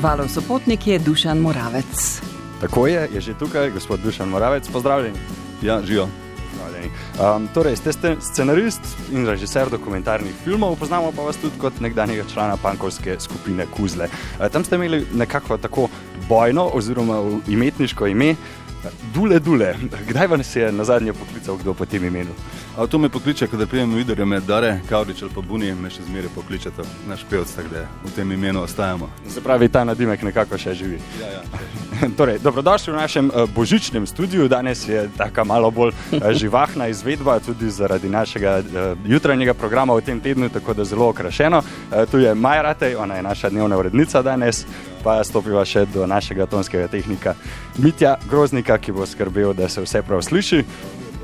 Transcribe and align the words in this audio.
Valov 0.00 0.28
sopotnik 0.32 0.86
je 0.86 0.98
Dušan 0.98 1.38
Moravec. 1.38 2.22
Tako 2.60 2.86
je, 2.86 3.08
je 3.12 3.20
že 3.20 3.34
tukaj, 3.38 3.70
gospod 3.70 4.00
Dušan 4.00 4.28
Moravec, 4.28 4.68
pozdravljeni. 4.72 5.18
Ja, 5.62 5.82
živijo. 5.84 6.08
Um, 7.20 7.48
torej, 7.54 7.76
ste 7.76 8.16
scenarist 8.20 8.80
in 9.12 9.26
režiser 9.28 9.68
dokumentarnih 9.68 10.32
filmov, 10.44 10.78
poznamo 10.80 11.12
pa 11.12 11.22
vas 11.22 11.36
tudi 11.36 11.58
kot 11.60 11.80
nekdanjega 11.80 12.24
člana 12.32 12.56
pankovske 12.56 13.20
skupine 13.20 13.66
Kuzle. 13.76 14.08
Uh, 14.40 14.48
tam 14.48 14.64
ste 14.64 14.80
imeli 14.80 15.04
nekako 15.12 15.58
tako 15.58 15.88
bojno 16.28 16.70
oziroma 16.72 17.20
imetniško 17.48 18.06
ime 18.06 18.34
Dule 19.14 19.38
Dule. 19.38 19.74
Kdaj 20.08 20.26
vas 20.26 20.56
je 20.56 20.72
na 20.72 20.84
zadnje 20.84 21.12
poklical 21.12 21.56
kdo 21.56 21.74
po 21.74 21.86
tem 21.86 22.04
imenu? 22.04 22.30
A 22.78 22.86
to 22.86 22.98
me 22.98 23.08
pokliče, 23.08 23.46
ko 23.46 23.66
prijem 23.66 23.94
videre 23.94 24.24
med 24.24 24.42
Dare, 24.42 24.80
Kaurič 24.88 25.22
ali 25.22 25.32
pa 25.34 25.40
Buni, 25.40 25.74
me 25.74 25.90
še 25.90 26.02
zmeraj 26.06 26.30
pokličete, 26.34 26.82
naš 27.08 27.24
pevc, 27.30 27.50
tako 27.56 27.68
da 27.74 27.82
v 28.04 28.12
tem 28.14 28.32
imenu 28.32 28.62
ostajamo. 28.62 29.10
Se 29.28 29.40
pravi, 29.40 29.68
ta 29.68 29.84
nadimek 29.84 30.22
nekako 30.22 30.58
še 30.58 30.74
živi. 30.74 31.00
Ja, 31.20 31.32
ja. 31.34 31.42
torej, 32.18 32.38
dobrodošli 32.38 32.92
v 32.92 32.96
našem 32.96 33.28
uh, 33.28 33.44
božičnem 33.54 34.06
studiu. 34.06 34.48
Danes 34.48 34.88
je 34.88 35.08
tako 35.16 35.44
malo 35.44 35.70
bolj 35.70 35.92
uh, 35.92 36.30
živahna 36.40 36.88
izvedba, 36.88 37.40
tudi 37.40 37.70
zaradi 37.70 38.08
našega 38.08 38.58
uh, 38.62 38.94
jutranjega 39.04 39.54
programa 39.54 39.94
v 39.94 40.06
tem 40.06 40.20
tednu, 40.20 40.48
tako 40.48 40.74
da 40.74 40.84
zelo 40.84 41.10
okrašeno. 41.10 41.62
Tu 42.10 42.18
je 42.18 42.34
Maja 42.34 42.62
Ratej, 42.62 42.96
ona 42.96 43.16
je 43.16 43.22
naša 43.22 43.50
dnevna 43.50 43.76
urednica 43.78 44.22
danes, 44.22 44.64
pa 45.04 45.18
stopiva 45.24 45.64
še 45.64 45.86
do 45.90 46.06
našega 46.06 46.46
tonskega 46.46 46.88
tehnika 46.88 47.34
Mitja 47.78 48.16
Groznika, 48.30 48.78
ki 48.78 48.92
bo 48.92 49.06
skrbel, 49.06 49.54
da 49.54 49.68
se 49.68 49.84
vse 49.84 50.02
prav 50.02 50.22
sliši. 50.22 50.64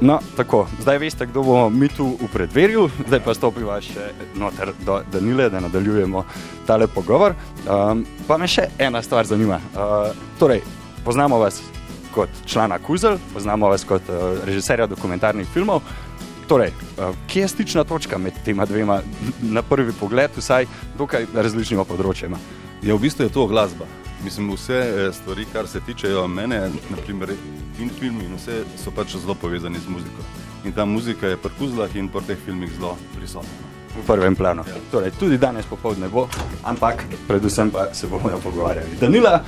No, 0.01 0.19
tako, 0.37 0.67
zdaj 0.81 0.99
veste, 0.99 1.27
kdo 1.27 1.43
bomo 1.43 1.71
mi 1.71 1.89
tu 1.89 2.05
v 2.21 2.29
predverju, 2.33 2.83
zdaj 3.07 3.21
pa 3.25 3.33
stopiva 3.35 3.79
še 3.81 4.11
noter 4.37 4.75
do 4.85 4.99
Danile, 5.13 5.49
da 5.49 5.63
nadaljujemo 5.65 6.25
tale 6.69 6.85
pogovor. 6.87 7.33
Um, 7.65 8.05
pa 8.29 8.37
me 8.37 8.49
še 8.49 8.69
ena 8.79 9.01
stvar 9.03 9.25
zanima. 9.25 9.57
Uh, 9.73 10.13
torej, 10.37 10.61
poznamo 11.05 11.41
vas 11.41 11.63
kot 12.13 12.29
člana 12.45 12.77
Kuzel, 12.79 13.17
poznamo 13.33 13.73
vas 13.73 13.89
kot 13.89 14.05
uh, 14.13 14.37
režiserja 14.45 14.85
dokumentarnih 14.87 15.49
filmov. 15.49 15.81
Torej, 16.47 16.77
uh, 17.01 17.17
kje 17.33 17.47
je 17.47 17.49
stična 17.55 17.85
točka 17.89 18.21
med 18.21 18.37
tema 18.45 18.69
dvema, 18.69 19.01
na 19.41 19.65
prvi 19.65 19.97
pogled, 19.97 20.37
vsaj 20.37 20.69
dokaj 21.01 21.33
različnima 21.33 21.89
področjema? 21.89 22.37
Ja, 22.83 22.95
v 22.95 22.99
bistvu 22.99 23.25
je 23.25 23.33
to 23.33 23.47
glasba. 23.47 23.87
Mislim, 24.25 24.51
vse 24.53 25.11
stvari, 25.13 25.47
kar 25.53 25.69
se 25.69 25.81
tičejo 25.81 26.27
mene, 26.29 26.71
naprimer 26.91 27.33
in 27.81 27.91
filmi, 27.91 28.25
in 28.25 28.37
vse 28.37 28.65
so 28.85 28.91
pač 28.91 29.17
zelo 29.17 29.35
povezani 29.35 29.79
z 29.79 29.89
muziko. 29.89 30.25
In 30.65 30.73
ta 30.73 30.85
muzika 30.85 31.29
je 31.29 31.37
pri 31.37 31.53
kuzlah 31.59 31.97
in 31.97 32.09
pri 32.09 32.25
teh 32.27 32.39
filmih 32.45 32.71
zelo 32.79 32.97
prisotna. 33.17 33.75
V 33.97 34.05
prvem 34.07 34.37
planu. 34.37 34.65
Ja. 34.69 34.81
Torej, 34.91 35.15
tudi 35.21 35.39
danes 35.39 35.65
popoldne 35.67 36.09
bo, 36.09 36.29
ampak 36.65 37.05
predvsem 37.29 37.71
pa 37.71 37.95
se 37.95 38.07
bomo 38.07 38.33
pogovarjali. 38.43 38.99
Danila, 39.01 39.41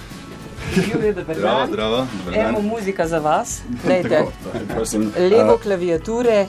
Zdravo, 1.35 1.67
zdravo. 1.67 2.07
Evo 2.35 2.61
muzika 2.63 3.07
za 3.09 3.19
vas. 3.19 3.63
Lejte, 3.89 4.25
levo 5.31 5.59
klaviature, 5.63 6.47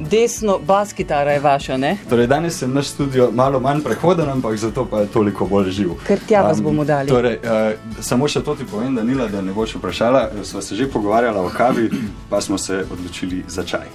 desno 0.00 0.58
bas 0.58 0.92
kitara 0.92 1.32
je 1.32 1.40
vaša, 1.40 1.76
ne? 1.76 1.96
Torej, 2.08 2.26
danes 2.26 2.62
je 2.62 2.68
naš 2.68 2.86
studio 2.86 3.30
malo 3.32 3.60
manj 3.60 3.82
prehoden, 3.82 4.28
ampak 4.28 4.56
zato 4.56 4.84
pa 4.84 5.00
je 5.00 5.06
toliko 5.06 5.46
bolj 5.46 5.70
živ. 5.70 5.90
Ker 6.06 6.18
tja 6.28 6.42
vas 6.42 6.62
bomo 6.62 6.84
dali. 6.84 7.08
Torej, 7.08 7.38
uh, 7.42 8.00
samo 8.00 8.28
še 8.28 8.42
to 8.42 8.54
ti 8.54 8.64
povem, 8.70 8.94
Danila, 8.94 9.28
da 9.28 9.42
ne 9.42 9.52
boš 9.52 9.76
vprašala. 9.76 10.28
Sva 10.44 10.62
se 10.62 10.76
že 10.76 10.90
pogovarjala 10.90 11.42
o 11.42 11.50
kavi, 11.50 11.90
pa 12.30 12.40
smo 12.40 12.58
se 12.58 12.84
odločili 12.92 13.44
za 13.48 13.64
čaj. 13.64 13.86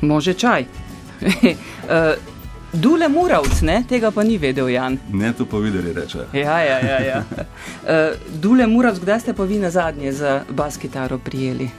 Može 0.00 0.34
čaj. 0.34 0.66
uh, 1.22 1.28
Dule 2.72 3.08
Muravc, 3.08 3.62
ne? 3.62 3.84
tega 3.88 4.10
pa 4.10 4.22
ni 4.22 4.36
vedel 4.38 4.68
Jan. 4.68 4.98
Ne, 5.12 5.32
to 5.32 5.46
pa 5.48 5.56
videli 5.56 5.92
reče. 5.92 6.18
Ja, 6.32 6.58
ja, 6.60 6.78
ja. 6.78 6.98
ja. 7.00 7.24
Uh, 7.24 8.16
Dule 8.42 8.66
Muravc, 8.66 9.00
kdaj 9.00 9.20
ste 9.20 9.34
pa 9.34 9.44
vi 9.44 9.58
na 9.58 9.70
zadnje 9.70 10.12
za 10.12 10.42
bas 10.50 10.76
kitaro 10.76 11.18
prijeli? 11.18 11.70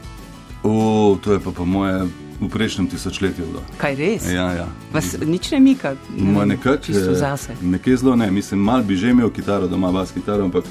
O, 0.63 1.17
to 1.23 1.33
je 1.33 1.39
pa 1.39 1.51
po 1.51 1.65
moje 1.65 2.07
v 2.39 2.47
prejšnjem 2.49 2.87
tisočletju 2.87 3.45
bilo. 3.45 3.61
Kaj 3.77 3.95
res? 3.95 4.27
Ja, 4.31 4.51
ja. 4.55 4.67
Vas 4.91 5.15
nič 5.19 5.51
ne 5.51 5.59
mika? 5.59 5.95
Ne, 6.15 6.45
nekak, 6.45 6.81
čisto 6.81 7.13
zase. 7.15 7.55
Nekje 7.61 7.97
zelo 7.97 8.15
ne, 8.15 8.31
mislim, 8.31 8.59
mal 8.63 8.83
bi 8.83 8.95
že 8.95 9.11
imel 9.11 9.29
kitaro 9.29 9.67
doma, 9.67 9.91
bas 9.91 10.11
kitaro, 10.11 10.43
ampak 10.43 10.63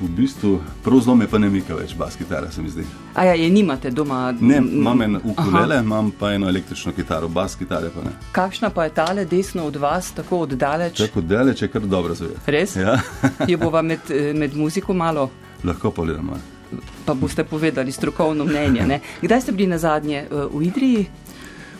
v 0.00 0.08
bistvu 0.08 0.60
prav 0.84 1.00
zelo 1.00 1.16
me 1.16 1.26
pa 1.26 1.38
ne 1.38 1.50
mika 1.50 1.74
več 1.74 1.94
bas 1.98 2.16
kitara, 2.16 2.50
se 2.50 2.62
mi 2.62 2.70
zdi. 2.70 2.84
A 3.14 3.24
ja, 3.24 3.34
je 3.34 3.50
nimate 3.50 3.90
doma? 3.90 4.32
Ne, 4.40 4.62
imam 4.62 5.02
en 5.02 5.16
ukulele, 5.24 5.80
imam 5.82 6.10
pa 6.10 6.32
eno 6.32 6.48
električno 6.48 6.92
kitaro, 6.92 7.28
bas 7.28 7.56
kitare 7.56 7.90
pa 7.94 8.04
ne. 8.06 8.14
Kakšna 8.32 8.70
pa 8.70 8.84
je 8.84 8.94
tale 8.94 9.24
desno 9.24 9.66
od 9.66 9.76
vas, 9.76 10.12
tako 10.16 10.44
oddaleč? 10.46 11.02
Tako 11.04 11.18
oddaleč 11.18 11.62
je 11.62 11.68
kar 11.68 11.82
dobro 11.82 12.14
zavijati. 12.14 12.50
Res? 12.50 12.76
Ja. 12.76 13.00
je 13.50 13.56
bova 13.56 13.82
med, 13.82 14.08
med 14.34 14.56
muziko 14.56 14.94
malo? 14.94 15.30
Lahko 15.64 15.90
pogledamo. 15.90 16.38
Pa 17.04 17.14
boste 17.14 17.44
povedali 17.44 17.92
strokovno 17.92 18.44
mnenje. 18.44 18.86
Ne? 18.86 19.00
Kdaj 19.22 19.40
ste 19.40 19.52
bili 19.52 19.68
na 19.68 19.78
zadnje 19.78 20.26
v 20.30 20.62
Idriji? 20.62 21.06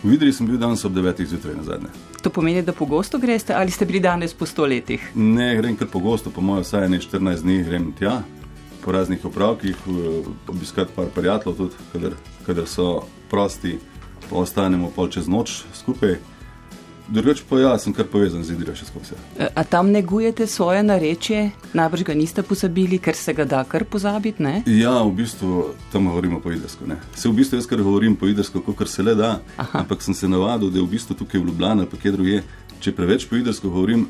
V 0.02 0.14
Idriji 0.14 0.32
sem 0.32 0.46
bil 0.46 0.58
danes 0.58 0.84
ob 0.84 0.94
9. 0.94 1.26
zjutraj 1.26 1.56
na 1.58 1.62
zadnje. 1.62 1.88
To 2.22 2.30
pomeni, 2.30 2.62
da 2.62 2.72
pogosto 2.72 3.18
greste 3.18 3.54
ali 3.54 3.70
ste 3.70 3.86
bili 3.86 4.00
danes 4.00 4.34
po 4.34 4.46
stoletjih? 4.46 5.10
Ne, 5.14 5.56
grem 5.56 5.76
kar 5.76 5.88
pogosto, 5.90 6.30
po 6.30 6.40
mojem, 6.40 6.62
vsaj 6.62 6.88
ne 6.88 7.00
14 7.02 7.42
dni 7.42 7.62
grem 7.64 7.92
tja, 7.98 8.22
po 8.84 8.92
raznih 8.92 9.24
opravkih, 9.24 9.76
obiskati 10.48 10.92
par 10.96 11.06
prijateljev, 11.14 11.56
tudi 11.56 11.74
kadar, 11.92 12.12
kadar 12.46 12.66
so 12.66 13.02
prosti, 13.30 13.78
pa 14.30 14.36
ostanemo 14.36 14.90
pol 14.94 15.10
čez 15.10 15.28
noč 15.28 15.62
skupaj. 15.74 16.16
Drugač 17.08 17.40
pa 17.48 17.56
ja, 17.56 17.70
sem 17.80 17.92
kar 17.96 18.04
povezan 18.04 18.42
z 18.44 18.52
Idrijo 18.52 18.74
še 18.76 18.84
skozi. 18.84 19.16
A 19.40 19.62
tam 19.64 19.88
negujete 19.88 20.44
svoje 20.44 20.82
narečje, 20.84 21.46
najbrž 21.72 22.04
ga 22.04 22.16
niste 22.18 22.44
pozabili, 22.44 22.98
ker 23.00 23.16
se 23.16 23.32
ga 23.32 23.46
da 23.48 23.62
kar 23.64 23.86
pozabiti, 23.88 24.44
ne? 24.44 24.60
Ja, 24.68 25.00
v 25.00 25.14
bistvu 25.22 25.72
tam 25.88 26.10
govorimo 26.12 26.42
po 26.44 26.52
idrsko, 26.52 26.84
ne. 26.84 27.00
Se 27.16 27.30
v 27.30 27.38
bistvu 27.40 27.56
jaz 27.56 27.68
kar 27.70 27.80
govorim 27.80 28.12
po 28.12 28.28
idrsko, 28.28 28.60
kot 28.60 28.92
se 28.92 29.00
le 29.02 29.16
da, 29.16 29.38
Aha. 29.56 29.84
ampak 29.86 30.04
sem 30.04 30.12
se 30.12 30.28
navadil, 30.28 30.68
da 30.68 30.82
je 30.82 30.84
v 30.84 30.92
bistvu 30.98 31.16
tukaj 31.16 31.40
v 31.40 31.48
Ljubljana, 31.48 31.88
pa 31.88 31.96
kje 31.96 32.12
druge, 32.12 32.42
če 32.84 32.92
preveč 32.92 33.24
po 33.24 33.40
idrsko 33.40 33.72
govorim, 33.72 34.04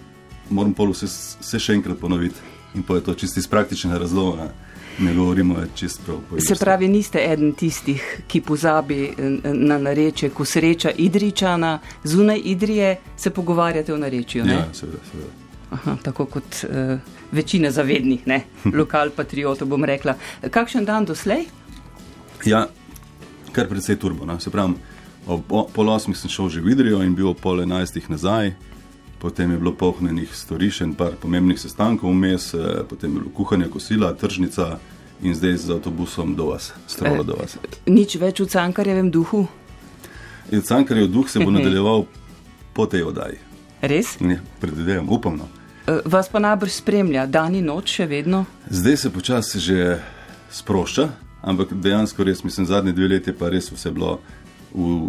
moram 0.50 0.74
pol 0.74 0.90
vse, 0.90 1.06
vse 1.38 1.62
še 1.62 1.78
enkrat 1.78 2.02
ponoviti. 2.02 2.42
In 2.74 2.82
pa 2.82 2.98
je 2.98 3.06
to 3.06 3.14
čisti 3.14 3.40
iz 3.40 3.46
praktičnega 3.48 4.02
razloga. 4.02 4.50
Ne 4.50 4.67
govorimo 5.14 5.56
čisto 5.74 6.02
prav. 6.28 6.40
Se 6.40 6.54
pravi, 6.54 6.88
niste 6.88 7.18
eden 7.32 7.52
tistih, 7.52 8.22
ki 8.26 8.40
pozabi 8.40 9.12
na 9.44 9.78
nareče, 9.78 10.30
ko 10.30 10.44
sreča 10.44 10.90
Idričana, 10.90 11.78
zunaj 12.04 12.40
Idrije 12.44 12.96
se 13.16 13.30
pogovarjate 13.30 13.94
o 13.94 13.98
narečju. 13.98 14.44
Ne? 14.44 14.52
Ja, 14.52 14.66
seveda, 14.72 14.98
seveda. 15.12 15.30
Aha, 15.70 15.96
tako 16.02 16.24
kot 16.26 16.64
uh, 16.64 16.98
večina 17.32 17.70
zavednih, 17.70 18.26
ne? 18.26 18.42
lokal 18.74 19.10
patriotov, 19.10 19.68
bom 19.68 19.84
rekla. 19.84 20.14
Kakšen 20.50 20.84
dan 20.84 21.04
doslej? 21.04 21.44
Ja, 22.44 22.66
kar 23.52 23.68
precej 23.68 23.98
turbo. 23.98 24.24
No? 24.26 24.40
Se 24.40 24.50
pravi, 24.50 24.74
pol 25.48 25.88
osmih 25.88 26.16
sem 26.16 26.30
šel 26.30 26.48
že 26.48 26.60
v 26.64 26.72
Idrijo 26.72 27.02
in 27.04 27.14
bil 27.14 27.34
pol 27.34 27.62
enajstih 27.62 28.08
nazaj. 28.10 28.54
Potem 29.18 29.50
je 29.50 29.58
bilo 29.58 29.72
pohnenih 29.74 30.30
storišen, 30.34 30.94
par 30.94 31.16
pomembnih 31.18 31.58
sestankov 31.58 32.12
vmes, 32.14 32.52
potem 32.88 33.10
je 33.10 33.20
bilo 33.20 33.32
kuhanje 33.34 33.66
kosila, 33.66 34.12
tržnica 34.14 34.78
in 35.22 35.34
zdaj 35.34 35.56
z 35.56 35.74
avtobusom 35.74 36.34
do 36.38 36.52
vas, 36.52 36.72
strolo 36.86 37.24
do 37.26 37.34
vas. 37.34 37.58
E, 37.58 37.90
nič 37.90 38.14
več 38.14 38.40
v 38.40 38.46
cankarjevem 38.46 39.10
duhu? 39.10 39.48
In 40.54 40.62
cankarjev 40.62 41.10
duh 41.10 41.30
se 41.30 41.42
bo 41.42 41.50
nadaljeval 41.56 42.06
po 42.72 42.86
tej 42.86 43.10
oddaji. 43.10 43.42
Res? 43.82 44.16
Ne, 44.20 44.38
predvidevam, 44.60 45.10
upam. 45.10 45.38
No. 45.38 45.48
Vas 46.04 46.28
pa 46.28 46.38
najbrž 46.38 46.78
spremlja 46.82 47.26
dan 47.26 47.54
in 47.58 47.66
noč 47.66 47.98
še 47.98 48.06
vedno? 48.06 48.44
Zdaj 48.70 48.96
se 48.96 49.10
počasi 49.10 49.58
že 49.58 49.98
sprošča, 50.52 51.08
ampak 51.42 51.72
dejansko 51.74 52.24
res 52.24 52.44
mislim, 52.44 52.66
zadnje 52.66 52.92
dve 52.92 53.08
leti 53.16 53.32
pa 53.32 53.50
res 53.50 53.70
vse 53.72 53.90
bilo 53.90 54.18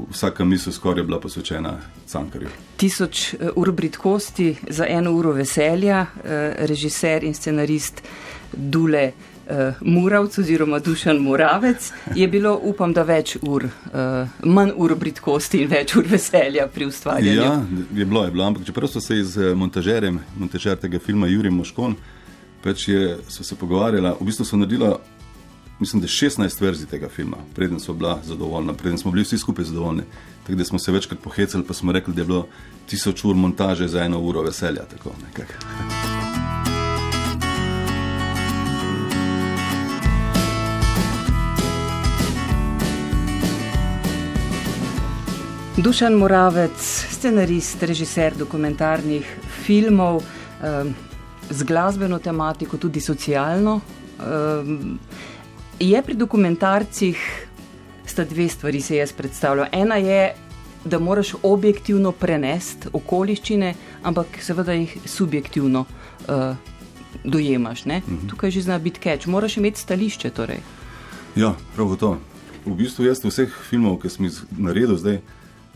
vsaka 0.10 0.46
misel 0.46 0.74
skoraj 0.74 1.04
bila 1.04 1.20
posvečena 1.20 1.78
cankarju. 2.08 2.50
Tisoč 2.78 3.34
eh, 3.34 3.50
ur 3.56 3.72
britkosti 3.72 4.56
za 4.70 4.86
eno 4.90 5.12
uro 5.12 5.32
veselja, 5.32 6.06
eh, 6.24 6.56
režiser 6.58 7.24
in 7.24 7.34
scenarist 7.34 8.02
Dule 8.54 9.12
eh, 9.50 9.74
Muravc 9.82 10.38
oziroma 10.38 10.80
Dušan 10.80 11.18
Muravec, 11.18 11.92
je 12.16 12.28
bilo, 12.28 12.60
upam, 12.64 12.94
da 12.94 13.04
več 13.04 13.38
ur, 13.42 13.66
manj 14.44 14.72
ur 14.76 14.96
britkosti 14.96 15.64
in 15.64 15.70
več 15.70 15.96
ur 15.96 16.08
veselja 16.08 16.68
pri 16.68 16.86
ustvarjanju. 16.86 17.42
Ja, 17.42 17.66
je 17.96 18.06
bilo, 18.06 18.26
je 18.26 18.32
bilo, 18.32 18.46
ampak 18.46 18.66
čeprav 18.66 18.90
so 18.90 19.02
se 19.02 19.24
z 19.24 19.54
montažerjem, 19.56 20.20
montažer 20.38 20.78
tega 20.78 21.00
filma 21.00 21.28
Juri 21.28 21.50
Moškon, 21.50 21.96
pač 22.64 22.88
je, 22.88 23.18
so 23.28 23.44
se 23.44 23.56
pogovarjala, 23.56 24.16
v 24.20 24.26
bistvu 24.26 24.46
so 24.46 24.58
naredila 24.58 24.98
mislim, 25.80 26.02
da 26.02 26.06
je 26.06 26.30
16 26.30 26.62
verzij 26.62 26.88
tega 26.88 27.10
filma, 27.10 27.38
preden 27.56 27.80
so 27.80 27.94
bila 27.94 28.20
zadovoljna, 28.26 28.74
preden 28.74 28.98
smo 28.98 29.12
bili 29.12 29.24
vsi 29.24 29.38
skupaj 29.38 29.66
zadovoljni. 29.66 30.04
Tako 30.44 30.58
da 30.58 30.66
smo 30.66 30.80
se 30.80 30.92
večkrat 30.92 31.20
pohecali, 31.20 31.64
pa 31.68 31.74
smo 31.74 31.92
rekli, 31.92 32.14
da 32.14 32.22
je 32.22 32.26
bilo 32.26 32.48
tisoč 32.88 33.26
ur 33.26 33.36
montaže 33.36 33.88
za 33.88 34.04
eno 34.04 34.20
uro 34.20 34.42
veselja. 34.42 34.82
Tako, 34.82 35.12
Dušan 45.78 46.14
Moravec, 46.14 47.06
scenarist, 47.12 47.84
režiser 47.84 48.36
dokumentarnih 48.36 49.38
filmov. 49.66 50.24
Um, 50.60 50.96
z 51.50 51.64
glasbeno 51.64 52.20
tematiko, 52.20 52.78
tudi 52.78 53.02
socialno. 53.02 53.80
Um, 54.20 55.00
je 55.80 56.02
pri 56.02 56.16
dokumentarcih 56.16 57.48
sta 58.06 58.26
dve 58.26 58.48
stvari, 58.50 58.82
se 58.82 58.96
jaz 58.96 59.14
predstavljam. 59.14 59.68
Ena 59.72 59.96
je, 59.96 60.34
da 60.86 61.00
moraš 61.00 61.34
objektivno 61.44 62.12
prenesti 62.12 62.88
okoliščine, 62.94 63.74
ampak 64.04 64.40
seveda 64.42 64.74
jih 64.74 64.98
subjektivno 65.06 65.86
uh, 65.86 66.56
dojemaš. 67.24 67.86
Uh 67.86 67.88
mhm. 67.88 68.02
-huh. 68.06 68.30
Tukaj 68.30 68.52
že 68.52 68.62
zna 68.62 68.80
biti 68.80 69.00
keč, 69.00 69.26
moraš 69.26 69.58
imeti 69.58 69.80
stališče. 69.80 70.30
Torej. 70.30 70.60
Ja, 71.36 71.56
prav 71.76 71.96
to. 71.96 72.18
V 72.66 72.76
bistvu 72.76 73.06
jaz 73.06 73.24
vseh 73.24 73.50
filmov, 73.70 74.00
ki 74.02 74.10
sem 74.10 74.26
jih 74.26 74.44
naredil 74.58 74.98
zdaj 74.98 75.20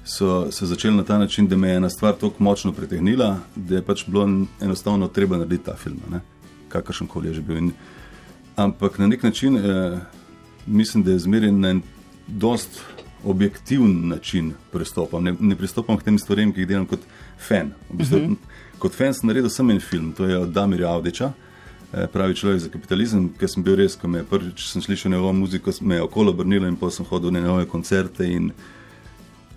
so 0.06 0.52
se 0.52 0.66
začeli 0.66 0.98
na 0.98 1.04
ta 1.04 1.18
način, 1.18 1.48
da 1.48 1.58
me 1.58 1.70
je 1.70 1.76
ena 1.76 1.90
stvar 1.90 2.14
tako 2.14 2.44
močno 2.44 2.74
pritegnila, 2.74 3.40
da 3.56 3.76
je 3.76 3.82
pač 3.82 4.04
bilo 4.08 4.46
enostavno 4.62 5.08
treba 5.08 5.38
narediti 5.38 5.66
ta 5.66 5.76
film, 5.76 6.00
kakršen 6.70 7.08
koli 7.08 7.28
je 7.28 7.34
že 7.34 7.42
bil. 7.42 7.58
In, 7.58 7.72
ampak 8.56 9.00
na 9.00 9.08
nek 9.08 9.24
način 9.24 9.58
eh, 9.58 10.00
mislim, 10.66 11.04
da 11.04 11.12
je 11.12 11.20
zmerjen 11.20 11.60
na 11.60 11.70
en 11.70 11.82
dost 12.28 12.82
objektiven 13.24 14.08
način 14.08 14.54
pristopam. 14.72 15.24
Ne, 15.24 15.36
ne 15.40 15.56
pristopam 15.56 15.98
k 15.98 16.04
tem 16.04 16.20
stvarem, 16.20 16.54
ki 16.54 16.62
jih 16.62 16.68
delam 16.68 16.86
kot 16.86 17.00
fan. 17.48 17.72
V 17.90 17.98
bistvu, 17.98 18.18
uh 18.18 18.24
mhm. 18.24 18.34
-huh. 18.34 18.80
Kot 18.80 18.96
fan 18.96 19.14
sem 19.14 19.28
naredil 19.28 19.50
samo 19.50 19.72
en 19.72 19.80
film, 19.80 20.12
to 20.12 20.26
je 20.26 20.38
od 20.38 20.50
Damirja 20.50 20.90
Avdiča. 20.94 21.32
Eh, 21.94 22.08
pravi 22.08 22.36
človek 22.36 22.60
za 22.60 22.70
kapitalizem, 22.70 23.30
ker 23.40 23.50
sem 23.50 23.64
bil 23.64 23.76
res, 23.76 23.96
ko 23.96 24.08
me 24.08 24.18
je 24.18 24.24
prvič 24.24 24.68
slišal 24.82 25.12
njegovo 25.12 25.34
muziko, 25.34 25.72
me 25.82 25.96
je 25.96 26.02
okolo 26.02 26.32
obrnilo 26.32 26.68
in 26.68 26.76
potem 26.76 26.96
sem 26.96 27.06
hodil 27.06 27.32
na 27.32 27.40
njegove 27.40 27.66
koncerte. 27.66 28.28
In, 28.28 28.52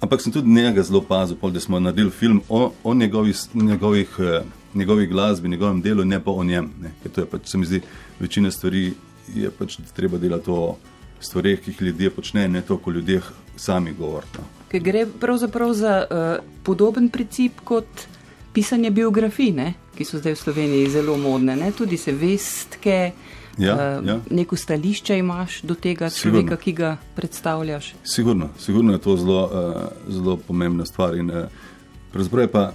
Ampak 0.00 0.20
sem 0.20 0.32
tudi 0.32 0.48
njega 0.48 0.82
zelo 0.82 1.00
pazil, 1.00 1.36
da 1.50 1.60
smo 1.60 1.80
naredili 1.80 2.10
film 2.10 2.42
o, 2.48 2.72
o 2.84 2.94
njegovih, 2.94 3.36
njegovih, 3.54 4.08
eh, 4.18 4.42
njegovih 4.76 5.08
glasbi, 5.08 5.48
njegovem 5.48 5.80
delu, 5.82 6.04
ne 6.04 6.20
pa 6.24 6.30
o 6.30 6.44
njem. 6.44 6.70
To 7.14 7.20
je 7.20 7.26
pač, 7.26 7.48
se 7.50 7.58
mi 7.58 7.66
zdi, 7.66 7.80
večina 8.20 8.50
stvari 8.50 8.92
je 9.34 9.50
pač 9.50 9.78
treba 9.96 10.18
delati 10.18 10.50
o 10.50 10.76
stvarih, 11.20 11.60
ki 11.60 11.70
jih 11.70 11.82
ljudje 11.82 12.10
počnejo, 12.10 12.48
ne 12.48 12.62
toliko 12.62 12.90
o 12.90 12.92
ljudeh 12.92 13.30
sami 13.56 13.92
govoriti. 13.92 14.38
No. 14.38 14.80
Gre 14.80 15.06
pravzaprav 15.20 15.72
za 15.72 16.04
uh, 16.04 16.44
podoben 16.62 17.08
princip 17.08 17.60
kot 17.64 18.06
pisanje 18.52 18.90
biografij, 18.90 19.52
ne? 19.52 19.74
ki 19.96 20.04
so 20.04 20.18
zdaj 20.20 20.34
v 20.34 20.40
Sloveniji 20.40 20.90
zelo 20.92 21.16
modne, 21.16 21.56
ne? 21.56 21.72
tudi 21.72 21.96
se 21.96 22.12
vestke. 22.12 23.12
Ja, 23.58 23.74
uh, 23.74 24.06
ja. 24.06 24.18
Neko 24.30 24.56
stališče 24.56 25.16
imaš 25.18 25.62
do 25.62 25.74
tega 25.74 26.10
človeka, 26.10 26.56
sigurno. 26.56 26.56
ki 26.56 26.72
ga 26.72 26.96
predstavljaš? 27.16 27.94
Sigurno, 28.04 28.50
sigurno 28.60 28.92
je 28.92 28.98
to 28.98 29.16
zelo, 29.16 29.44
uh, 29.44 30.12
zelo 30.12 30.36
pomembna 30.36 30.84
stvar. 30.84 31.16
In, 31.16 31.30
uh, 31.30 32.48
pa, 32.52 32.72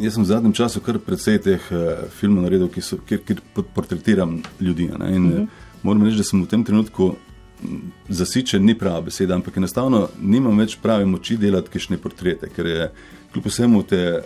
jaz 0.00 0.16
sem 0.16 0.24
v 0.24 0.30
zadnjem 0.30 0.54
času 0.56 0.80
kar 0.80 0.98
precej 0.98 1.38
teh 1.44 1.70
uh, 1.70 2.06
filmov 2.16 2.46
naredil, 2.46 2.70
kjer, 2.72 3.20
kjer 3.26 3.42
portretiram 3.74 4.40
ljudi. 4.60 4.90
In, 4.90 4.96
uh 4.96 5.08
-huh. 5.08 5.42
uh, 5.42 5.48
moram 5.82 6.04
reči, 6.04 6.16
da 6.16 6.24
sem 6.24 6.42
v 6.42 6.48
tem 6.48 6.64
trenutku 6.64 7.14
zasičen, 8.08 8.64
ni 8.64 8.74
prava 8.78 9.00
beseda, 9.00 9.34
ampak 9.34 9.56
enostavno 9.56 10.08
nimam 10.20 10.58
več 10.58 10.78
prave 10.82 11.04
moči 11.04 11.36
delati 11.36 11.70
kišne 11.70 11.98
portrete, 11.98 12.48
ker 12.48 12.66
je 12.66 12.90
kljub 13.32 13.46
vsemu 13.46 13.82
te 13.82 14.22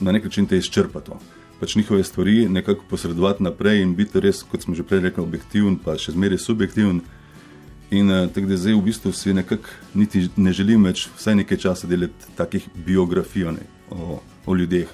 na 0.00 0.12
nek 0.12 0.24
način 0.24 0.46
te 0.46 0.56
izčrpato 0.56 1.20
pač 1.60 1.76
njihove 1.76 2.04
stvari 2.04 2.48
nekako 2.48 2.84
posredovati 2.90 3.42
naprej 3.42 3.82
in 3.82 3.94
biti 3.94 4.20
res, 4.20 4.42
kot 4.42 4.62
smo 4.62 4.74
že 4.74 4.82
prej 4.82 5.00
rekli, 5.00 5.22
objektiven, 5.22 5.76
pa 5.76 5.98
še 6.00 6.14
zmeraj 6.16 6.40
subjektiven. 6.40 7.02
In 7.90 8.10
uh, 8.10 8.28
tako 8.32 8.46
da 8.46 8.56
zdaj 8.56 8.76
v 8.78 8.84
bistvu 8.86 9.12
si 9.12 9.34
nekako 9.34 9.68
niti 9.94 10.28
ne 10.36 10.52
želim 10.56 10.84
več 10.86 11.08
vsaj 11.18 11.36
nekaj 11.42 11.58
časa 11.58 11.90
delati 11.90 12.32
takih 12.38 12.68
biografij 12.86 13.50
ne, 13.52 13.66
o, 13.90 14.20
o 14.46 14.56
ljudeh. 14.56 14.88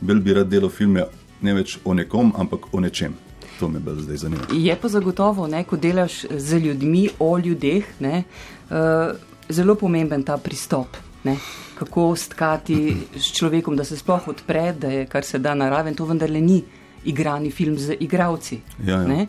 Bel 0.00 0.20
bi 0.20 0.34
rad 0.34 0.48
delal 0.48 0.70
filme 0.70 1.06
ne 1.42 1.54
več 1.54 1.78
o 1.84 1.94
nekom, 1.94 2.32
ampak 2.38 2.72
o 2.72 2.80
nečem. 2.80 3.14
To 3.58 3.68
me 3.68 3.78
bolj 3.78 4.04
zdaj 4.06 4.16
zanima. 4.24 4.48
Je 4.52 4.74
pa 4.76 4.88
zagotovo, 4.88 5.46
ne, 5.46 5.62
ko 5.64 5.76
delaš 5.76 6.24
z 6.30 6.58
ljudmi 6.64 7.08
o 7.22 7.36
ljudeh, 7.38 7.92
ne, 8.00 8.24
uh, 8.70 9.14
zelo 9.48 9.76
pomemben 9.78 10.24
ta 10.26 10.38
pristop. 10.38 10.96
Ne 11.24 11.38
kako 11.74 12.16
stkati 12.16 12.96
s 13.16 13.32
človekom, 13.32 13.76
da 13.76 13.84
se 13.84 13.96
sploh 13.96 14.28
odpre, 14.28 14.72
da 14.72 14.88
je 14.88 15.06
kar 15.06 15.24
se 15.24 15.38
da 15.38 15.54
naraven, 15.54 15.94
to 15.94 16.06
vendarle 16.06 16.40
ni 16.40 16.62
igrani 17.04 17.50
film 17.50 17.78
z 17.78 17.96
igravci. 18.00 18.60
Ja, 18.86 19.02
ja. 19.02 19.26
Uh, 19.26 19.28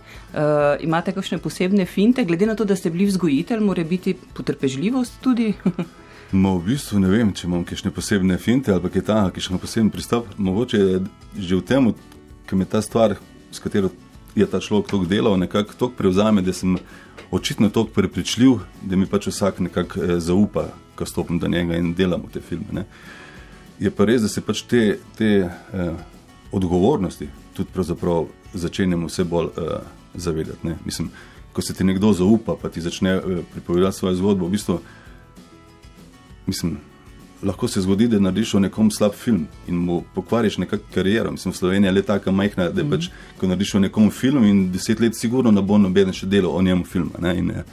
imate 0.79 1.11
kakšne 1.11 1.37
posebne 1.37 1.85
finte, 1.85 2.23
glede 2.23 2.45
na 2.45 2.55
to, 2.55 2.65
da 2.65 2.75
ste 2.75 2.89
bili 2.89 3.05
vzgojitelj, 3.05 3.59
mora 3.59 3.83
biti 3.83 4.13
potrpežljivost 4.13 5.19
tudi? 5.21 5.53
Mo, 6.35 6.57
v 6.59 6.73
bistvu 6.73 6.99
ne 6.99 7.07
vem, 7.07 7.29
če 7.31 7.45
imam 7.47 7.63
kakšne 7.63 7.93
posebne 7.95 8.35
finte 8.41 8.73
ali 8.73 8.83
pa 8.83 8.89
je 8.91 9.03
ta, 9.07 9.19
ki 9.31 9.39
še 9.39 9.53
ima 9.53 9.59
poseben 9.61 9.87
pristop. 9.93 10.27
Mogoče 10.35 10.79
je 10.81 10.97
že 11.39 11.55
v 11.55 11.63
tem, 11.63 11.87
ker 12.43 12.59
me 12.59 12.67
ta 12.67 12.81
stvar, 12.83 13.15
s 13.55 13.63
katero 13.63 13.91
je 14.35 14.43
ta 14.43 14.59
človek 14.59 14.91
tako 14.91 15.07
delal, 15.07 15.37
nekako 15.39 15.77
tako 15.79 15.93
prevzame, 15.95 16.43
da 16.43 16.51
sem 16.51 16.75
očitno 17.31 17.69
tako 17.71 17.93
prepričljiv, 17.95 18.57
da 18.83 18.99
mi 18.99 19.07
pač 19.07 19.29
vsak 19.31 19.63
nekako 19.63 20.03
eh, 20.03 20.19
zaupa, 20.19 20.65
ko 20.99 21.07
stopim 21.07 21.39
do 21.39 21.47
njega 21.47 21.79
in 21.79 21.93
delamo 21.95 22.27
te 22.33 22.43
filme. 22.43 22.81
Ne. 22.81 22.83
Je 23.79 23.91
pa 23.91 24.03
res, 24.03 24.21
da 24.23 24.27
se 24.27 24.43
pač 24.43 24.65
te, 24.67 24.99
te 25.15 25.31
eh, 25.47 25.95
odgovornosti 26.51 27.29
tudi 27.55 27.71
začenjamo 28.53 29.07
vse 29.07 29.23
bolj 29.23 29.47
eh, 29.55 29.79
zavedati. 30.13 30.67
Ne. 30.67 30.77
Mislim, 30.85 31.09
ko 31.53 31.61
se 31.61 31.73
ti 31.73 31.83
nekdo 31.83 32.11
zaupa, 32.13 32.55
pa 32.61 32.69
ti 32.69 32.81
začne 32.81 33.15
eh, 33.15 33.41
pripovedati 33.51 33.97
svojo 33.97 34.15
zgodbo, 34.15 34.47
v 34.47 34.57
bistvu, 34.59 34.79
mislim, 36.47 36.77
lahko 37.43 37.67
se 37.67 37.81
zgodi, 37.81 38.07
da 38.07 38.19
narediš 38.19 38.53
o 38.53 38.59
nekom 38.59 38.91
slab 38.91 39.13
film 39.13 39.47
in 39.67 39.75
mu 39.75 40.03
pokvariš 40.15 40.57
nekakšno 40.57 40.87
kariero. 40.93 41.31
Mislim, 41.31 41.53
Slovenija 41.53 41.89
je 41.89 41.93
le 41.93 42.01
tako 42.01 42.31
majhna, 42.31 42.69
da 42.69 42.83
mm 42.83 42.87
-hmm. 42.87 42.91
pač, 42.91 43.09
ko 43.39 43.47
narediš 43.47 43.75
o 43.75 43.79
nekom 43.79 44.11
film 44.11 44.43
in 44.43 44.71
deset 44.71 44.99
let, 44.99 45.15
sigurno 45.15 45.51
ne 45.51 45.61
bo 45.61 45.77
noben 45.77 46.13
še 46.13 46.25
delal 46.25 46.55
o 46.55 46.61
njemu 46.61 46.85
film. 46.85 47.11
In, 47.35 47.51
eh, 47.51 47.63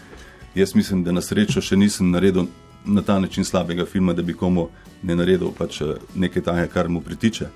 jaz 0.55 0.75
mislim, 0.75 1.05
da 1.05 1.13
na 1.13 1.21
srečo 1.21 1.61
še 1.61 1.77
nisem 1.77 2.11
naredil 2.11 2.47
na 2.85 3.03
ta 3.03 3.21
način 3.21 3.45
slabega 3.45 3.85
filma, 3.85 4.13
da 4.13 4.23
bi 4.23 4.35
komu 4.35 4.69
ne 5.03 5.17
naredil 5.17 5.51
pač, 5.59 5.81
eh, 5.81 5.95
nekaj 6.15 6.43
takega, 6.43 6.67
kar 6.67 6.89
mu 6.89 7.01
pritiče. 7.01 7.47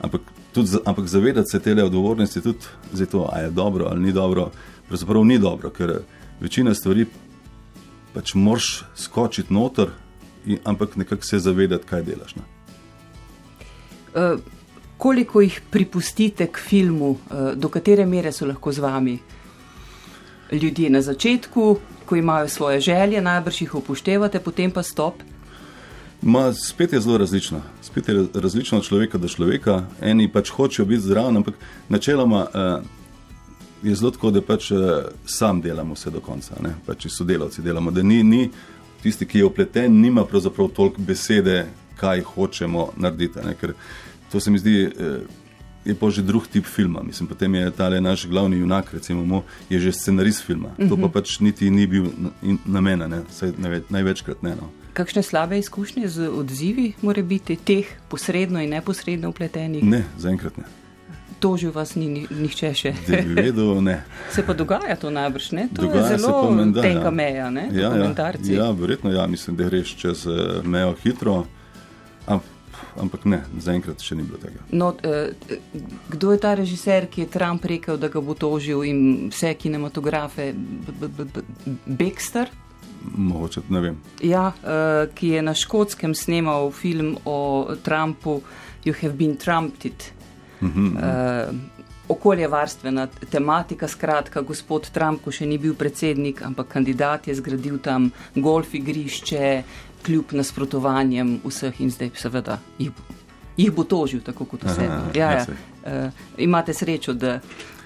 Ampak, 0.00 0.20
tudi, 0.52 0.70
ampak 0.84 1.06
zavedati 1.06 1.50
se 1.50 1.60
te 1.60 1.84
odgovornosti, 1.84 2.40
tudi 2.40 2.58
za 2.92 3.06
to, 3.06 3.28
ali 3.32 3.44
je 3.44 3.50
dobro 3.50 3.86
ali 3.90 4.00
ni 4.00 4.12
dobro, 4.12 4.50
pravzaprav 4.88 5.24
ni 5.24 5.38
dobro, 5.38 5.70
ker 5.70 6.00
večina 6.40 6.74
stvari 6.74 7.06
pač 8.14 8.34
moraš 8.34 8.84
skočiti 8.94 9.54
noter 9.54 9.88
in, 10.46 10.58
ampak 10.64 10.96
nekako 10.96 11.24
se 11.24 11.38
zavedati, 11.38 11.86
kaj 11.86 12.02
delaš. 12.02 12.34
Uh, 12.34 12.40
koliko 14.96 15.40
jih 15.40 15.60
pripustite 15.70 16.46
k 16.46 16.58
filmu, 16.58 17.10
uh, 17.10 17.18
do 17.54 17.68
katere 17.68 18.06
mere 18.06 18.32
so 18.32 18.46
lahko 18.46 18.72
z 18.72 18.78
vami 18.78 19.18
ljudje 20.52 20.90
na 20.90 21.02
začetku, 21.02 21.76
ko 22.06 22.16
imajo 22.16 22.48
svoje 22.48 22.80
želje, 22.80 23.20
najbrž 23.20 23.62
jih 23.62 23.74
upoštevate, 23.74 24.40
potem 24.40 24.70
pa 24.70 24.82
stop? 24.82 25.14
Ma, 26.22 26.52
spet 26.52 26.92
je 26.92 27.00
zelo 27.00 27.18
različno. 27.18 27.62
Spet 27.82 28.08
je 28.08 28.26
različno 28.34 28.78
od 28.78 28.84
človeka 28.84 29.18
do 29.18 29.28
človeka. 29.28 29.86
Eni 30.00 30.32
pač 30.32 30.50
hočejo 30.50 30.86
biti 30.86 31.00
zraven, 31.00 31.36
ampak 31.36 31.54
načeloma 31.88 32.46
uh, 32.46 32.84
je 33.82 33.94
zelo 33.94 34.10
tako, 34.10 34.30
da 34.30 34.40
pač 34.40 34.70
uh, 34.70 34.78
sam 35.26 35.60
delamo 35.60 35.94
vse 35.94 36.10
do 36.10 36.20
konca, 36.20 36.54
ne? 36.62 36.74
pač 36.86 37.06
sodelavci 37.08 37.62
delamo. 37.62 37.90
Da 37.90 38.02
ni, 38.02 38.22
ni 38.22 38.50
tisti, 39.04 39.28
ki 39.28 39.42
je 39.42 39.44
upleten, 39.44 40.00
nima 40.00 40.24
pravzaprav 40.24 40.70
toliko 40.72 41.02
besede, 41.04 41.66
kaj 42.00 42.24
hočemo 42.24 42.88
narediti. 42.96 43.44
Ne? 43.44 43.54
Ker 43.60 43.74
to 44.32 44.40
se 44.40 44.50
mi 44.50 44.58
zdi, 44.58 44.76
eh, 44.84 45.18
je 45.84 45.94
pa 45.94 46.10
že 46.10 46.24
drug 46.24 46.46
tip 46.48 46.64
filma. 46.64 47.02
Mislim, 47.04 47.28
potem 47.28 47.54
je 47.54 47.70
ta 47.70 47.90
naš 48.00 48.26
glavni 48.26 48.58
junak, 48.58 48.92
recimo, 48.94 49.42
je 49.70 49.80
že 49.80 49.92
scenarist 49.92 50.44
filma. 50.46 50.68
Uh 50.68 50.74
-huh. 50.78 50.88
To 50.88 50.96
pa 50.96 51.06
mhm. 51.06 51.12
pač 51.12 51.40
niti 51.40 51.70
ni 51.70 51.86
bil 51.86 52.08
namen, 52.64 53.22
največkrat 53.88 54.42
ne. 54.42 54.56
No. 54.56 54.70
Kakšne 54.94 55.22
slabe 55.22 55.58
izkušnje 55.58 56.08
z 56.08 56.28
odzivi, 56.28 56.92
mora 57.02 57.22
biti 57.22 57.56
teh 57.56 57.86
posredno 58.08 58.62
in 58.62 58.70
neposredno 58.70 59.28
upletenih? 59.28 59.84
Ne, 59.84 60.04
zaenkrat 60.18 60.56
ne 60.56 60.64
tožil 61.44 61.72
vas 61.74 61.92
ni 62.00 62.24
nihče 62.24 62.70
še. 62.72 62.94
Vedel, 63.36 63.76
se 64.34 64.44
pa 64.46 64.56
dogaja 64.56 64.96
to 64.96 65.12
najbrž, 65.12 65.50
ne? 65.52 65.68
To 65.76 65.84
dogaja 65.84 66.14
je 66.14 66.22
zelo 66.22 66.40
pomen, 66.46 66.72
da, 66.72 66.80
tenka 66.86 67.10
ja. 67.10 67.14
meja, 67.20 67.50
ne? 67.52 67.68
Ja, 67.76 67.92
ja, 67.92 68.32
ja, 68.48 68.70
verjetno, 68.72 69.12
ja, 69.12 69.26
mislim, 69.28 69.58
da 69.60 69.68
greš 69.68 69.92
čez 70.00 70.24
uh, 70.30 70.64
mejo 70.64 70.94
hitro, 71.02 71.42
amp, 72.26 72.48
ampak 72.96 73.28
ne, 73.28 73.42
zaenkrat 73.60 74.00
še 74.00 74.16
ni 74.16 74.24
bilo 74.24 74.40
tega. 74.40 74.64
No, 74.72 74.94
uh, 74.96 75.60
kdo 76.16 76.32
je 76.32 76.40
ta 76.40 76.54
režiser, 76.56 77.10
ki 77.12 77.26
je 77.26 77.32
Trump 77.36 77.68
rekel, 77.68 78.00
da 78.00 78.08
ga 78.08 78.24
bo 78.24 78.32
tožil 78.32 78.80
in 78.88 79.04
vse 79.28 79.52
kinematografe? 79.60 80.52
Baxter? 81.84 82.48
Mogoče, 83.04 83.66
ne 83.68 83.80
vem. 83.84 83.96
Ja, 84.24 84.48
ki 85.12 85.34
je 85.36 85.40
na 85.44 85.52
škotskem 85.52 86.14
snemal 86.16 86.70
film 86.72 87.18
o 87.28 87.74
Trumpu, 87.84 88.40
You 88.84 88.92
have 89.00 89.16
been 89.16 89.36
trumped. 89.36 90.12
-hmm. 90.60 90.96
uh, 90.96 91.54
okoljevarstvena 92.08 93.06
tematika. 93.30 93.88
Skratka, 93.88 94.40
gospod 94.40 94.90
Trump, 94.90 95.22
ko 95.24 95.30
še 95.30 95.46
ni 95.46 95.58
bil 95.58 95.74
predsednik, 95.74 96.42
ampak 96.42 96.68
kandidat 96.68 97.28
je 97.28 97.34
zgradil 97.34 97.78
tam 97.78 98.10
golf 98.34 98.74
igrišče, 98.74 99.62
kljub 100.04 100.32
nasprotovanjem 100.32 101.40
vseh 101.44 101.80
in 101.80 101.90
zdaj 101.90 102.10
seveda 102.14 102.58
jih 102.78 102.90
jih 103.56 103.70
bo 103.72 103.84
tožil, 103.84 104.20
tako 104.20 104.44
kot 104.44 104.64
vse. 104.64 104.86
Aha, 104.86 105.10
Ja, 105.14 105.30
ja. 105.32 105.46
Uh, 105.84 106.10
imate 106.38 106.74
srečo, 106.74 107.12
da, 107.12 107.40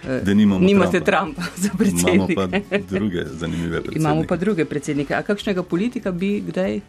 uh, 0.05 0.25
Da 0.25 0.35
nimamo 0.35 0.67
nimate 0.67 1.01
Trumpa. 1.01 1.43
Trumpa 1.43 1.43
za 1.63 1.69
Imamo 1.69 2.27
predsednika. 2.27 2.49
pa 2.71 2.79
druge 2.99 3.25
zanimive 3.25 3.83
predsednike. 3.83 3.99
Imamo 3.99 4.25
pa 4.29 4.37
druge 4.37 4.65
predsednike. 4.65 5.15
A 5.15 5.23
kakšnega 5.23 5.63
politika 5.63 6.13
bi 6.13 6.41
kdaj? 6.47 6.81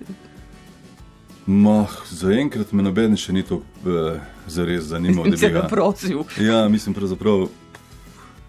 Ma, 1.49 1.87
zaenkrat 2.13 2.75
me 2.77 2.83
noben 2.85 3.15
še 3.17 3.33
ni 3.33 3.41
to 3.41 3.63
uh, 3.89 4.19
zares 4.45 4.91
zanimal. 4.91 5.25
da 5.31 5.37
bi 5.37 5.49
ga 5.57 5.63
prosil. 5.71 6.21
Ja, 6.37 6.67
mislim, 6.69 6.93
pravzaprav 6.93 7.47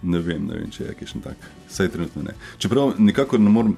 ne 0.02 0.20
vem, 0.20 0.44
ne 0.44 0.58
vem 0.58 0.68
če 0.72 0.90
je 0.90 0.96
kakšen 0.98 1.24
tak. 1.24 1.46
Saj 1.72 1.88
trenutno 1.94 2.26
ne. 2.26 2.34
Čeprav 2.60 2.98
nikakor 3.00 3.40
ne 3.40 3.52
morem. 3.52 3.76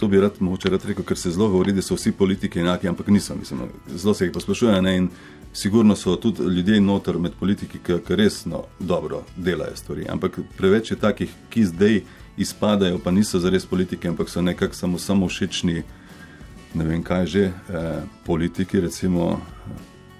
To 0.00 0.08
bi 0.08 0.20
rad 0.22 0.38
mogoče 0.40 0.70
rad 0.72 0.86
rekel, 0.88 1.04
ker 1.04 1.18
se 1.18 1.34
zelo 1.34 1.50
govori, 1.52 1.74
da 1.76 1.82
so 1.84 1.98
vsi 1.98 2.14
politiki 2.16 2.62
enaki, 2.62 2.88
ampak 2.88 3.10
niso. 3.12 3.36
Mislim, 3.36 3.66
zelo 3.90 4.14
se 4.14 4.28
jih 4.28 4.32
posplošuje 4.32 4.80
ne, 4.82 4.96
in 4.96 5.10
sigurno 5.52 5.96
so 5.98 6.16
tudi 6.16 6.48
ljudje 6.48 6.80
noter 6.80 7.18
med 7.18 7.36
politiki, 7.40 7.82
ki, 7.82 7.98
ki 8.06 8.16
resno 8.16 8.62
dobro 8.78 9.24
delajo 9.36 9.76
stvari. 9.76 10.06
Ampak 10.08 10.38
preveč 10.56 10.94
je 10.94 10.96
takih, 10.96 11.34
ki 11.50 11.66
zdaj 11.74 12.00
izpadajo, 12.40 13.02
pa 13.04 13.10
niso 13.10 13.42
zares 13.42 13.66
politiki, 13.66 14.08
ampak 14.08 14.30
so 14.32 14.40
nekako 14.40 14.74
samo, 14.74 14.98
samo 15.02 15.28
všečni, 15.28 15.82
ne 16.74 16.84
vem 16.84 17.02
kaj 17.02 17.26
že, 17.26 17.44
eh, 17.44 18.02
politiki 18.24 18.80
recimo. 18.80 19.40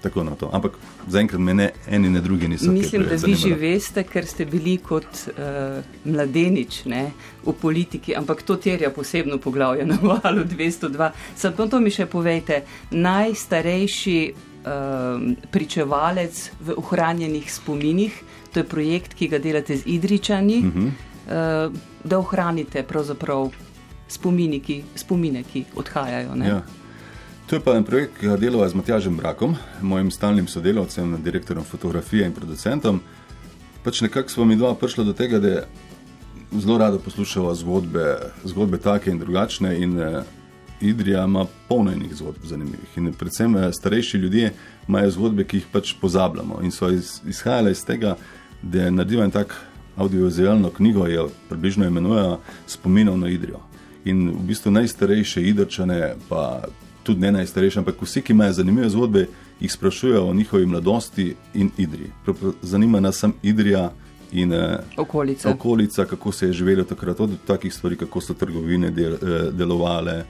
Tako 0.01 0.23
na 0.23 0.31
to. 0.31 0.49
Ampak 0.53 0.77
zaenkrat 1.07 1.41
me 1.41 1.53
ne 1.53 1.71
eni, 1.87 2.09
ne 2.09 2.21
drugi 2.21 2.47
niso. 2.47 2.71
Mislim, 2.71 3.03
da 3.03 3.15
vi 3.19 3.35
že 3.35 3.55
veste, 3.55 4.03
ker 4.03 4.25
ste 4.25 4.45
bili 4.45 4.77
kot 4.77 5.03
uh, 5.27 5.83
mladenič 6.05 6.85
ne, 6.85 7.11
v 7.43 7.51
politiki, 7.51 8.15
ampak 8.15 8.45
to 8.47 8.55
terja 8.55 8.93
posebno 8.95 9.37
poglavje 9.37 9.85
na 9.85 9.97
valu 10.01 10.47
202. 10.47 11.11
Samo 11.35 11.67
to 11.67 11.83
mi 11.83 11.91
še 11.91 12.07
povejte, 12.07 12.61
najstarejši 12.95 14.19
um, 14.31 15.35
pričevalec 15.51 16.51
v 16.63 16.79
ohranjenih 16.79 17.51
spominih, 17.51 18.23
to 18.53 18.63
je 18.63 18.71
projekt, 18.71 19.19
ki 19.19 19.27
ga 19.27 19.43
delate 19.43 19.77
z 19.77 19.83
Idričani, 19.85 20.63
uh 20.63 20.73
-huh. 20.73 20.87
uh, 20.87 21.75
da 22.03 22.19
ohranite 22.19 22.83
pravzaprav 22.83 23.51
spomini, 24.09 24.59
ki, 24.59 24.83
spomine, 24.95 25.43
ki 25.43 25.65
odhajajo. 25.75 26.35
Ne? 26.35 26.47
Ja. 26.47 26.61
To 27.49 27.55
je 27.55 27.63
pa 27.65 27.73
en 27.77 27.85
projekt, 27.85 28.19
ki 28.19 28.27
ga 28.29 28.37
delava 28.37 28.67
z 28.69 28.77
Matjažem 28.77 29.15
Brakom, 29.17 29.55
mojim 29.81 30.11
stalnim 30.11 30.47
sodelavcem, 30.47 31.15
direktorom 31.23 31.63
fotografije 31.65 32.27
in 32.29 32.33
producentom. 32.33 32.99
Pač 33.83 34.01
nekako 34.05 34.29
smo 34.29 34.45
mi 34.45 34.57
dva 34.59 34.75
prišli 34.75 35.05
do 35.05 35.13
tega, 35.17 35.39
da 35.39 35.63
zelo 36.51 36.77
rado 36.77 36.99
poslušava 36.99 37.55
zgodbe, 37.55 38.05
zgodbe 38.43 38.77
take 38.77 39.11
in 39.11 39.19
drugačne. 39.19 39.77
In 39.81 39.99
eh, 39.99 40.21
Idrija 40.81 41.23
ima 41.25 41.45
polno 41.67 41.91
enih 41.91 42.13
zgodb 42.15 42.45
zanimivih. 42.45 42.97
In 42.97 43.13
predvsem 43.13 43.55
eh, 43.57 43.73
starejši 43.73 44.17
ljudje 44.17 44.53
imajo 44.87 45.11
zgodbe, 45.11 45.43
ki 45.43 45.57
jih 45.57 45.65
pač 45.71 45.93
pozabljamo. 46.01 46.59
In 46.63 46.71
so 46.71 46.89
iz, 46.89 47.19
izhajale 47.27 47.71
iz 47.71 47.85
tega, 47.85 48.15
da 48.61 48.91
naredijo 48.91 49.23
en 49.23 49.31
tak 49.31 49.55
audiovizualno 49.97 50.69
knjigo, 50.69 51.07
jo 51.07 51.29
približno 51.49 51.85
imenujejo 51.85 52.39
Spominov 52.67 53.17
na 53.17 53.29
Idrijo. 53.29 53.68
In 54.05 54.29
v 54.29 54.47
bistvu 54.47 54.71
najstarejše 54.71 55.43
idrčane, 55.43 56.15
pa 56.29 56.61
tudi 57.03 57.19
ne 57.19 57.31
najstarejše, 57.31 57.79
ampak 57.79 58.01
vsi, 58.01 58.21
ki 58.21 58.33
imajo 58.33 58.53
zanimive 58.53 58.89
zgodbe, 58.89 59.27
jih 59.59 59.71
sprašujejo 59.71 60.27
o 60.27 60.33
njihovi 60.33 60.65
mladosti 60.65 61.35
in 61.53 61.71
prav 62.25 62.35
Zanima 62.61 62.99
nas 62.99 63.17
sam 63.17 63.33
Idrija 63.43 63.91
in 64.31 64.53
eh, 64.53 64.77
Okolica. 64.97 65.49
okolica, 65.49 66.05
kako 66.05 66.31
se 66.31 66.45
je 66.47 66.53
živelo 66.53 66.83
takrat, 66.83 67.19
od 67.19 67.29
takih 67.47 67.73
stvari, 67.73 67.95
kako 67.95 68.21
so 68.21 68.33
trgovine 68.33 68.91
del, 68.91 69.13
eh, 69.13 69.51
delovale, 69.51 70.23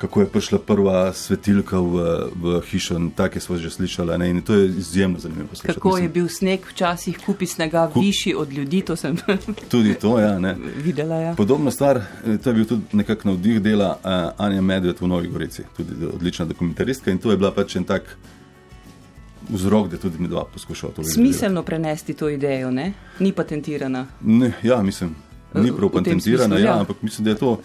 kako 0.00 0.20
je 0.20 0.26
prišla 0.26 0.58
prva 0.58 1.12
svetilka 1.12 1.76
v, 1.76 1.92
v 2.34 2.60
hišo, 2.62 2.96
take 3.12 3.36
smo 3.36 3.56
že 3.56 3.68
slišali. 3.70 4.16
Ne, 4.18 4.30
in 4.30 4.40
to 4.40 4.54
je 4.54 4.66
izjemno 4.68 5.18
zanimivo. 5.18 5.48
poslušati. 5.48 5.74
Kako 5.74 5.88
je 5.90 5.94
Mislim, 5.94 6.12
bil 6.12 6.28
sneg 6.28 6.60
včasih 6.66 7.18
kupi 7.20 7.46
snega 7.46 7.90
Kup- 7.90 8.00
višji 8.00 8.34
od 8.34 8.52
ljudi, 8.52 8.80
to 8.80 8.96
sem 8.96 9.16
Tudi 9.70 9.94
to, 9.94 10.18
ja. 10.18 10.38
Ne. 10.38 10.56
videla. 10.76 11.14
Ja. 11.16 11.34
Podobna 11.34 11.70
stvar, 11.70 11.96
eh, 11.96 12.38
to 12.38 12.50
je 12.50 12.54
bil 12.54 12.64
tudi 12.64 12.82
nekako 12.92 13.28
navdih 13.28 13.60
dela 13.60 13.98
uh, 13.98 14.10
Anja 14.38 14.60
Medved 14.62 14.96
v 15.00 15.06
Novi 15.06 15.28
Gorici, 15.28 15.62
tudi 15.76 15.92
odlična 16.06 16.44
dokumentaristka 16.44 17.10
in 17.10 17.18
to 17.18 17.30
je 17.30 17.36
bila 17.36 17.52
pač 17.52 17.76
en 17.76 17.84
tak 17.84 18.16
vzrok, 19.48 19.88
da 19.88 19.96
tudi 19.96 20.18
mi 20.18 20.28
dva 20.28 20.44
poskušava 20.44 20.92
to 20.92 21.02
videti. 21.02 21.14
Smiselno 21.14 21.62
prenesti 21.62 22.14
to 22.14 22.28
idejo, 22.28 22.70
ne? 22.70 22.92
ni 23.18 23.32
patentirana. 23.32 24.06
Ne, 24.22 24.52
ja, 24.62 24.82
mislim, 24.82 25.14
ni 25.54 25.70
V- 25.70 25.76
prav 25.76 25.90
patentirana, 25.90 26.44
smislu, 26.46 26.58
ja, 26.58 26.66
ja. 26.66 26.80
ampak 26.80 27.02
mislim, 27.02 27.24
da 27.24 27.30
je 27.30 27.36
to 27.36 27.60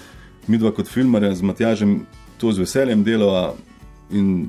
mi 0.48 0.58
dva 0.58 0.72
kot 0.72 0.88
filmarja 0.88 1.36
z 1.36 1.42
Matjažem 1.42 2.06
to 2.38 2.52
z 2.52 2.60
veseljem 2.60 3.04
delava 3.04 3.54
in 4.12 4.48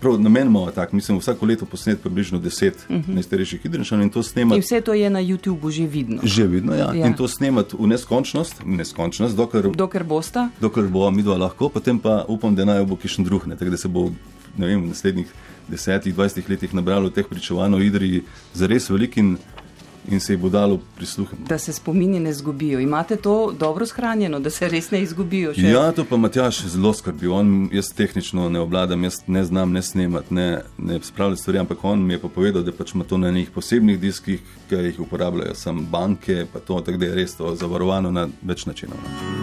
prav 0.00 0.20
namenoma 0.20 0.70
tak, 0.70 0.92
mislim, 0.92 1.18
vsako 1.18 1.46
leto 1.46 1.66
posnet 1.66 2.00
približno 2.02 2.38
deset 2.38 2.86
uh 2.88 2.96
-huh. 2.96 3.14
najstarejših 3.14 3.60
hidrenčanov 3.60 4.04
in 4.04 4.10
to 4.10 4.18
In 4.18 4.24
snemati. 4.24 4.60
vse 4.60 4.80
to 4.80 4.94
je 4.94 5.10
na 5.10 5.20
YouTubu 5.20 5.70
že 5.70 5.86
vidno. 5.86 6.20
Že 6.24 6.46
vidno, 6.46 6.74
ja. 6.74 6.78
Ja. 6.78 6.94
ja. 6.94 7.06
In 7.06 7.14
to 7.14 7.28
snemati 7.28 7.76
v 7.78 7.86
neskončnost, 7.86 8.62
v 8.64 8.76
neskončnost, 8.76 9.36
dokler 9.36 9.70
Dokler 9.76 10.04
bosta, 10.04 10.48
dokler 10.60 10.88
bo 10.88 11.10
mi 11.10 11.22
dva 11.22 11.36
lahko, 11.36 11.68
potem 11.68 11.98
pa 11.98 12.24
upam, 12.28 12.54
da 12.54 12.64
naj 12.64 12.84
bo 12.84 12.96
kišen 12.96 13.24
druh, 13.24 13.46
ne, 13.46 13.56
tako 13.56 13.70
da 13.70 13.76
se 13.76 13.88
bo 13.88 14.10
ne 14.56 14.66
vem, 14.66 14.82
v 14.82 14.88
naslednjih 14.88 15.26
desetih, 15.68 16.14
dvajsetih 16.14 16.50
letih 16.50 16.74
nabralo 16.74 17.10
teh 17.10 17.26
pričevanj 17.26 17.74
o 17.74 17.78
Idriji 17.78 18.22
zares 18.54 18.90
velik 18.90 19.16
in, 19.16 19.36
in 20.10 20.20
se 20.20 20.32
jih 20.32 20.40
bo 20.42 20.48
dalo 20.48 20.80
prisluhniti. 20.96 21.48
da 21.48 21.58
se 21.58 21.72
spomini 21.72 22.20
ne 22.20 22.32
zgubijo. 22.32 22.80
Imate 22.80 23.16
to 23.16 23.52
dobro 23.58 23.86
shranjeno, 23.86 24.40
da 24.40 24.50
se 24.50 24.68
res 24.68 24.90
ne 24.90 25.02
izgubijo. 25.02 25.54
Še? 25.54 25.70
Ja, 25.70 25.92
to 25.92 26.04
pa 26.04 26.16
Matjaš 26.16 26.62
zelo 26.66 26.92
skrbi. 26.92 27.26
On, 27.26 27.68
jaz 27.72 27.92
tehnično 27.92 28.48
ne 28.48 28.60
obladam, 28.60 29.04
jaz 29.04 29.20
ne 29.26 29.44
znam 29.44 29.72
ne 29.72 29.82
snemati, 29.82 30.34
ne, 30.34 30.62
ne 30.78 31.00
spravljati 31.02 31.42
stvari, 31.42 31.58
ampak 31.58 31.84
on 31.84 32.06
mi 32.06 32.14
je 32.14 32.18
pa 32.18 32.28
povedal, 32.28 32.62
da 32.62 32.72
pač 32.72 32.94
ima 32.94 33.04
to 33.04 33.18
na 33.18 33.30
nekih 33.30 33.50
posebnih 33.50 34.00
diskih, 34.00 34.40
ki 34.68 34.74
jih 34.74 35.00
uporabljajo 35.00 35.54
samo 35.54 35.82
banke, 35.82 36.46
pa 36.52 36.58
to, 36.58 36.80
tako 36.80 36.98
da 36.98 37.06
je 37.06 37.14
res 37.14 37.36
to 37.36 37.54
zavarovano 37.54 38.10
na 38.10 38.28
več 38.42 38.66
načinov. 38.66 39.39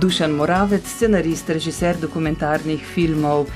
Dušan 0.00 0.32
Moravec, 0.32 0.86
scenarist, 0.88 1.50
režiser 1.50 1.96
dokumentarnih 2.00 2.80
filmov, 2.94 3.50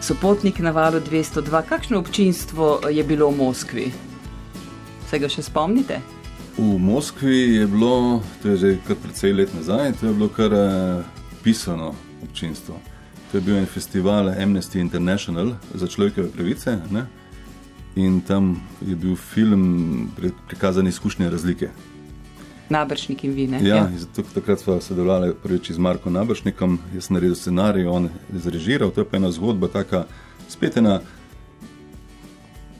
sopotnik 0.00 0.58
na 0.64 0.70
valu 0.72 0.96
202. 0.96 1.60
Kakšno 1.68 1.98
občinstvo 2.00 2.88
je 2.88 3.04
bilo 3.04 3.28
v 3.28 3.36
Moskvi? 3.36 3.84
Se 5.10 5.20
ga 5.20 5.28
še 5.28 5.44
spomnite? 5.44 6.00
V 6.56 6.78
Moskvi 6.80 7.60
je 7.60 7.66
bilo, 7.68 8.22
to 8.40 8.54
je 8.54 8.56
že 8.56 8.72
kar 8.88 8.96
precej 8.96 9.36
let 9.36 9.52
nazaj, 9.52 9.92
to 10.00 10.08
je 10.08 10.14
bilo 10.16 10.32
kar 10.32 10.56
eh, 10.56 11.04
pisano 11.44 11.92
občinstvo. 12.24 12.80
To 13.28 13.36
je 13.36 13.44
bil 13.44 13.60
en 13.60 13.68
festival 13.68 14.32
Amnesty 14.32 14.80
International 14.80 15.52
za 15.74 15.84
človekove 15.84 16.32
pravice 16.32 16.80
ne? 16.90 17.04
in 18.00 18.22
tam 18.24 18.56
je 18.80 18.96
bil 18.96 19.20
film 19.20 20.08
pri- 20.16 20.32
prikazan 20.48 20.88
izkušnje 20.88 21.28
razlike. 21.30 21.68
Nabršnik 22.68 23.24
in 23.24 23.32
vi, 23.34 23.46
ne? 23.46 23.60
Ja, 23.62 23.88
zato, 23.96 24.22
takrat 24.34 24.60
smo 24.60 24.80
sodelovali 24.80 25.34
prvič 25.42 25.70
z 25.70 25.78
Marko 25.78 26.10
Nabršnikom, 26.10 26.78
jaz 26.94 27.06
sem 27.06 27.14
naredil 27.14 27.34
scenarij, 27.36 27.86
on 27.86 28.08
je 28.32 28.40
zrežiral, 28.40 28.90
to 28.90 29.00
je 29.00 29.08
pa 29.08 29.16
ena 29.16 29.30
zgodba, 29.30 29.68
taka 29.68 30.06
spet 30.48 30.76
ena 30.76 31.00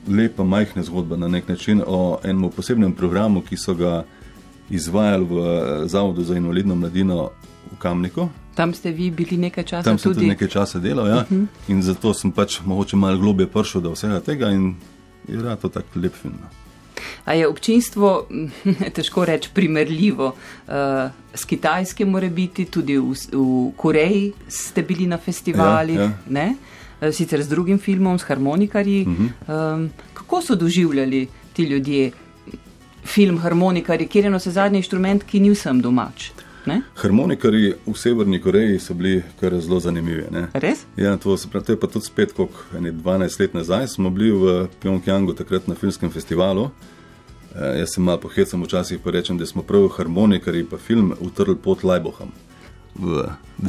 lepa, 0.08 0.44
majhna 0.44 0.82
zgodba 0.82 1.16
na 1.16 1.28
nek 1.28 1.48
način 1.48 1.82
o 1.86 2.18
enem 2.24 2.50
posebnem 2.50 2.92
programu, 2.92 3.42
ki 3.42 3.56
so 3.56 3.74
ga 3.74 4.04
izvajali 4.70 5.24
v 5.24 5.36
eh, 5.38 5.88
Zavodu 5.88 6.24
za 6.24 6.36
invalidno 6.36 6.74
mladino 6.74 7.30
v 7.72 7.78
Kamniku. 7.78 8.28
Tam 8.54 8.74
ste 8.74 8.90
vi 8.90 9.10
bili 9.10 9.36
nekaj 9.36 9.64
časa 9.64 9.82
Tam 9.82 9.98
sem 9.98 10.12
tudi. 10.12 10.14
tudi 10.14 10.28
nekaj 10.28 10.48
časa 10.48 10.78
delal 10.78 11.08
ja? 11.08 11.16
uh 11.16 11.30
-huh. 11.30 11.46
in 11.68 11.82
zato 11.82 12.14
sem 12.14 12.32
pač 12.32 12.60
mogoče 12.64 12.96
malo 12.96 13.18
globje 13.18 13.46
prišel 13.46 13.80
do 13.80 13.90
vsega 13.90 14.20
tega 14.20 14.50
in 14.50 14.74
je 15.28 15.42
rad 15.42 15.60
to 15.60 15.68
tak 15.68 15.84
lep 15.94 16.12
film. 16.12 16.38
A 17.24 17.34
je 17.34 17.48
občinstvo, 17.48 18.26
težko 18.96 19.24
reči, 19.24 19.50
primerljivo 19.54 20.26
uh, 20.34 20.74
s 21.34 21.44
kitajskim, 21.44 22.10
mora 22.10 22.28
biti 22.28 22.64
tudi 22.64 22.98
v, 22.98 23.14
v 23.32 23.72
Koreji 23.76 24.32
ste 24.48 24.82
bili 24.82 25.06
na 25.06 25.18
festivalih, 25.18 25.96
Ja, 25.96 26.02
ja. 26.02 26.18
ne? 26.28 26.48
Eh, 27.00 27.12
sicer 27.12 27.42
z 27.42 27.48
drugim 27.48 27.78
filmom, 27.78 28.18
s 28.18 28.22
harmonikarji. 28.22 29.06
Uh. 29.06 29.12
-huh. 29.12 29.74
um, 29.74 29.90
kako 30.14 30.42
so 30.42 30.54
doživljali 30.54 31.28
ti 31.52 31.62
ljudje 31.62 32.10
film 33.04 33.38
harmonikarji, 33.38 34.06
kjer 34.06 34.24
je 34.24 34.30
na 34.30 34.36
vse 34.36 34.50
zadnji 34.50 34.78
inštrument, 34.78 35.24
ki 35.24 35.40
ni 35.40 35.50
vsem 35.50 35.80
domač? 35.80 36.30
Ne? 36.66 36.82
Harmonikari 36.94 37.74
v 37.86 37.94
Severni 37.94 38.40
Koreji 38.40 38.78
so 38.78 38.94
bili 38.94 39.22
kar 39.40 39.60
zelo 39.60 39.80
zanimivi. 39.80 40.24
Ne? 40.30 40.48
Res? 40.54 40.86
Ja, 40.96 41.16
to, 41.16 41.36
pravi, 41.50 41.66
to 41.66 41.72
je 41.72 41.80
pa 41.80 41.86
tudi 41.86 42.06
spet, 42.06 42.32
kot 42.32 42.50
12 42.72 43.40
let 43.40 43.54
nazaj. 43.54 43.86
Smo 43.88 44.10
bili 44.10 44.30
v 44.30 44.68
Pjongjangu 44.80 45.34
takrat 45.34 45.68
na 45.68 45.74
filmskem 45.74 46.10
festivalu. 46.10 46.70
E, 47.54 47.78
jaz 47.78 47.94
sem 47.94 48.04
malo 48.04 48.20
pohecam 48.20 48.62
včasih, 48.62 48.98
pa 49.04 49.10
rečem, 49.10 49.38
da 49.38 49.46
smo 49.46 49.62
prav 49.62 49.88
harmonikari 49.96 50.64
pa 50.64 50.78
film 50.78 51.14
utrli 51.20 51.56
pod 51.56 51.84
Lajboham. 51.84 52.32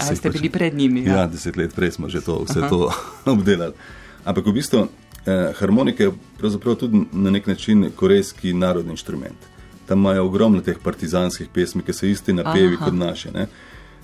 Ali 0.02 0.16
ste 0.16 0.30
bili 0.30 0.50
pred 0.50 0.74
njimi? 0.74 1.04
Ja, 1.04 1.16
ja 1.16 1.28
deset 1.28 1.58
let 1.58 1.76
prej 1.76 1.92
smo 1.92 2.10
že 2.10 2.22
to, 2.22 2.44
vse 2.46 2.60
Aha. 2.60 2.70
to 2.70 2.92
obdelali. 3.32 3.74
Ampak 4.26 4.46
v 4.46 4.54
bistvu 4.54 4.88
eh, 5.26 5.54
harmonika 5.60 6.04
je 6.04 6.12
pravzaprav 6.38 6.76
tudi 6.76 7.06
na 7.12 7.32
nek 7.32 7.48
način 7.48 7.92
korejski 7.96 8.54
narodni 8.54 8.92
inštrument. 8.92 9.56
tam 9.86 10.00
imajo 10.00 10.26
ogromno 10.26 10.62
teh 10.62 10.78
partizanskih 10.84 11.48
pesmi, 11.54 11.84
ki 11.84 11.94
so 11.94 12.06
isti 12.06 12.34
napevi 12.34 12.76
Aha. 12.76 12.86
kot 12.86 12.94
naše. 12.94 13.30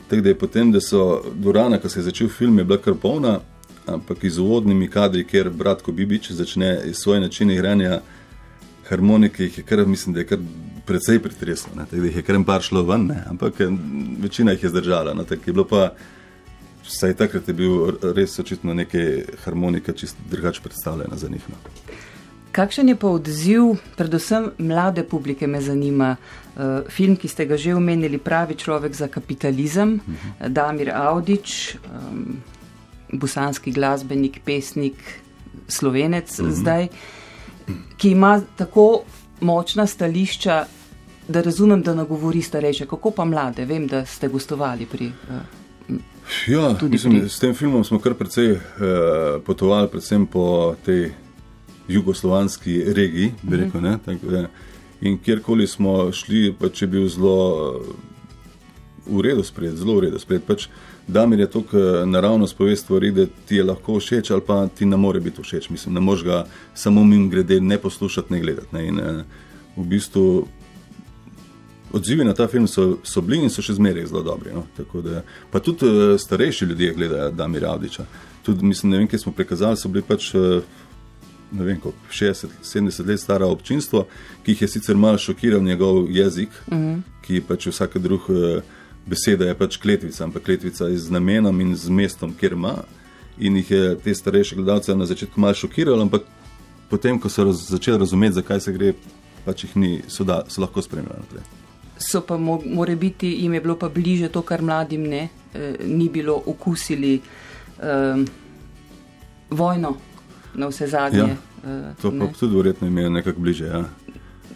Tako 0.08 0.22
da 0.22 0.30
je 0.30 0.38
potem, 0.38 0.72
da 0.72 0.82
so 0.82 1.24
dvorana, 1.34 1.78
ko 1.78 1.90
se 1.90 2.00
je 2.00 2.04
začel 2.04 2.30
film, 2.30 2.58
je 2.58 2.64
bila 2.64 2.78
kar 2.78 2.94
polna, 2.94 3.40
ampak 3.86 4.26
z 4.26 4.40
uvodnimi 4.40 4.90
kadri, 4.90 5.24
ker 5.24 5.50
Bratko 5.50 5.92
Bibič 5.92 6.32
začne 6.32 6.94
svoj 6.94 7.20
način 7.20 7.52
igranja 7.52 8.02
harmonike, 8.92 9.44
jih 9.44 9.58
je 9.58 9.64
kar, 9.64 9.86
mislim, 9.88 10.14
da 10.14 10.24
je 10.24 10.28
kar 10.34 10.40
precej 10.86 11.20
pretreslo, 11.24 11.74
tako 11.78 11.96
da 11.96 12.10
jih 12.10 12.16
je 12.22 12.24
kar 12.28 12.36
en 12.36 12.46
par 12.46 12.62
šlo 12.62 12.84
ven, 12.84 13.08
ne? 13.12 13.24
ampak 13.30 13.62
eh, 13.62 13.72
večina 14.22 14.56
jih 14.56 14.64
je 14.64 14.74
zdržala. 14.76 15.14
No? 15.14 15.24
Tako 15.24 15.50
je 15.50 15.54
bilo 15.54 15.68
pa. 15.68 15.92
Vsaj 16.82 17.14
takrat 17.14 17.48
je 17.48 17.54
bil 17.54 17.92
res 18.18 18.40
očitno 18.42 18.74
nekaj 18.74 19.36
harmonika, 19.44 19.94
čist 19.94 20.18
drugače 20.30 20.64
predstavljena 20.66 21.18
za 21.18 21.30
njih. 21.30 21.44
No. 21.50 21.60
Kakšen 22.52 22.90
je 22.90 22.96
pa 23.00 23.08
odziv, 23.08 23.78
predvsem 23.96 24.50
mlade 24.58 25.04
publike, 25.08 25.48
me 25.48 25.62
zanima. 25.62 26.16
Uh, 26.52 26.90
film, 26.92 27.16
ki 27.16 27.30
ste 27.32 27.46
ga 27.48 27.56
že 27.56 27.72
omenili, 27.78 28.20
pravi 28.20 28.58
človek 28.60 28.96
za 28.96 29.08
kapitalizem, 29.08 30.02
uh 30.02 30.08
mhm. 30.08 30.18
-huh. 30.42 30.50
Damir 30.50 30.92
Audič, 30.92 31.76
um, 31.76 32.42
bosanski 33.14 33.72
glasbenik, 33.72 34.42
pesnik, 34.46 34.96
slovenec 35.68 36.40
uh 36.40 36.46
mhm. 36.46 36.54
-huh. 36.54 36.60
zdaj, 36.60 36.88
ki 37.98 38.12
ima 38.12 38.42
tako 38.56 39.04
močna 39.42 39.88
stališča, 39.88 40.66
da 41.28 41.42
razumem, 41.42 41.82
da 41.82 41.96
nagovori 41.96 42.42
starejše. 42.42 42.86
Kako 42.86 43.12
pa 43.12 43.26
mlade? 43.26 43.66
Vem, 43.66 43.88
da 43.88 44.06
ste 44.06 44.28
gostovali 44.28 44.86
pri. 44.86 45.12
Uh, 45.30 45.98
ja, 46.48 46.76
mislim, 46.82 47.20
pri... 47.20 47.30
s 47.30 47.40
tem 47.40 47.54
filmom 47.54 47.84
smo 47.84 48.00
kar 48.00 48.14
precej 48.14 48.52
uh, 48.52 48.60
potovali, 49.46 49.90
predvsem 49.90 50.26
po 50.26 50.76
tej 50.86 51.12
jugoslovanski 51.88 52.84
regiji, 52.94 53.32
bi 53.42 53.58
rekel. 53.58 53.82
Uh 53.82 53.88
-huh. 53.88 54.48
In 55.02 55.18
kjerkoli 55.18 55.68
smo 55.68 56.12
šli, 56.12 56.54
pač 56.60 56.82
je 56.82 56.88
bil 56.88 57.08
zelo 57.08 57.82
v 59.06 59.22
redu 59.22 59.44
spred, 59.44 59.78
zelo 59.78 59.96
v 59.96 60.00
redu 60.00 60.20
spred. 60.20 60.44
Pač 60.44 60.68
Damir 61.08 61.40
je 61.40 61.50
tako 61.52 61.78
naravno 62.06 62.48
spoved 62.48 62.78
stvari, 62.78 63.12
da 63.12 63.26
ti 63.46 63.56
je 63.56 63.64
lahko 63.64 64.00
všeč, 64.00 64.32
ali 64.32 64.42
pa 64.48 64.68
ti 64.68 64.86
ne 64.86 64.98
more 64.98 65.20
biti 65.20 65.42
všeč. 65.42 65.70
Mislim, 65.70 65.96
ne 65.96 66.02
moreš 66.02 66.24
ga 66.24 66.46
samo 66.74 67.04
min 67.04 67.30
grede 67.30 67.62
ne 67.62 67.78
poslušati, 67.78 68.34
ne 68.34 68.40
gledati. 68.40 68.76
Ne. 68.76 68.88
In 68.88 69.00
v 69.76 69.86
bistvu 69.86 70.48
odzivi 71.94 72.24
na 72.24 72.34
ta 72.34 72.48
film 72.48 72.68
so, 72.68 72.98
so 73.04 73.22
bili 73.22 73.44
in 73.44 73.50
so 73.50 73.62
še 73.62 73.74
zmeraj 73.74 74.06
zelo 74.12 74.24
dobri. 74.24 74.54
No. 74.54 74.66
Da, 75.02 75.24
pa 75.52 75.60
tudi 75.60 75.86
starejši 76.20 76.66
ljudje 76.66 76.94
gledajo 76.94 77.32
Damir 77.32 77.66
Avdiča. 77.66 78.06
Tudi, 78.46 78.66
mislim, 78.66 78.92
ne 78.92 78.98
vem, 78.98 79.08
kje 79.08 79.20
smo 79.20 79.34
prikazali, 79.36 79.78
so 79.78 79.90
bili 79.90 80.06
pač 80.08 80.32
ne 81.52 81.66
vem, 81.68 81.80
60-70 82.12 83.08
let 83.08 83.20
stara 83.20 83.48
občinstvo, 83.48 84.06
ki 84.46 84.56
jih 84.56 84.62
je 84.62 84.68
sicer 84.68 84.96
malo 84.98 85.18
šokiral 85.18 85.64
njegov 85.64 86.06
jezik, 86.10 86.50
uh 86.68 86.74
mhm. 86.74 86.94
-huh. 86.94 87.02
ki 87.22 87.42
pač 87.42 87.68
vsake 87.68 88.00
druge 88.00 88.34
uh, 88.34 88.64
besede, 89.06 89.46
je 89.46 89.56
pač 89.58 89.78
kletvica, 89.78 90.24
ampak 90.24 90.44
kletvica 90.44 90.90
z 90.90 91.12
namenom 91.12 91.62
in 91.62 91.76
z 91.76 91.90
mestom, 91.90 92.34
kjer 92.34 92.58
ima. 92.58 92.76
In 93.40 93.58
jih 93.58 93.72
je 93.72 93.96
te 94.04 94.14
starejše 94.16 94.56
gledalce 94.56 94.96
na 94.96 95.06
začetku 95.06 95.40
malo 95.42 95.58
šokiral, 95.58 96.02
ampak 96.02 96.28
potem, 96.90 97.20
ko 97.20 97.30
so 97.30 97.48
raz, 97.48 97.64
začeli 97.72 97.98
razumeti, 97.98 98.38
zakaj 98.42 98.62
se 98.62 98.74
gre, 98.76 98.94
pač 99.46 99.66
jih 99.66 99.76
ni, 99.76 99.92
so, 100.08 100.28
da, 100.28 100.44
so 100.48 100.62
lahko 100.62 100.82
spremljali 100.82 101.24
naprej. 101.24 101.48
So 102.02 102.22
pa 102.26 102.38
more 102.38 102.96
biti, 102.96 103.30
jim 103.44 103.54
je 103.54 103.62
bilo 103.62 103.76
pa 103.78 103.90
bliže 103.90 104.30
to, 104.30 104.42
kar 104.42 104.62
mladim 104.62 105.04
ne, 105.10 105.28
eh, 105.54 105.76
ni 105.86 106.10
bilo 106.10 106.42
okusili 106.46 107.20
eh, 107.22 108.24
vojno 109.50 109.96
na 110.54 110.68
vse 110.68 110.88
zadnje. 110.88 111.20
Ja, 111.20 111.36
uh, 111.64 111.96
to 112.02 112.12
pa 112.20 112.28
tudi 112.40 112.56
verjetno 112.56 112.88
ime 112.88 113.10
nekako 113.10 113.40
bliže. 113.40 113.66
Ja. 113.66 113.84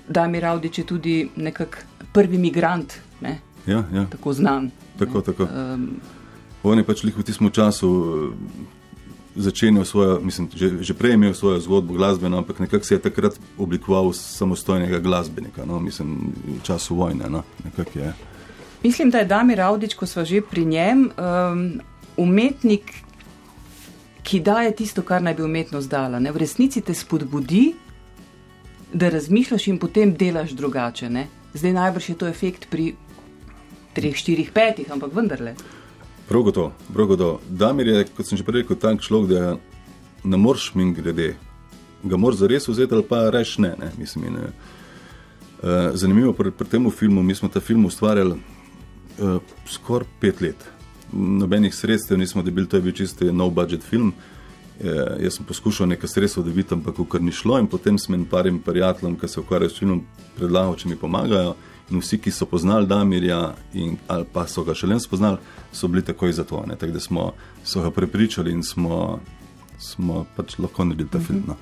Damir 0.07 0.45
Audič 0.45 0.77
je 0.77 0.85
tudi 0.85 1.29
nekak 1.35 1.85
prvi 2.13 2.37
migrant, 2.37 2.93
ne? 3.21 3.39
Ja, 3.67 3.83
ja. 3.93 4.05
tako 4.11 4.33
znan. 4.33 4.71
Tako, 4.99 5.21
tako. 5.21 5.43
Um, 5.43 5.99
On 6.65 6.77
je 6.77 6.83
pač 6.83 7.03
v 7.05 7.23
tistem 7.23 7.51
času 7.53 7.89
eh, 7.93 8.85
začenjal 9.35 9.85
svojo, 9.85 10.19
mislim, 10.23 10.49
že, 10.55 10.81
že 10.81 10.93
prej 10.97 11.13
imel 11.13 11.33
svojo 11.37 11.59
zgodbo 11.59 11.93
glasbeno, 11.93 12.37
ampak 12.37 12.59
nekako 12.59 12.85
se 12.85 12.95
je 12.95 13.05
takrat 13.05 13.37
oblikoval 13.57 14.13
samostojnega 14.13 14.99
glasbenika, 14.99 15.65
no? 15.65 15.79
mislim, 15.79 16.33
v 16.33 16.63
času 16.63 16.95
vojne. 16.95 17.29
No? 17.29 17.43
Mislim, 18.83 19.09
da 19.09 19.21
je 19.21 19.29
Damir 19.29 19.61
Audič, 19.61 19.93
ko 19.93 20.07
smo 20.07 20.25
že 20.25 20.41
pri 20.41 20.65
njem, 20.65 21.11
um, 21.17 21.81
umetnik, 22.17 23.05
ki 24.25 24.39
daje 24.39 24.71
tisto, 24.75 25.03
kar 25.05 25.21
naj 25.21 25.35
bi 25.37 25.43
umetnost 25.43 25.89
dala. 25.89 26.19
Ne? 26.19 26.31
V 26.31 26.41
resnici 26.41 26.81
te 26.81 26.93
spodbudi, 26.93 27.75
da 28.93 29.09
razmišljaš 29.09 29.67
in 29.67 29.77
potem 29.77 30.15
delaš 30.15 30.55
drugače. 30.57 31.09
Ne? 31.09 31.27
Zdaj 31.53 31.73
najbrž 31.73 32.09
je 32.09 32.15
to 32.17 32.27
efekt 32.27 32.65
pri 32.71 32.95
3, 33.95 34.13
4, 34.13 34.49
5, 34.53 34.91
ampak 34.93 35.15
vendarle. 35.15 35.55
Prav 36.29 36.43
gotovo, 36.43 36.71
prav 36.93 37.07
gotovo. 37.07 37.39
Damir 37.49 37.87
je, 37.87 38.05
kot 38.17 38.27
sem 38.27 38.37
že 38.37 38.43
prej 38.43 38.63
rekel, 38.63 38.79
tak 38.79 39.01
človek, 39.01 39.29
da 39.29 39.57
ne 40.23 40.37
moreš 40.37 40.73
min 40.75 40.93
grede. 40.93 41.35
Ga 42.03 42.17
moraš 42.17 42.43
zares 42.43 42.67
vzeti 42.67 42.93
ali 42.93 43.03
pa 43.07 43.29
reš 43.29 43.57
ne. 43.57 43.75
ne? 43.79 43.91
Mislim, 43.97 44.33
ne. 44.33 44.51
Uh, 45.65 45.95
zanimivo 45.97 46.33
pri, 46.33 46.51
pri 46.51 46.67
tem 46.67 46.91
filmu, 46.91 47.23
mi 47.23 47.35
smo 47.35 47.49
ta 47.49 47.59
film 47.59 47.85
ustvarjali 47.85 48.35
uh, 48.35 49.39
skoraj 49.65 50.07
pet 50.19 50.41
let 50.41 50.75
nobenih 51.15 51.75
sredstev 51.75 52.17
nismo 52.17 52.41
dobili, 52.41 52.67
to 52.67 52.77
je 52.77 52.81
bil 52.81 52.93
čisto 52.93 53.31
nov 53.31 53.49
budžet 53.49 53.83
film. 53.83 54.13
E, 54.79 54.89
jaz 55.23 55.37
sem 55.37 55.45
poskušal 55.45 55.87
nekaj 55.87 56.09
sredstev 56.09 56.43
dobiti, 56.43 56.73
ampak 56.73 56.95
kar 57.11 57.21
ni 57.21 57.31
šlo, 57.31 57.59
in 57.59 57.67
potem 57.67 57.97
sem 57.99 58.15
jim 58.15 58.25
parim 58.25 58.59
prijateljem, 58.59 59.15
ki 59.19 59.27
se 59.27 59.39
ukvarjajo 59.39 59.69
s 59.69 59.79
filmom, 59.79 60.01
predlagal, 60.35 60.75
če 60.75 60.89
mi 60.89 60.95
pomagajo. 60.95 61.55
In 61.91 62.01
vsi, 62.01 62.17
ki 62.17 62.31
so 62.31 62.47
poznali 62.49 62.87
Damirja, 62.87 63.53
in, 63.73 63.97
ali 64.07 64.25
pa 64.33 64.47
so 64.49 64.63
ga 64.65 64.73
še 64.73 64.87
le 64.89 64.97
spoznali, 64.99 65.37
so 65.71 65.87
bili 65.87 66.01
takoj 66.05 66.33
za 66.33 66.43
to. 66.43 66.63
Tako 66.79 66.91
da 66.91 66.99
smo 66.99 67.33
so 67.63 67.81
ga 67.81 67.91
prepričali 67.91 68.51
in 68.51 68.63
smo, 68.63 69.19
smo 69.79 70.25
pač 70.35 70.57
lahko 70.57 70.85
naredili 70.85 71.09
ta 71.09 71.19
film. 71.19 71.43
No. 71.47 71.57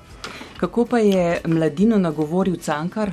Kako 0.56 0.86
pa 0.86 0.98
je 0.98 1.40
mladino 1.44 1.98
nagovoril 1.98 2.56
Cankar? 2.56 3.12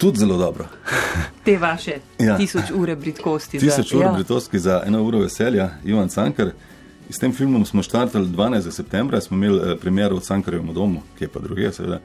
Tudi 0.00 0.18
zelo 0.18 0.36
dobro. 0.36 0.66
Te 1.44 1.58
vaše 1.58 1.98
ja. 2.18 2.36
tisoč 2.36 2.70
ure 2.74 2.96
britkosti. 2.96 3.58
Tisoč 3.58 3.92
ure 3.92 4.06
ja. 4.06 4.12
britkosti 4.12 4.58
za 4.58 4.82
eno 4.86 5.02
uro 5.04 5.18
veselja, 5.18 5.70
Ivan 5.84 6.08
Cankar. 6.08 6.52
S 7.10 7.18
tem 7.18 7.32
filmom 7.32 7.64
smo 7.66 7.82
štartali 7.82 8.28
12. 8.28 8.70
septembra, 8.70 9.20
smo 9.20 9.36
imeli 9.36 9.60
eh, 9.60 9.76
premjero 9.76 10.16
v 10.16 10.20
Cankarjevem 10.20 10.74
domu, 10.74 11.02
ki 11.18 11.24
je 11.24 11.28
pa 11.28 11.40
druge, 11.40 11.72
seveda. 11.72 12.00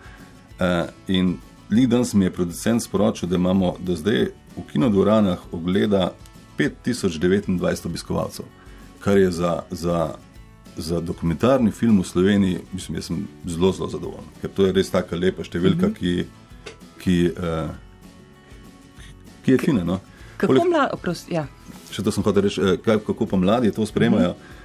Eh, 0.59 0.85
in 1.07 1.37
lik 1.71 1.87
danes 1.89 2.13
mi 2.13 2.25
je 2.25 2.33
producent 2.33 2.83
sporočil, 2.83 3.29
da 3.29 3.35
imamo 3.35 3.75
do 3.79 3.95
zdaj 3.95 4.27
v 4.55 4.65
kinodvoranah 4.71 5.39
ogleda 5.51 6.13
5029 6.57 7.85
obiskovalcev, 7.85 8.45
kar 8.99 9.17
je 9.17 9.31
za, 9.31 9.61
za, 9.71 10.15
za 10.77 10.99
dokumentarni 10.99 11.71
film 11.71 11.99
v 11.99 12.07
Sloveniji, 12.07 12.59
mislim, 12.73 12.97
jaz 12.97 13.05
sem 13.05 13.27
zelo, 13.45 13.71
zelo 13.71 13.89
zadovoljen, 13.89 14.29
ker 14.41 14.49
to 14.49 14.65
je 14.65 14.73
res 14.73 14.89
taka 14.89 15.15
lepa 15.15 15.43
številka, 15.43 15.87
mm 15.87 15.93
-hmm. 15.93 15.97
ki. 15.99 16.25
ki 17.05 17.31
eh, 17.37 17.69
ki 19.45 19.51
je 19.51 19.57
fina. 19.57 19.83
No. 19.83 19.99
Kako 20.37 20.53
mladi? 20.53 21.19
Ja. 21.29 21.45
Še 21.93 22.03
to 22.03 22.11
sem 22.11 22.25
hotel 22.25 22.47
reči, 22.47 22.61
eh, 22.61 22.77
kako 22.81 23.27
pa 23.29 23.37
mladi 23.37 23.71
to 23.71 23.85
spremljajo. 23.85 24.31
Uh 24.31 24.35
-huh. 24.35 24.63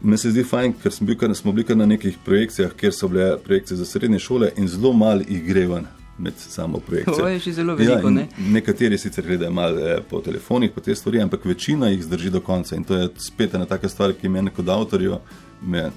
Meni 0.00 0.18
se 0.18 0.30
zdi 0.30 0.44
fajn, 0.44 0.72
ker 0.82 0.92
smo 0.92 1.06
bili, 1.06 1.34
smo 1.34 1.52
bili 1.52 1.76
na 1.76 1.86
nekih 1.86 2.16
projekcijah, 2.24 2.72
kjer 2.72 2.92
so 2.92 3.08
bile 3.08 3.38
projekcije 3.38 3.76
za 3.76 3.84
srednje 3.84 4.18
šole 4.18 4.50
in 4.56 4.68
zelo 4.68 4.92
malo 4.92 5.22
jih 5.28 5.44
gre 5.44 5.66
ven 5.66 5.86
med 6.18 6.32
samo 6.36 6.78
projekcijo. 6.78 7.16
To 7.16 7.28
je 7.28 7.38
že 7.38 7.52
zelo 7.52 7.74
veliko. 7.74 8.08
Ja, 8.08 8.10
ne? 8.10 8.28
Nekateri 8.38 8.98
sicer 8.98 9.26
gledajo 9.26 9.52
malo 9.52 9.78
eh, 9.78 10.00
po 10.10 10.20
telefonih, 10.20 10.70
po 10.70 10.80
te 10.80 10.94
stvari, 10.94 11.20
ampak 11.20 11.44
večina 11.44 11.88
jih 11.88 12.04
zdrži 12.04 12.30
do 12.30 12.40
konca 12.40 12.76
in 12.76 12.84
to 12.84 12.96
je 12.96 13.08
spet 13.18 13.54
ena 13.54 13.66
taka 13.66 13.88
stvar, 13.88 14.12
ki 14.12 14.28
meni 14.28 14.50
kot 14.50 14.68
avtorju 14.68 15.18
me 15.62 15.90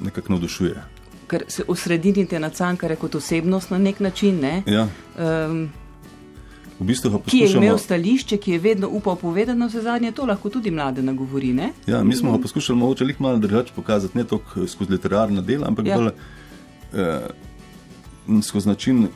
nekako 0.00 0.32
navdušuje. 0.32 0.82
Ker 1.26 1.44
se 1.48 1.64
osredinite 1.68 2.40
na 2.40 2.50
cankare 2.50 2.96
kot 2.96 3.14
osebnost 3.14 3.70
na 3.70 3.78
nek 3.78 4.00
način. 4.00 4.40
Ne? 4.40 4.62
Ja. 4.66 4.88
Um, 5.18 5.70
v 6.80 6.86
bistvu. 6.86 7.22
Ki 7.26 7.44
je 7.44 7.52
imel 7.56 7.78
stališče, 7.78 8.36
ki 8.36 8.56
je 8.56 8.58
vedno 8.58 8.88
upal 8.88 9.16
povedati, 9.16 9.58
na 9.58 9.66
vse 9.66 9.82
zadnje, 9.82 10.12
to 10.12 10.26
lahko 10.26 10.50
tudi 10.50 10.70
mlade 10.70 11.02
nagovori. 11.02 11.52
Ne? 11.52 11.72
Ja, 11.86 12.02
mi 12.04 12.16
smo 12.16 12.32
ga 12.32 12.42
poskušali 12.42 12.78
mogoče 12.78 13.04
jih 13.04 13.20
malo 13.20 13.38
drugače 13.38 13.72
pokazati, 13.76 14.18
ne 14.18 14.24
toliko 14.24 14.66
skozi 14.66 14.92
literarna 14.92 15.40
dela, 15.40 15.68
ampak 15.68 15.86
ja. 15.86 15.96
bolj 15.96 16.10
eh, 16.92 18.42
skozi 18.42 18.68
način, 18.68 19.08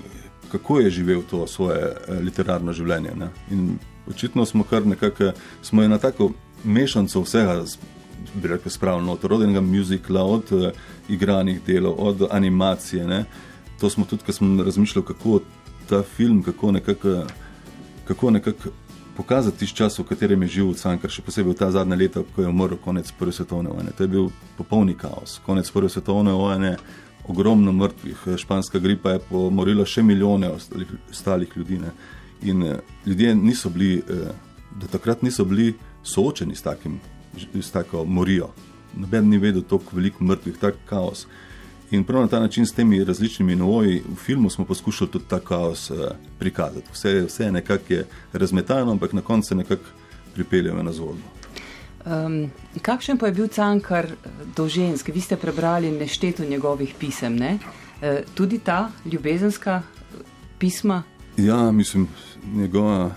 kako 0.53 0.81
je 0.81 0.91
živel 0.91 1.23
to 1.31 1.47
svoje 1.47 1.83
eh, 1.83 2.21
literarno 2.21 2.73
življenje. 2.73 3.15
Ne? 3.17 3.29
In 3.51 3.79
očitno 4.11 4.47
smo 4.47 4.65
kar 4.65 4.87
nekako, 4.87 5.33
smo 5.63 5.83
je 5.83 5.89
na 5.89 5.99
tako 5.99 6.31
mešanico 6.65 7.21
vsega. 7.21 7.63
Bi 8.35 8.49
rekel, 8.49 8.71
spravljeno 8.73 9.13
od 9.13 9.25
rodnega 9.25 9.61
muzikla, 9.61 10.23
od 10.25 10.53
uh, 10.53 10.69
igranih 11.09 11.61
delov, 11.67 11.95
od 11.99 12.27
animacije. 12.31 13.07
Ne. 13.07 13.25
To 13.81 13.91
smo 13.91 14.05
tudi, 14.05 14.25
ko 14.27 14.33
smo 14.33 14.65
razmišljali, 14.65 15.07
kako 15.07 15.41
ta 15.89 16.03
film, 16.03 16.43
kako 16.43 16.73
nekako 16.73 17.23
kako 18.07 18.31
nekako 18.31 18.69
pokazati 19.17 19.59
tisti 19.59 19.77
čas, 19.77 19.99
v 19.99 20.05
katerem 20.05 20.43
je 20.43 20.49
živel 20.49 20.75
Cankar, 20.75 21.11
še 21.11 21.25
posebej 21.25 21.55
v 21.55 21.59
ta 21.59 21.71
zadnja 21.73 21.97
leta, 21.97 22.23
ko 22.35 22.45
je 22.45 22.51
umrl 22.51 22.77
konec 22.85 23.11
Prve 23.19 23.33
svetovne 23.33 23.73
vojne. 23.73 23.95
To 23.97 24.05
je 24.05 24.13
bil 24.13 24.29
popolni 24.59 24.95
kaos. 24.95 25.41
Konec 25.47 25.71
Prve 25.73 25.89
svetovne 25.89 26.37
vojne, 26.37 26.77
ogromno 27.29 27.73
mrtvih, 27.73 28.17
španska 28.37 28.79
gripa 28.79 29.11
je 29.11 29.23
pomorila 29.29 29.87
še 29.87 30.03
milijone 30.03 30.51
ostalih, 30.51 30.93
ostalih 31.11 31.57
ljudi. 31.57 31.79
Ne. 31.79 31.91
In 32.43 32.63
uh, 32.63 32.77
ljudje 33.07 33.35
niso 33.35 33.71
bili, 33.71 33.99
uh, 33.99 34.29
do 34.81 34.87
takrat 34.93 35.23
niso 35.23 35.45
bili 35.45 35.75
soočeni 36.03 36.57
s, 36.57 36.63
takim, 36.63 37.01
s 37.55 37.71
tako 37.71 38.05
morijo. 38.05 38.53
Noben 38.97 39.29
ni 39.29 39.39
vedel, 39.39 39.63
kako 39.63 39.97
veliko 39.97 40.25
mrtvih, 40.25 40.57
tak 40.61 40.79
kaos. 40.87 41.27
In 41.91 42.05
prav 42.05 42.23
na 42.23 42.29
ta 42.29 42.41
način, 42.41 42.67
s 42.67 42.75
temi 42.75 43.05
različnimi 43.05 43.57
novoji 43.57 44.03
v 44.09 44.15
filmu, 44.19 44.51
smo 44.51 44.65
poskušali 44.65 45.11
tudi 45.11 45.25
ta 45.29 45.39
kaos 45.39 45.91
prikazati. 46.39 46.87
Vse, 46.93 47.21
vse 47.29 47.45
je 47.45 47.53
nekako 47.53 48.03
razmetano, 48.33 48.91
ampak 48.91 49.13
na 49.13 49.23
koncu 49.23 49.49
se 49.49 49.55
nekako 49.55 49.85
pripeljemo 50.35 50.83
na 50.83 50.93
zgodbo. 50.93 51.36
Um, 52.07 52.51
kakšen 52.83 53.19
pa 53.19 53.27
je 53.27 53.35
bil 53.35 53.49
cankar 53.49 54.07
do 54.57 54.69
žensk? 54.69 55.09
Vi 55.11 55.21
ste 55.21 55.37
prebrali 55.37 55.91
nešteto 55.91 56.45
njegovih 56.45 56.95
pisem, 56.99 57.37
ne? 57.37 57.59
E, 58.03 58.23
tudi 58.35 58.59
ta 58.59 58.91
ljubezenska 59.05 59.83
pisma? 60.59 61.03
Ja, 61.37 61.73
mislim, 61.73 62.09
njegova, 62.55 63.11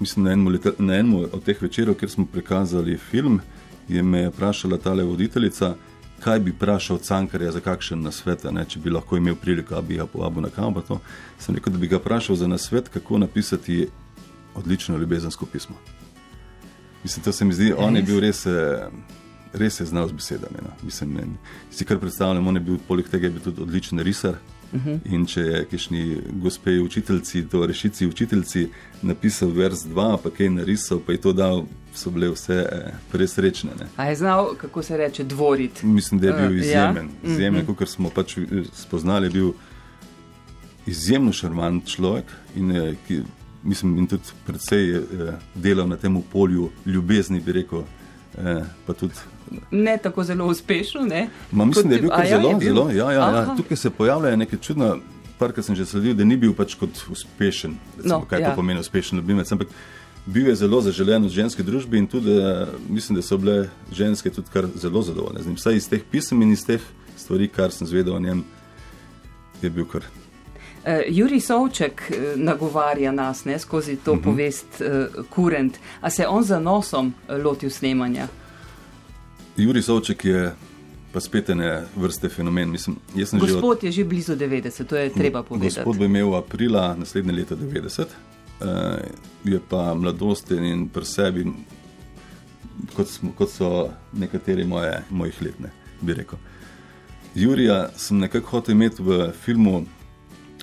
mislim 0.00 0.24
na, 0.24 0.32
enem, 0.32 0.58
na 0.78 0.94
enem 0.94 1.14
od 1.14 1.42
teh 1.44 1.62
večerov, 1.62 1.94
kjer 1.94 2.10
smo 2.10 2.26
prikazali 2.26 2.98
film, 2.98 3.40
je 3.88 4.02
me 4.02 4.28
vprašala 4.28 4.78
ta 4.78 4.92
voditeljica, 4.92 5.74
kaj 6.20 6.40
bi 6.40 6.50
vprašal 6.50 6.98
Cankarja 6.98 7.52
za 7.52 7.60
kakšen 7.60 8.02
nasvet, 8.02 8.44
ne, 8.44 8.64
če 8.64 8.80
bi 8.80 8.90
lahko 8.90 9.16
imel 9.16 9.34
priliko, 9.40 9.74
da 9.74 9.82
bi 9.82 9.96
ga 9.96 10.06
povabil 10.06 10.42
na 10.42 10.50
kampo. 10.50 11.00
Sem 11.38 11.54
rekel, 11.54 11.72
da 11.72 11.78
bi 11.78 11.88
ga 11.88 11.96
vprašal 11.96 12.36
za 12.36 12.46
nasvet, 12.46 12.88
kako 12.88 13.18
napisati 13.18 13.88
odlično 14.54 14.98
ljubezensko 14.98 15.46
pismo. 15.46 15.76
Mislim, 17.04 17.24
to 17.24 17.32
se 17.32 17.44
mi 17.44 17.54
zdi, 17.54 17.72
on 17.76 17.96
je 17.96 18.02
bil 18.02 18.20
res. 18.20 18.46
Eh, 18.46 18.88
res 19.52 19.80
je 19.80 19.86
znal 19.86 20.08
z 20.08 20.12
besedami. 20.12 20.62
No. 20.62 20.70
Mislim, 20.82 21.14
ne, 21.14 21.26
si 21.70 21.84
kar 21.84 21.98
predstavljam, 21.98 22.46
on 22.46 22.56
je 22.56 22.60
bil 22.60 22.78
poleg 22.88 23.08
tega 23.08 23.26
je 23.26 23.30
bil 23.30 23.42
tudi 23.42 23.62
odličen 23.62 23.98
risar. 23.98 24.34
Uh 24.72 24.80
mhm. 24.80 24.90
-huh. 24.90 25.14
In 25.14 25.26
če 25.26 25.40
je 25.40 25.64
kišni 25.64 26.20
gospe 26.32 26.80
učiteljci, 26.80 27.48
to 27.48 27.66
rešici 27.66 28.06
učiteljci, 28.06 28.68
napisal 29.02 29.50
vers 29.50 29.78
2, 29.78 30.16
pa 30.22 30.30
kaj 30.30 30.50
narisal, 30.50 31.00
pa 31.06 31.12
je 31.12 31.20
to 31.20 31.32
dal, 31.32 31.64
so 31.94 32.10
bile 32.10 32.28
vse 32.30 32.66
eh, 32.72 32.92
presrečne. 33.12 33.70
Ne. 33.80 33.86
A 33.96 34.04
je 34.04 34.16
znal, 34.16 34.54
kako 34.54 34.82
se 34.82 34.96
reče, 34.96 35.24
dvoriti? 35.24 35.86
Mislim, 35.86 36.20
da 36.20 36.26
je 36.26 36.32
bil 36.32 36.50
uh, 36.50 36.56
izjemen. 36.56 37.08
Ja? 37.24 37.30
Izjemen, 37.30 37.60
uh 37.60 37.68
-huh. 37.68 37.74
kot 37.74 37.88
smo 37.88 38.10
pač 38.10 38.38
spoznali, 38.72 39.26
je 39.26 39.30
bil 39.30 39.52
izjemno 40.86 41.32
šarmant 41.32 41.86
človek. 41.86 42.24
In, 42.56 42.76
eh, 42.76 42.94
ki, 43.06 43.22
mislim, 43.68 43.98
in 43.98 44.06
tudi 44.06 44.34
predvsej 44.46 44.96
eh, 44.96 45.02
delal 45.54 45.88
na 45.88 45.96
tem 45.96 46.22
polju 46.32 46.70
ljubezni, 46.86 47.40
bi 47.40 47.52
rekel. 47.52 47.84
Eh, 48.38 48.64
tudi, 48.98 49.14
ne 49.70 49.98
tako 50.02 50.24
zelo 50.24 50.46
uspešno. 50.46 51.00
Ma, 51.52 51.64
mislim, 51.64 51.82
Kot, 51.82 51.90
da 51.90 51.94
je 51.94 52.00
bil 52.00 52.10
kar 52.10 52.24
ja, 52.24 52.36
zelo, 52.36 52.58
bil? 52.58 52.68
zelo. 52.68 52.90
Ja, 52.90 53.12
ja, 53.12 53.30
ja. 53.30 53.54
Tukaj 53.56 53.76
se 53.76 53.90
pojavlja 53.90 54.36
nekaj 54.36 54.58
čudno, 54.58 54.98
kar 55.38 55.52
sem 55.62 55.76
že 55.76 55.86
sledil, 55.86 56.14
da 56.14 56.24
ni 56.24 56.36
bil 56.36 56.54
pač 56.54 56.74
kot 56.74 57.04
uspešen. 57.10 57.76
Recimo, 57.96 58.18
no, 58.18 58.26
kaj 58.26 58.42
ja. 58.42 58.50
to 58.50 58.56
pomeni 58.56 58.80
uspešen 58.80 59.18
ljubimec? 59.18 59.52
Ampak 59.52 59.68
bil 60.26 60.48
je 60.48 60.54
zelo 60.60 60.80
zaželen 60.84 61.24
v 61.24 61.32
ženski 61.32 61.62
družbi 61.62 61.98
in 61.98 62.06
tudi 62.06 62.36
eh, 62.36 62.66
mislim, 62.88 63.16
da 63.16 63.22
so 63.22 63.38
bile 63.38 63.68
ženske 63.92 64.30
tudi 64.30 64.52
kar 64.52 64.68
zelo 64.74 65.02
zadovoljne 65.02 65.42
z 65.42 65.46
njim. 65.46 65.56
Vsaj 65.56 65.76
iz 65.76 65.88
teh 65.88 66.04
pisem 66.10 66.42
in 66.42 66.52
iz 66.52 66.66
teh 66.66 66.82
stvari, 67.16 67.48
kar 67.48 67.72
sem 67.72 67.86
zvedel 67.86 68.14
o 68.14 68.20
njem, 68.20 68.44
je 69.62 69.70
bil 69.70 69.86
kar. 69.88 70.04
Uh, 70.88 70.94
Juri 71.08 71.40
Sovček 71.40 72.02
uh, 72.10 72.40
nagovarja 72.40 73.12
nas 73.12 73.44
ne, 73.44 73.58
skozi 73.58 73.96
to 73.96 74.12
uh 74.12 74.18
mhm. 74.18 74.24
-huh. 74.24 74.32
povest 74.32 74.66
uh, 74.80 75.24
Kurent. 75.30 75.78
A 76.00 76.10
se 76.10 76.26
on 76.26 76.44
za 76.44 76.60
nosom 76.60 77.06
uh, 77.28 77.44
lotil 77.44 77.70
snemanja? 77.70 78.28
Juri 79.56 79.82
Sovček 79.82 80.24
je 80.24 80.54
pa 81.12 81.20
spet 81.20 81.48
ene 81.50 81.84
vrste 81.96 82.28
fenomen. 82.28 82.70
Mislim, 82.70 82.96
gospod 83.14 83.76
od... 83.76 83.84
je 83.84 83.92
že 83.92 84.04
blizu 84.04 84.36
90, 84.36 84.84
to 84.84 84.96
je 84.96 85.10
treba 85.10 85.42
povedati. 85.42 85.74
Gospod 85.74 85.96
bo 85.96 86.04
imel 86.04 86.34
aprila 86.34 86.94
naslednje 86.94 87.32
leto 87.32 87.56
90, 87.56 88.00
uh, 88.00 88.66
je 89.44 89.60
pa 89.68 89.94
mladosten 89.94 90.64
in 90.64 90.88
pri 90.88 91.04
sebi, 91.04 91.46
kot, 92.96 93.08
smo, 93.08 93.32
kot 93.32 93.50
so 93.50 93.90
nekateri 94.12 94.64
moje, 94.64 95.02
mojih 95.10 95.42
let, 95.42 95.60
ne, 95.60 95.70
bi 96.00 96.14
rekel. 96.14 96.38
Jurija 97.34 97.88
sem 97.96 98.18
nekako 98.18 98.50
hotel 98.50 98.74
imeti 98.74 99.02
v 99.02 99.32
filmu 99.44 99.84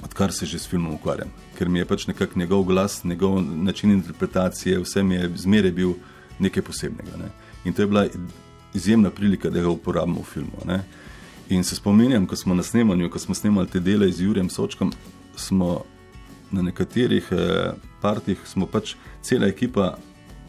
odkar 0.03 0.33
se 0.33 0.45
že 0.45 0.59
s 0.59 0.67
filmom 0.67 0.93
ukvarjam, 0.93 1.31
ker 1.57 1.69
mi 1.69 1.79
je 1.79 1.85
pač 1.85 2.07
nekako 2.07 2.39
njegov 2.39 2.63
glas, 2.63 3.03
njegov 3.03 3.41
način 3.41 3.91
interpretacije, 3.91 4.79
vse 4.79 5.03
mi 5.03 5.15
je 5.15 5.31
zmeraj 5.35 5.71
bil 5.71 5.93
nekaj 6.39 6.63
posebnega. 6.63 7.17
Ne? 7.17 7.29
In 7.65 7.73
to 7.73 7.81
je 7.81 7.87
bila 7.87 8.07
izjemna 8.73 9.09
prilika, 9.09 9.49
da 9.49 9.61
ga 9.61 9.69
uporabimo 9.69 10.21
v 10.21 10.23
filmu. 10.33 10.65
Ne? 10.65 10.83
In 11.49 11.63
se 11.63 11.75
spominjam, 11.75 12.25
ko 12.25 12.35
smo 12.35 12.55
na 12.55 12.63
snemanju, 12.63 13.09
ko 13.09 13.19
smo 13.19 13.35
snemali 13.35 13.67
te 13.67 13.79
dele 13.79 14.11
z 14.11 14.23
Jurjem 14.23 14.49
Sočkom, 14.49 14.93
smo 15.35 15.83
na 16.51 16.61
nekaterih 16.61 17.27
eh, 17.31 17.73
partih, 18.01 18.39
smo 18.45 18.65
pač 18.65 18.95
cela 19.21 19.47
ekipa 19.47 19.95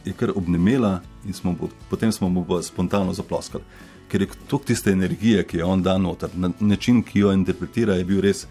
je 0.04 0.12
kar 0.12 0.30
obnemela 0.34 1.00
in 1.26 1.32
smo, 1.32 1.56
potem 1.90 2.12
smo 2.12 2.28
mu 2.28 2.46
spontano 2.62 3.12
zaploskali. 3.12 3.64
Ker 4.08 4.22
je 4.22 4.28
to 4.46 4.58
tiste 4.58 4.90
energije, 4.90 5.42
ki 5.44 5.56
je 5.56 5.64
on 5.64 5.82
dan 5.82 6.02
noter, 6.02 6.30
na 6.34 6.50
način, 6.60 7.02
ki 7.02 7.18
jo 7.18 7.32
interpretira, 7.32 7.94
je 7.94 8.04
bil 8.04 8.20
res 8.20 8.46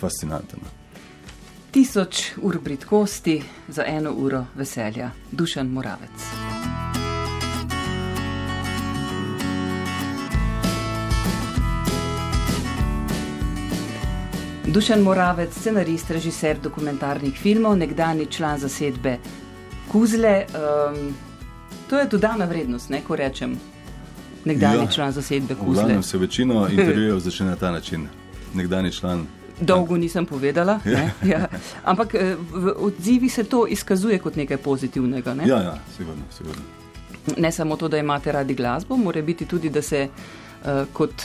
fascinanten. 0.00 0.60
Tisoč 1.70 2.32
ur 2.42 2.58
britkosti 2.60 3.42
za 3.68 3.84
eno 3.86 4.12
uro 4.12 4.46
veselja, 4.54 5.10
dušen 5.32 5.68
moravec. 5.68 6.26
Dušen 14.66 15.00
Moravec, 15.02 15.54
scenarist, 15.54 16.10
režiser 16.10 16.58
dokumentarnih 16.62 17.38
filmov, 17.38 17.76
nekdani 17.78 18.26
član 18.26 18.58
zasedbe 18.58 19.18
Kuzle. 19.88 20.46
Um, 20.52 21.14
to 21.90 21.98
je 21.98 22.06
dodana 22.06 22.44
vrednost, 22.44 22.90
ne, 22.90 23.00
ko 23.00 23.16
rečem, 23.16 23.54
nekdani 24.44 24.84
ja, 24.84 24.90
član 24.90 25.12
zasedbe 25.12 25.54
Kuzle. 25.54 26.02
Se 26.02 26.18
večino 26.18 26.68
intervjujev 26.68 27.18
začne 27.28 27.46
na 27.46 27.56
ta 27.56 27.70
način. 27.70 28.08
Nekdani 28.54 28.92
član 28.92 29.26
Dolgo 29.60 29.96
nisem 29.96 30.26
povedala, 30.26 30.80
ja. 30.84 31.10
Ja. 31.32 31.48
ampak 31.84 32.14
eh, 32.14 32.36
v 32.52 32.74
odzivi 32.76 33.28
se 33.28 33.44
to 33.44 33.66
izkazuje 33.66 34.18
kot 34.18 34.36
nekaj 34.36 34.56
pozitivnega. 34.56 35.34
Ne, 35.34 35.48
ja, 35.48 35.62
ja, 35.62 35.78
sigurno, 35.96 36.22
sigurno. 36.30 36.62
ne 37.36 37.52
samo 37.52 37.76
to, 37.76 37.88
da 37.88 37.98
imate 37.98 38.32
radi 38.32 38.54
glasbo, 38.54 38.96
mora 38.96 39.22
biti 39.22 39.46
tudi, 39.46 39.70
da 39.70 39.82
se 39.82 40.08
uh, 40.08 40.86
kot 40.92 41.22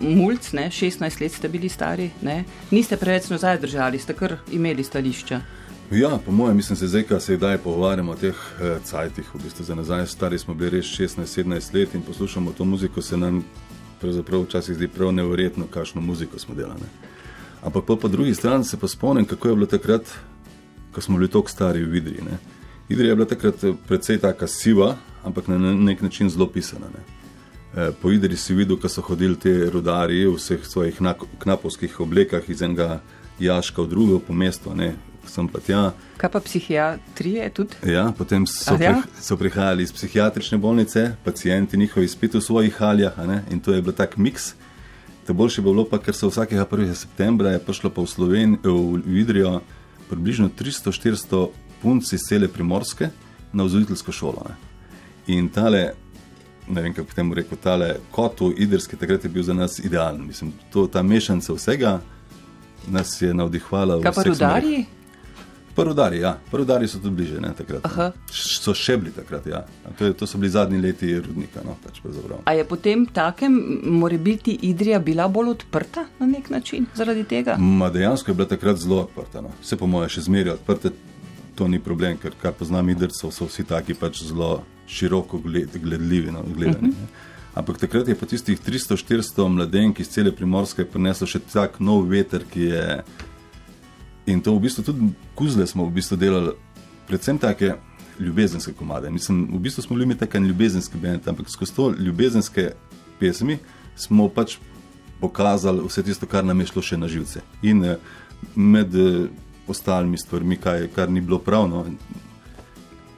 mulj, 0.00 0.36
16 0.36 1.20
let 1.20 1.32
ste 1.32 1.48
bili 1.48 1.68
stari, 1.68 2.10
ne, 2.22 2.44
niste 2.70 2.96
preveč 2.96 3.28
nazaj 3.30 3.58
držali, 3.58 3.98
ste 3.98 4.14
kar 4.14 4.36
imeli 4.52 4.84
stališča. 4.84 5.40
Ja, 5.90 6.18
po 6.26 6.32
mojem, 6.32 6.56
mislim, 6.56 6.76
se 6.76 6.86
zdaj, 6.86 7.02
ko 7.02 7.20
se 7.20 7.36
zdaj 7.36 7.58
pogovarjamo 7.58 8.12
o 8.12 8.16
teh 8.16 8.34
eh, 8.60 8.78
cajtih, 8.84 9.34
v 9.34 9.42
bistvu 9.42 9.64
za 9.64 9.74
nazaj, 9.74 10.06
stari 10.06 10.38
smo 10.38 10.54
bili 10.54 10.70
res 10.70 10.86
16-17 10.86 11.74
let 11.74 11.94
in 11.94 12.02
poslušamo 12.02 12.52
to 12.52 12.64
muziko, 12.64 13.02
se 13.02 13.16
nam 13.16 13.44
pravzaprav 14.00 14.42
včasih 14.42 14.74
zdi 14.74 14.88
prav 14.88 15.12
nevrjetno, 15.12 15.66
kakšno 15.70 16.00
muziko 16.00 16.38
smo 16.38 16.54
delali. 16.54 16.86
Ampak 17.62 17.84
po, 17.84 18.08
drugi 18.08 18.34
strani 18.34 18.64
se 18.64 18.76
pa 18.76 18.88
spomnim, 18.88 19.24
kako 19.24 19.48
je 19.48 19.54
bilo 19.54 19.66
takrat, 19.66 20.02
ko 20.92 21.00
smo 21.00 21.18
bili 21.18 21.30
tako 21.30 21.50
stari 21.50 21.84
v 21.84 21.96
Idriji. 21.96 22.22
Ne. 22.24 22.38
Idrija 22.88 23.12
je 23.12 23.16
bila 23.16 23.28
takrat 23.28 23.64
eh, 23.64 23.74
precej 23.88 24.18
tako 24.18 24.46
siva, 24.46 24.96
ampak 25.24 25.48
na 25.48 25.58
nek 25.58 26.02
način 26.02 26.30
zelo 26.30 26.46
pisana. 26.46 26.86
Ne. 26.94 27.20
E, 27.76 27.92
po 28.02 28.10
Idriji 28.10 28.36
si 28.36 28.54
videl, 28.54 28.76
ko 28.76 28.88
so 28.88 29.02
hodili 29.02 29.36
ti 29.38 29.52
rudari 29.70 30.24
v 30.26 30.34
vseh 30.34 30.64
svojih 30.66 30.98
knapovskih 31.38 32.00
oblekah 32.00 32.48
iz 32.48 32.62
enega 32.62 33.00
jaška 33.38 33.82
v 33.82 33.88
drugo 33.88 34.18
po 34.18 34.34
mestu. 34.34 34.74
Ne. 34.74 34.94
Kaj 36.16 36.30
pa 36.32 36.40
psihiatrije 36.40 37.50
tudi? 37.54 37.76
Ja, 37.86 38.08
potem 38.18 38.46
so, 38.46 38.74
ja? 38.80 38.96
Pri, 38.98 39.22
so 39.22 39.36
prihajali 39.36 39.82
iz 39.82 39.92
psihiatrične 39.92 40.58
bolnice, 40.58 41.12
pacijenti 41.24 41.76
njihovi 41.76 42.08
spet 42.08 42.34
v 42.34 42.40
svojih 42.40 42.74
haljah 42.74 43.14
in 43.50 43.60
to 43.60 43.72
je 43.72 43.82
bil 43.82 43.92
tak 43.92 44.16
miks. 44.16 44.54
Te 45.30 45.34
boljše 45.34 45.62
bi 45.62 45.64
bilo, 45.64 45.84
pa, 45.86 45.98
ker 46.02 46.14
so 46.14 46.26
vsakega 46.26 46.64
1. 46.66 46.94
septembra 46.98 47.52
prišlo 47.62 47.90
pa 47.94 48.02
v 48.02 48.10
Slovenijo, 48.10 48.72
v 48.74 49.02
Vidrijo, 49.06 49.60
približno 50.08 50.48
300-400 50.58 51.44
punc 51.82 52.12
iz 52.12 52.24
cele 52.26 52.48
primorske 52.48 53.12
na 53.52 53.62
vzgojiteljsko 53.62 54.12
šolo. 54.12 54.42
Ne. 54.48 54.56
In 55.30 55.46
tale, 55.54 55.92
ne 56.66 56.82
vem 56.82 56.94
kako 56.94 57.14
temu 57.14 57.38
rekel, 57.38 57.60
tale 57.62 57.92
kot 58.10 58.42
v 58.42 58.50
Idrski, 58.66 58.98
takrat 58.98 59.24
je 59.24 59.30
bil 59.30 59.46
za 59.46 59.54
nas 59.54 59.78
idealen. 59.78 60.26
Mislim, 60.26 60.50
to, 60.72 60.88
ta 60.90 61.02
mešanca 61.02 61.54
vsega 61.54 62.00
nas 62.88 63.14
je 63.22 63.30
navdihovala. 63.34 64.00
Kaj 64.02 64.16
pa 64.18 64.26
rudari? 64.26 64.84
Prvodari, 65.84 66.18
ja. 66.20 66.32
Prvodari 66.50 66.88
so 66.88 66.98
tudi 66.98 67.16
bliže, 67.16 67.40
ne 67.40 67.52
takrat. 67.56 67.86
Ne. 67.96 68.10
So 68.32 68.74
še 68.76 68.96
bili 69.00 69.12
takrat, 69.14 69.46
ja. 69.46 69.62
To, 69.98 70.04
je, 70.04 70.16
to 70.16 70.26
so 70.26 70.38
bili 70.38 70.50
zadnji 70.50 70.80
leti 70.80 71.12
rudnika. 71.18 71.64
No, 71.64 71.76
pač 71.84 72.00
A 72.44 72.54
je 72.54 72.64
potem 72.64 73.06
takem, 73.06 73.56
mora 73.84 74.18
biti 74.18 74.58
Idrija 74.70 74.98
bila 74.98 75.28
bolj 75.28 75.54
odprta 75.56 76.06
na 76.18 76.26
nek 76.26 76.50
način 76.50 76.86
zaradi 76.94 77.24
tega? 77.24 77.56
Ma 77.58 77.90
dejansko 77.90 78.30
je 78.30 78.34
bila 78.34 78.48
takrat 78.48 78.76
zelo 78.76 79.02
odprta. 79.06 79.40
No. 79.40 79.54
Vse 79.62 79.76
po 79.76 79.86
moje 79.86 80.08
še 80.16 80.26
zmeraj 80.28 80.58
odprte, 80.58 80.92
to 81.54 81.68
ni 81.68 81.80
problem, 81.80 82.16
ker 82.16 82.36
kar 82.42 82.54
poznam 82.56 82.88
Idrcev, 82.88 83.32
so 83.34 83.48
vsi 83.48 83.66
taki 83.68 83.94
pač 83.94 84.22
zelo 84.24 84.62
široko 84.90 85.38
gled, 85.44 85.76
gledljivi, 85.82 86.32
no, 86.32 86.44
gledani. 86.56 86.88
Uh 86.88 86.94
-huh. 86.94 87.28
Ampak 87.54 87.78
takrat 87.78 88.08
je 88.08 88.14
pa 88.14 88.26
tistih 88.26 88.60
300-400 88.62 89.48
mladenk 89.48 90.00
iz 90.00 90.08
cele 90.08 90.30
primorske 90.32 90.84
prineslo 90.84 91.26
še 91.26 91.40
tak 91.52 91.80
nov 91.80 92.06
veter, 92.10 92.44
ki 92.46 92.70
je. 92.70 92.84
In 94.26 94.40
to 94.40 94.54
v 94.54 94.60
bistvu 94.66 94.84
tudi 94.84 95.12
kuzle 95.34 95.66
smo 95.66 95.86
v 95.88 95.94
bistvu 95.96 96.16
delali, 96.16 96.52
predvsem 97.08 97.38
take 97.38 97.74
ljubezenske 98.20 98.72
komade. 98.72 99.10
Mislim, 99.10 99.48
v 99.52 99.58
bistvu 99.58 99.82
smo 99.82 99.96
bili 99.96 100.06
mi 100.06 100.18
tako 100.18 100.38
ljubezenski 100.38 100.98
bend, 100.98 101.28
ampak 101.28 101.50
skozi 101.50 101.74
to 101.74 101.94
ljubezenske 101.98 102.72
pesmi 103.20 103.58
smo 103.96 104.28
pač 104.28 104.56
pokazali 105.20 105.84
vse 105.86 106.02
tisto, 106.02 106.26
kar 106.26 106.44
nam 106.44 106.60
je 106.60 106.66
šlo 106.66 106.82
še 106.82 106.96
na 106.96 107.08
živce. 107.08 107.42
In 107.62 107.84
eh, 107.84 107.96
med 108.54 108.94
eh, 108.94 109.28
ostalimi 109.68 110.18
stvarmi, 110.18 110.56
kaj, 110.56 110.88
kar 110.94 111.10
ni 111.10 111.20
bilo 111.20 111.38
pravno, 111.38 111.84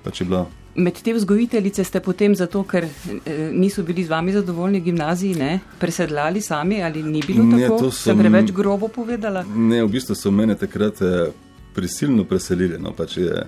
pač 0.02 0.20
je 0.20 0.26
bila. 0.26 0.46
Med 0.74 1.02
te 1.04 1.12
vzgojiteljice 1.12 1.84
ste 1.84 2.00
potem, 2.00 2.34
zato 2.34 2.62
ker 2.64 2.84
eh, 2.84 3.50
niso 3.52 3.82
bili 3.82 4.04
z 4.04 4.08
vami 4.08 4.32
zadovoljni 4.32 4.80
v 4.80 4.84
gimnaziji, 4.84 5.34
ne, 5.34 5.60
presedlali 5.78 6.40
sami 6.40 6.82
ali 6.82 7.02
ni 7.02 7.22
bilo 7.26 7.44
Ne, 7.44 7.66
tako? 7.66 7.90
Sem 7.90 8.16
sem- 8.16 8.18
preveč 8.18 8.52
grobo 8.52 8.88
povedala. 8.88 9.44
Ne, 9.44 9.82
v 9.84 9.88
bistvu 9.92 10.14
so 10.14 10.30
mene 10.30 10.56
takrat 10.56 11.02
eh, 11.02 11.28
prisilno 11.74 12.24
preselili. 12.24 12.78
No, 12.80 12.92
pač 12.92 13.16
je, 13.16 13.44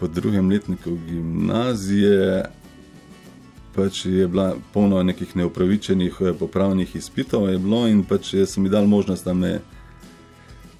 po 0.00 0.08
drugem 0.08 0.50
letniku 0.50 0.96
gimnazije 1.08 2.44
pač 3.76 4.06
je 4.06 4.28
bila 4.28 4.56
polno 4.72 5.02
nekih 5.02 5.36
neupravičenih 5.36 6.14
eh, 6.20 6.32
popravnih 6.38 6.96
izpitov, 6.96 7.50
je 7.50 7.58
bilo 7.58 7.84
in 7.88 8.04
pač 8.04 8.32
sem 8.46 8.62
mi 8.62 8.72
dal 8.72 8.86
možnost, 8.86 9.24
da 9.24 9.34
me 9.34 9.58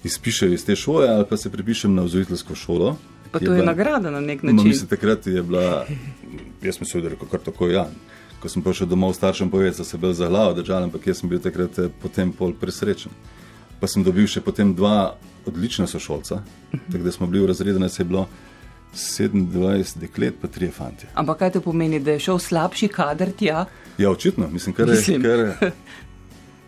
izpišejo 0.03 0.53
iz 0.53 0.65
te 0.65 0.75
šole 0.75 1.07
ali 1.09 1.25
pa 1.29 1.37
se 1.37 1.49
pripišem 1.49 1.95
na 1.95 2.01
vzgojiteljsko 2.01 2.55
šolo. 2.55 2.95
Pa 3.31 3.39
to 3.39 3.45
je 3.45 3.51
bila- 3.53 3.65
nagrada 3.67 4.09
na 4.09 4.19
nek 4.21 4.43
No, 4.43 4.51
način. 4.51 4.67
mislim, 4.67 4.87
takrat 4.87 5.27
je 5.27 5.43
bila, 5.43 5.85
jaz 6.61 6.75
sem 6.75 6.85
se 6.85 6.99
rekel, 6.99 7.27
kar 7.27 7.39
tako 7.41 7.67
ja. 7.67 7.87
Ko 8.39 8.47
sem 8.47 8.61
prišel 8.61 8.87
domov, 8.87 9.13
staršem 9.13 9.49
povedal, 9.49 9.73
da 9.73 9.83
se 9.83 9.97
bolj 9.97 10.13
za 10.13 10.27
glavo 10.27 10.53
držal, 10.53 10.83
ampak 10.83 11.07
jaz 11.07 11.17
sem 11.17 11.29
bil 11.29 11.39
takrat 11.39 11.79
eh, 11.79 11.89
potem 11.99 12.31
pol 12.31 12.53
presrečen. 12.53 13.11
Pa 13.79 13.87
sem 13.87 14.03
dobil 14.03 14.25
še 14.25 14.41
potem 14.41 14.73
dva 14.73 15.15
odlična 15.45 15.85
sošolca, 15.85 16.41
tako 16.87 17.03
da 17.03 17.11
smo 17.11 17.27
bili 17.27 17.43
v 17.43 17.47
razredu, 17.47 17.79
nas 17.79 17.95
je 17.95 18.05
bilo 18.05 18.27
27 18.93 19.97
deklet, 19.97 20.35
pa 20.35 20.47
tri 20.47 20.67
fanti. 20.69 21.05
Ampak 21.13 21.37
kaj 21.39 21.51
to 21.51 21.61
pomeni, 21.61 21.99
da 21.99 22.11
je 22.11 22.19
šel 22.21 22.39
slabši 22.39 22.87
kader 22.89 23.31
tja? 23.31 23.65
Ja, 23.97 24.09
očitno, 24.09 24.47
mislim, 24.47 24.73
kar 24.73 24.87
je. 24.87 24.93
Mislim. 24.93 25.21
Kar, 25.21 25.71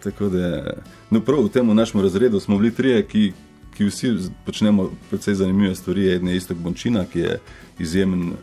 tako 0.01 0.29
da, 0.29 0.39
je- 0.39 0.75
no, 1.09 1.21
prav 1.21 1.43
v 1.43 1.49
tem 1.49 1.67
našem 1.67 2.01
razredu 2.01 2.39
smo 2.39 2.57
bili 2.57 2.71
trije, 2.71 3.03
ki, 3.03 3.33
ki 3.79 3.85
vsi 3.87 4.07
počnemo 4.45 4.89
precej 5.09 5.39
zanimive 5.39 5.75
stvari. 5.75 6.09
Eden 6.11 6.27
je 6.27 6.35
Istok 6.35 6.57
Bončina, 6.57 7.05
ki 7.05 7.19
je 7.19 7.39
izjemen 7.79 8.33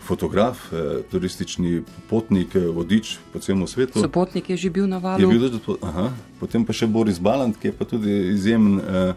fotograf, 0.00 0.72
eh, 0.72 1.02
turistični 1.10 1.82
potnik, 2.08 2.54
eh, 2.56 2.68
vodič 2.68 3.18
po 3.32 3.38
celem 3.38 3.66
svetu. 3.66 4.00
Sopotnik 4.00 4.50
je 4.50 4.56
že 4.56 4.70
bil 4.70 4.86
na 4.88 4.98
valu. 4.98 5.28
bil 5.28 5.50
tudi, 5.50 5.78
aha, 5.82 6.12
potem 6.40 6.64
pa 6.64 6.72
še 6.72 6.86
Boris 6.86 7.18
Balant, 7.18 7.58
ki 7.60 7.68
je 7.68 7.72
pa 7.72 7.84
tudi 7.84 8.10
izjemen 8.32 8.80
eh, 8.80 9.12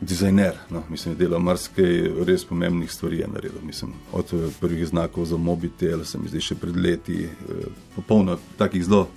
dizajner. 0.00 0.54
No, 0.70 0.82
mislim, 0.88 1.14
da 1.14 1.24
je 1.24 1.28
delal 1.28 1.40
marsikaj 1.40 2.24
res 2.24 2.44
pomembnih 2.44 2.92
stvari. 2.92 3.18
Je 3.18 3.28
naredil, 3.28 3.60
mislim, 3.62 3.92
od 4.12 4.32
prvih 4.60 4.86
znakov 4.86 5.24
za 5.24 5.36
mobitel, 5.36 6.04
se 6.04 6.18
mi 6.18 6.28
zdi 6.28 6.40
še 6.40 6.54
pred 6.54 6.76
leti, 6.76 7.24
eh, 7.24 7.68
popolno 7.96 8.38
takih 8.56 8.84
zelo. 8.84 9.08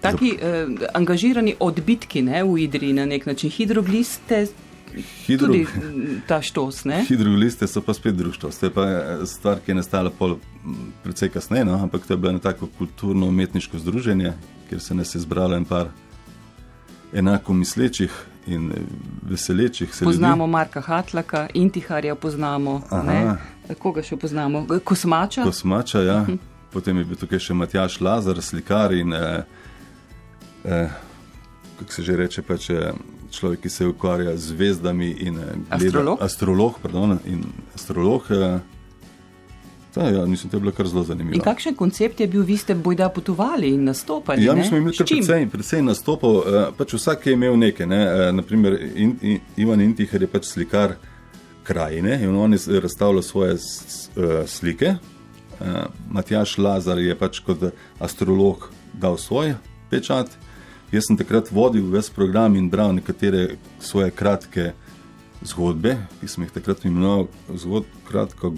Taki 0.00 0.32
eh, 0.40 0.66
angažirani 0.94 1.56
odbitki 1.60 2.22
ne, 2.22 2.44
v 2.44 2.58
Idri 2.64 2.92
na 2.92 3.06
nek 3.06 3.26
način, 3.26 3.50
hidrogliste, 3.50 4.46
Hidro, 5.26 5.46
tudi 5.46 5.66
mm, 5.66 6.20
ta 6.26 6.42
štos. 6.42 6.84
Ne? 6.84 7.04
hidroliste 7.04 7.66
so 7.66 7.80
pa 7.80 7.94
spet 7.94 8.14
društvo. 8.14 8.50
To 8.60 8.66
je 8.66 8.72
pa 8.72 8.84
eh, 8.90 9.26
stvar, 9.26 9.60
ki 9.64 9.70
je 9.70 9.74
nastala 9.74 10.10
pol, 10.10 10.36
precej 11.02 11.28
kasneje, 11.28 11.64
no? 11.64 11.78
ampak 11.82 12.06
to 12.06 12.12
je 12.12 12.16
bilo 12.16 12.30
eno 12.30 12.38
tako 12.38 12.68
kulturno-umetniško 12.78 13.78
združenje, 13.78 14.32
kjer 14.68 14.80
se 14.80 14.94
nas 14.94 15.14
je 15.14 15.20
zbralo 15.20 15.56
en 15.56 15.64
par 15.64 15.88
enako 17.12 17.52
mislečih 17.52 18.12
in 18.46 18.70
eh, 18.70 18.74
veselečih 19.22 19.94
se 19.94 20.04
ljudi. 20.04 20.14
Poznamo 20.14 20.46
Marka 20.46 20.80
Hatlaka, 20.80 21.46
Intiharja 21.54 22.14
poznamo. 22.14 22.82
Koga 23.78 24.02
še 24.02 24.16
poznamo? 24.16 24.66
Kosmača? 24.84 25.44
Kosmača, 25.44 26.02
ja. 26.02 26.26
Potem 26.72 26.98
je 26.98 27.04
bil 27.04 27.16
tukaj 27.16 27.40
še 27.40 27.54
Matjaš 27.54 28.00
Lazar, 28.00 28.42
slikar 28.42 28.92
in 28.92 29.12
eh, 29.12 29.44
eh, 30.68 30.88
kako 31.78 31.92
se 31.92 32.02
že 32.02 32.16
reče, 32.16 32.42
pač, 32.42 32.70
eh, 32.70 32.92
človek, 33.30 33.60
ki 33.60 33.68
se 33.70 33.86
ukvarja 33.86 34.36
z 34.36 34.40
zvezdami 34.46 35.08
in 35.10 35.36
eh, 35.36 35.42
gleda- 35.70 35.76
Astrolog? 35.78 36.18
Astrolog, 36.20 36.74
pardon, 36.82 37.18
in 37.26 37.44
astrolog. 37.74 38.22
Eh, 38.30 38.60
ta, 39.90 40.02
ja, 40.04 40.26
mislim, 40.26 40.50
to 40.50 40.56
je 40.56 40.60
bilo 40.60 40.72
kar 40.72 40.86
zelo 40.86 41.04
zanimivo. 41.04 41.34
In 41.34 41.40
kakšen 41.42 41.74
koncept 41.74 42.20
je 42.20 42.26
bil, 42.26 42.42
vi 42.42 42.56
ste 42.56 42.74
bojda 42.76 43.08
potovali 43.08 43.68
in 43.68 43.84
nastopali? 43.84 44.44
Ja, 44.44 44.54
mi 44.54 44.64
smo 44.64 44.76
imeli 44.76 44.94
S 44.94 44.98
precej, 44.98 45.48
precej 45.48 45.82
nastopov, 45.82 46.36
eh, 46.38 46.68
pač 46.74 46.92
vsak 46.94 47.26
je 47.26 47.32
imel 47.32 47.56
nekaj. 47.58 47.86
Ne? 47.86 48.00
Naprimer, 48.32 48.74
in, 48.94 49.16
in, 49.22 49.38
Ivan 49.56 49.80
Intihar 49.80 50.20
je 50.20 50.28
pač 50.28 50.44
slikar 50.46 50.94
krajine 51.64 52.18
in 52.18 52.34
on 52.34 52.52
je 52.52 52.58
s- 52.58 52.68
razstavljal 52.70 53.22
svoje 53.22 53.58
s, 53.58 53.66
eh, 54.10 54.46
slike. 54.46 54.94
Matjaš 56.08 56.58
Lazar 56.58 56.98
je 56.98 57.14
pač 57.14 57.40
kot 57.40 57.58
astrolog 57.98 58.68
dal 58.94 59.16
svoj 59.16 59.54
pečat. 59.90 60.30
Jaz 60.92 61.04
sem 61.06 61.16
takrat 61.20 61.50
vodil 61.52 61.90
ves 61.92 62.08
program 62.10 62.56
in 62.56 62.70
bral 62.70 62.94
nekatere 62.96 63.58
svoje 63.80 64.10
kratke 64.10 64.72
zgodbe, 65.44 65.96
ki 66.20 66.28
sem 66.28 66.46
jih 66.46 66.54
takrat 66.54 66.84
imenoval 66.88 67.26
zgod, 67.60 67.84
kratko, 68.08 68.54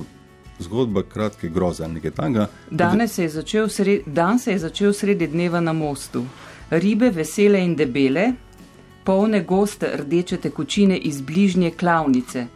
zgodba 0.63 1.03
kratke 1.03 1.51
groze 1.51 1.85
ali 1.85 1.99
nekaj 1.99 2.15
takega. 2.21 2.47
Danes 2.71 3.19
se 3.19 3.27
je 3.27 3.33
začel 3.35 3.69
sred, 3.69 4.07
dan 4.07 4.39
se 4.39 4.53
je 4.53 4.63
začel 4.63 4.93
sredi 4.93 5.27
dneva 5.27 5.61
na 5.61 5.73
mostu. 5.73 6.25
Ribe 6.71 7.11
vesele 7.11 7.65
in 7.67 7.75
debele, 7.77 8.33
polne 9.05 9.43
goste 9.43 9.91
rdeče 9.99 10.37
tekočine 10.37 10.97
iz 10.97 11.21
bližnje 11.21 11.75
klavnice, 11.75 12.47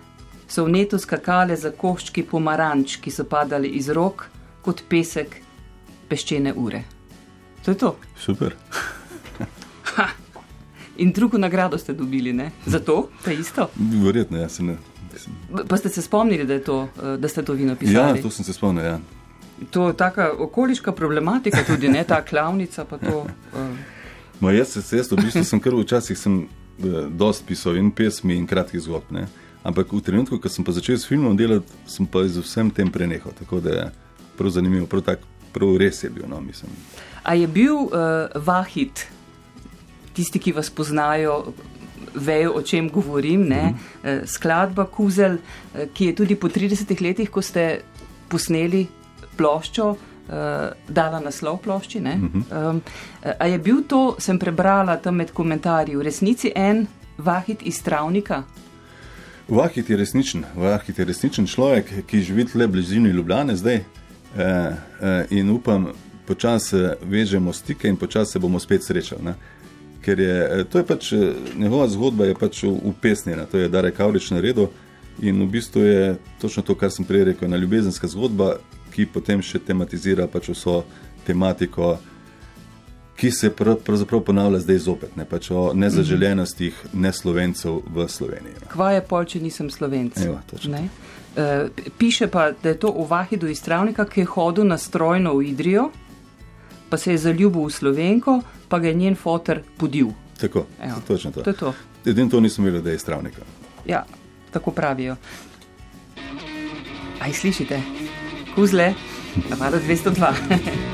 so 0.46 0.64
v 0.64 0.76
netu 0.78 0.98
skakale 1.02 1.56
za 1.56 1.74
koščki 1.74 2.22
pomaranč, 2.22 3.00
ki 3.02 3.10
so 3.10 3.26
padali 3.26 3.74
iz 3.74 3.90
rok 3.90 4.28
kot 4.62 4.86
pesek 4.88 5.40
peščene 6.08 6.54
ure. 6.54 6.84
To 7.64 7.74
je 7.74 7.78
to. 7.80 7.96
Super. 8.20 8.54
In 10.96 11.12
drugo 11.12 11.38
nagrado 11.38 11.78
ste 11.78 11.92
dobili, 11.92 12.32
ne? 12.32 12.50
Za 12.66 12.78
to, 12.78 13.08
to 13.24 13.30
je 13.30 13.36
isto. 13.36 13.70
Verjetno, 14.04 14.38
jaz 14.38 14.60
ne. 14.60 14.76
Pa 15.68 15.76
ste 15.76 15.88
se 15.88 16.02
spomnili, 16.02 16.44
da, 16.44 16.54
je 16.54 16.64
to, 16.64 16.88
eh, 17.02 17.16
da 17.16 17.28
ste 17.28 17.42
to 17.42 17.52
vi 17.52 17.62
Ja, 17.62 17.68
napisali? 17.68 18.22
to 18.22 18.30
sem 18.30 18.44
se 18.44 18.52
spomnil. 18.52 18.84
Ja. 18.84 18.98
To 19.70 19.88
je 19.88 19.96
taka 19.96 20.32
okoliška 20.38 20.92
problematika 20.92 21.64
tudi, 21.66 21.88
ne 21.88 22.04
ta 22.04 22.24
klavnica 22.24 22.84
pa 22.84 22.98
to. 22.98 23.26
Uh, 23.54 23.76
Ma 24.40 24.52
jaz 24.52 24.68
se 24.68 24.96
jaz 24.96 25.12
v 25.12 25.16
bistvu 25.16 25.44
sem 25.44 25.60
kar 25.60 25.72
včasih 25.74 26.18
sem 26.18 26.40
eh, 26.42 26.84
dost 27.10 27.46
pisal 27.46 27.76
in 27.76 27.90
pesmi 27.90 28.34
in 28.36 28.46
kratkih 28.46 28.80
zgodb. 28.80 29.10
Ne? 29.10 29.26
Ampak 29.62 29.92
v 29.92 30.00
trenutku, 30.00 30.38
ko 30.38 30.48
sem 30.48 30.64
pa 30.64 30.72
začel 30.72 30.98
s 30.98 31.06
filmom 31.06 31.36
delati, 31.36 31.70
sem 31.86 32.06
pa 32.06 32.26
z 32.28 32.42
vsem 32.42 32.70
tem 32.70 32.90
prenehal. 32.90 33.32
Tako 33.38 33.60
da 33.60 33.70
je 33.70 33.84
prav 34.36 34.50
zanimivo, 34.50 34.86
prav, 34.86 35.02
tak, 35.02 35.18
prav 35.52 35.76
res 35.80 36.02
je 36.04 36.10
bil. 36.10 36.26
No, 36.28 36.40
mislim. 36.40 36.68
A 37.22 37.34
je 37.34 37.46
bil 37.46 37.72
uh, 37.74 37.90
Vahid, 38.34 39.06
tisti, 40.14 40.38
ki 40.38 40.54
vas 40.56 40.70
poznajo, 40.70 41.52
vejo, 42.14 42.54
o 42.54 42.62
čem 42.62 42.88
govorim, 42.88 43.46
ne? 43.48 43.62
Mhm. 43.70 43.84
Uh, 44.02 44.24
skladba 44.30 44.86
Kuzel, 44.86 45.38
uh, 45.38 45.86
ki 45.94 46.10
je 46.10 46.16
tudi 46.22 46.36
po 46.36 46.48
30 46.48 47.00
letih, 47.02 47.30
ko 47.30 47.42
ste 47.42 47.82
posneli 48.28 48.86
ploščo, 49.36 49.88
uh, 49.90 50.74
dala 50.88 51.20
naslov 51.20 51.60
plošči. 51.64 52.00
Mhm. 52.00 52.44
Um, 52.50 52.82
a 53.38 53.46
je 53.46 53.58
bil 53.58 53.82
to, 53.88 54.16
sem 54.18 54.38
prebrala 54.38 54.96
tam 54.96 55.16
med 55.16 55.32
komentarji, 55.32 55.96
v 55.96 56.02
resnici 56.02 56.52
en 56.54 56.86
Vahid 57.18 57.62
iz 57.62 57.82
Travnika? 57.82 58.42
Vahit 59.48 59.90
je 59.90 59.96
resničen, 59.96 60.44
Vahit 60.56 60.98
je 60.98 61.04
resničen 61.04 61.46
človek, 61.46 61.92
ki 62.06 62.20
živi 62.20 62.46
le 62.54 62.66
bližini 62.66 63.08
Ljubljane 63.08 63.56
zdaj 63.56 63.74
eh, 63.74 63.84
eh, 64.38 65.26
in 65.30 65.50
upam, 65.50 65.88
počasi 66.26 66.76
vežemo 67.02 67.52
stike 67.52 67.88
in 67.88 67.96
počasi 67.96 68.32
se 68.32 68.38
bomo 68.38 68.58
spet 68.58 68.84
srečali. 68.84 69.34
Ne? 70.04 70.06
Ker 70.06 70.20
je, 70.20 70.60
eh, 70.60 70.64
to 70.64 70.78
je 70.78 70.84
pač, 70.84 71.12
eh, 71.12 71.32
njegova 71.56 71.88
zgodba 71.88 72.24
je 72.24 72.34
pač 72.34 72.64
upesnjena, 72.64 73.46
to 73.46 73.58
je 73.58 73.68
Dare 73.68 73.90
Kavrič 73.90 74.30
naredil 74.30 74.66
in 75.22 75.42
v 75.42 75.46
bistvu 75.46 75.80
je 75.80 76.16
točno 76.40 76.62
to, 76.62 76.74
kar 76.74 76.90
sem 76.90 77.04
prej 77.04 77.24
rekel, 77.24 77.46
ena 77.48 77.56
ljubezenska 77.56 78.06
zgodba, 78.08 78.56
ki 78.92 79.06
potem 79.06 79.42
še 79.42 79.58
tematizira 79.58 80.26
pač 80.26 80.48
vso 80.48 80.84
tematiko, 81.26 81.98
ki 83.16 83.30
se 83.30 83.50
prav- 83.50 83.78
pravzaprav 83.78 84.20
ponavlja 84.20 84.58
zdaj 84.60 84.78
zopet, 84.78 85.16
ne 85.16 85.24
pač 85.24 85.50
o 85.50 85.72
nezaželenostih 85.74 86.74
neslovencev 86.92 87.82
v 87.94 88.08
Sloveniji. 88.08 88.54
no. 88.60 88.66
Kva 88.68 88.90
je 88.92 89.00
pol, 89.00 89.24
če 89.24 89.40
nisem 89.40 89.70
slovenc? 89.70 90.18
Evo, 90.18 90.40
točno. 90.50 90.70
Ne? 90.72 90.88
P- 91.34 91.90
Piše 91.98 92.26
pa, 92.26 92.50
da 92.62 92.68
je 92.68 92.78
to 92.78 92.90
v 92.92 93.06
Vahidu 93.08 93.46
iz 93.46 93.62
Travnika, 93.62 94.04
ki 94.04 94.20
je 94.20 94.26
hodil 94.26 94.64
na 94.64 94.78
strojno 94.78 95.34
v 95.34 95.42
Idrijo, 95.48 95.90
pa 96.94 96.98
se 96.98 97.10
je 97.10 97.18
zaljubil 97.18 97.66
v 97.66 97.72
Slovenko, 97.74 98.40
pa 98.68 98.78
ga 98.78 98.88
je 98.88 98.94
njen 98.94 99.16
fotor 99.18 99.58
podil. 99.76 100.12
Tako, 100.38 100.66
Evo, 100.82 101.00
točno 101.06 101.32
to. 101.34 101.42
To 101.42 101.50
je 101.50 101.56
to. 101.56 101.74
Edino 102.06 102.30
to 102.30 102.40
nisem 102.40 102.64
videl, 102.64 102.82
da 102.82 102.90
je 102.90 102.96
iz 102.96 103.04
travnika. 103.04 103.42
Ja, 103.86 104.04
tako 104.54 104.70
pravijo. 104.70 105.16
Aj 107.20 107.32
slišite, 107.32 107.82
kuzle, 108.54 108.92
navada 109.50 109.80
202. 109.82 110.93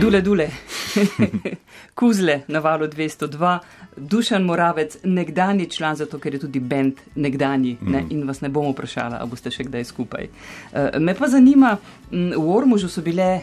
Dule, 0.00 0.20
dule, 0.22 0.50
kuzle 1.98 2.42
na 2.48 2.58
valu 2.58 2.86
202, 2.86 3.58
Dušan 3.96 4.42
Moravec, 4.42 4.96
nekdani 5.04 5.70
član, 5.70 5.96
zato 5.96 6.18
ker 6.18 6.34
je 6.34 6.40
tudi 6.40 6.60
bend 6.60 7.00
nekdani 7.14 7.76
ne, 7.80 8.04
in 8.10 8.22
vas 8.28 8.40
ne 8.40 8.48
bom 8.48 8.70
vprašala, 8.70 9.18
ali 9.20 9.30
boste 9.30 9.50
še 9.50 9.66
kdaj 9.66 9.84
skupaj. 9.84 10.28
Uh, 10.28 11.00
me 11.02 11.14
pa 11.18 11.26
zanima, 11.28 11.76
m, 12.12 12.30
v 12.36 12.54
Ormužu 12.54 12.88
so 12.88 13.02
bile, 13.02 13.40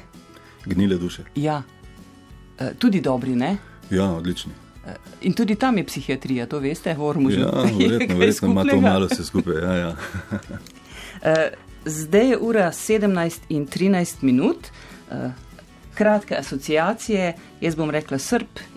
Gnile 0.65 0.98
duše. 0.98 1.28
ja, 1.36 1.60
uh, 1.60 2.72
tudi 2.80 3.02
dobri, 3.02 3.36
ne? 3.36 3.58
Ja, 3.91 4.13
odlični. 4.15 4.54
Uh, 4.86 4.96
in 5.22 5.34
tudi 5.34 5.56
tam 5.60 5.78
je 5.78 5.84
psihiatrija, 5.84 6.48
to 6.48 6.63
veste, 6.63 6.94
v 6.96 7.04
Ormužu. 7.04 7.39
Ja, 7.44 7.52
Je 7.80 7.89
verjetno, 7.89 8.18
verjetno 8.18 8.52
ima 8.52 8.63
to 8.63 8.82
malo 8.82 9.12
vse 9.12 9.26
skupaj. 9.28 9.60
Ja, 9.62 9.74
ja. 9.76 9.96
Uh, 11.20 11.48
zdaj 12.00 12.30
je 12.30 12.38
ura 12.38 12.72
17 12.72 13.50
in 13.50 13.68
13 13.68 14.24
minut. 14.24 14.72
Uh, 15.12 15.44
kratke 15.95 16.36
asociacije, 16.36 17.29
jaz 17.62 17.75
bom 17.75 17.89
rekla 17.89 18.17
Srb, 18.19 18.47
uh 18.58 18.75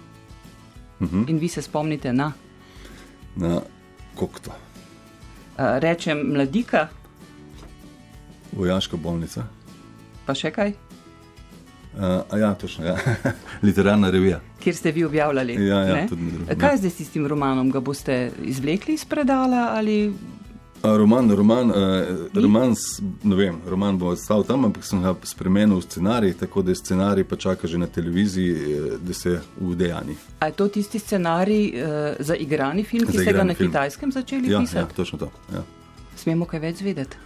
Mhm. 1.02 1.16
-huh. 1.16 1.30
in 1.30 1.38
vi 1.38 1.48
se 1.48 1.62
spomnite 1.62 2.12
na. 2.12 2.32
Na 3.36 3.60
kokto, 4.14 4.50
rečem 5.56 6.18
mladika, 6.26 6.88
vojaška 8.52 8.96
bolnica. 8.96 9.44
pa 10.26 10.34
še 10.34 10.50
kaj, 10.50 10.72
Uh, 11.90 12.04
a 12.30 12.38
ja, 12.38 12.54
točno, 12.54 12.84
ja. 12.84 12.96
literarna 13.62 14.10
revija. 14.10 14.40
kjer 14.60 14.76
ste 14.76 14.92
vi 14.92 15.04
objavljali. 15.04 15.66
Ja, 15.66 15.78
ja, 15.78 16.06
tudi 16.06 16.22
drugim, 16.24 16.58
Kaj 16.58 16.68
ja. 16.68 16.72
je 16.72 16.78
zdaj 16.78 16.90
s 16.90 16.94
tistim 16.94 17.26
romanom? 17.26 17.70
Ga 17.70 17.80
boste 17.80 18.30
izvlekli 18.42 18.94
iz 18.94 19.04
predala 19.04 19.70
ali 19.72 20.12
roman, 20.82 21.30
roman, 21.30 21.70
uh, 21.70 21.76
roman, 22.34 22.74
ne 23.22 23.34
vem, 23.34 23.60
roman 23.66 23.98
bo 23.98 24.06
ostal 24.06 24.44
tam, 24.44 24.64
ampak 24.64 24.84
sem 24.84 25.02
ga 25.02 25.16
spremenil 25.22 25.76
v 25.76 25.82
scenarij, 25.82 26.34
tako 26.34 26.62
da 26.62 26.70
je 26.70 26.76
scenarij 26.76 27.24
pa 27.24 27.36
čaka 27.36 27.66
že 27.66 27.78
na 27.78 27.86
televiziji, 27.86 28.52
eh, 28.52 28.98
da 29.00 29.12
se 29.14 29.40
udejani. 29.60 30.16
a 30.40 30.46
je 30.46 30.52
to 30.52 30.68
tisti 30.68 30.98
scenarij 30.98 31.72
uh, 31.74 31.88
za 32.20 32.34
igrani 32.34 32.84
film, 32.84 33.06
ki 33.06 33.16
Za 33.16 33.22
ste 33.22 33.32
ga 33.32 33.44
na 33.44 33.54
film. 33.54 33.70
kitajskem 33.70 34.12
začeli 34.12 34.46
Ja, 34.46 34.52
ja, 34.52 34.60
pisati? 34.60 34.94
točno 34.94 35.18
to. 35.18 35.30
Ja. 35.52 35.62
Smemo 36.16 36.44
kaj 36.44 36.60
več 36.60 36.80
vedeti? 36.80 37.16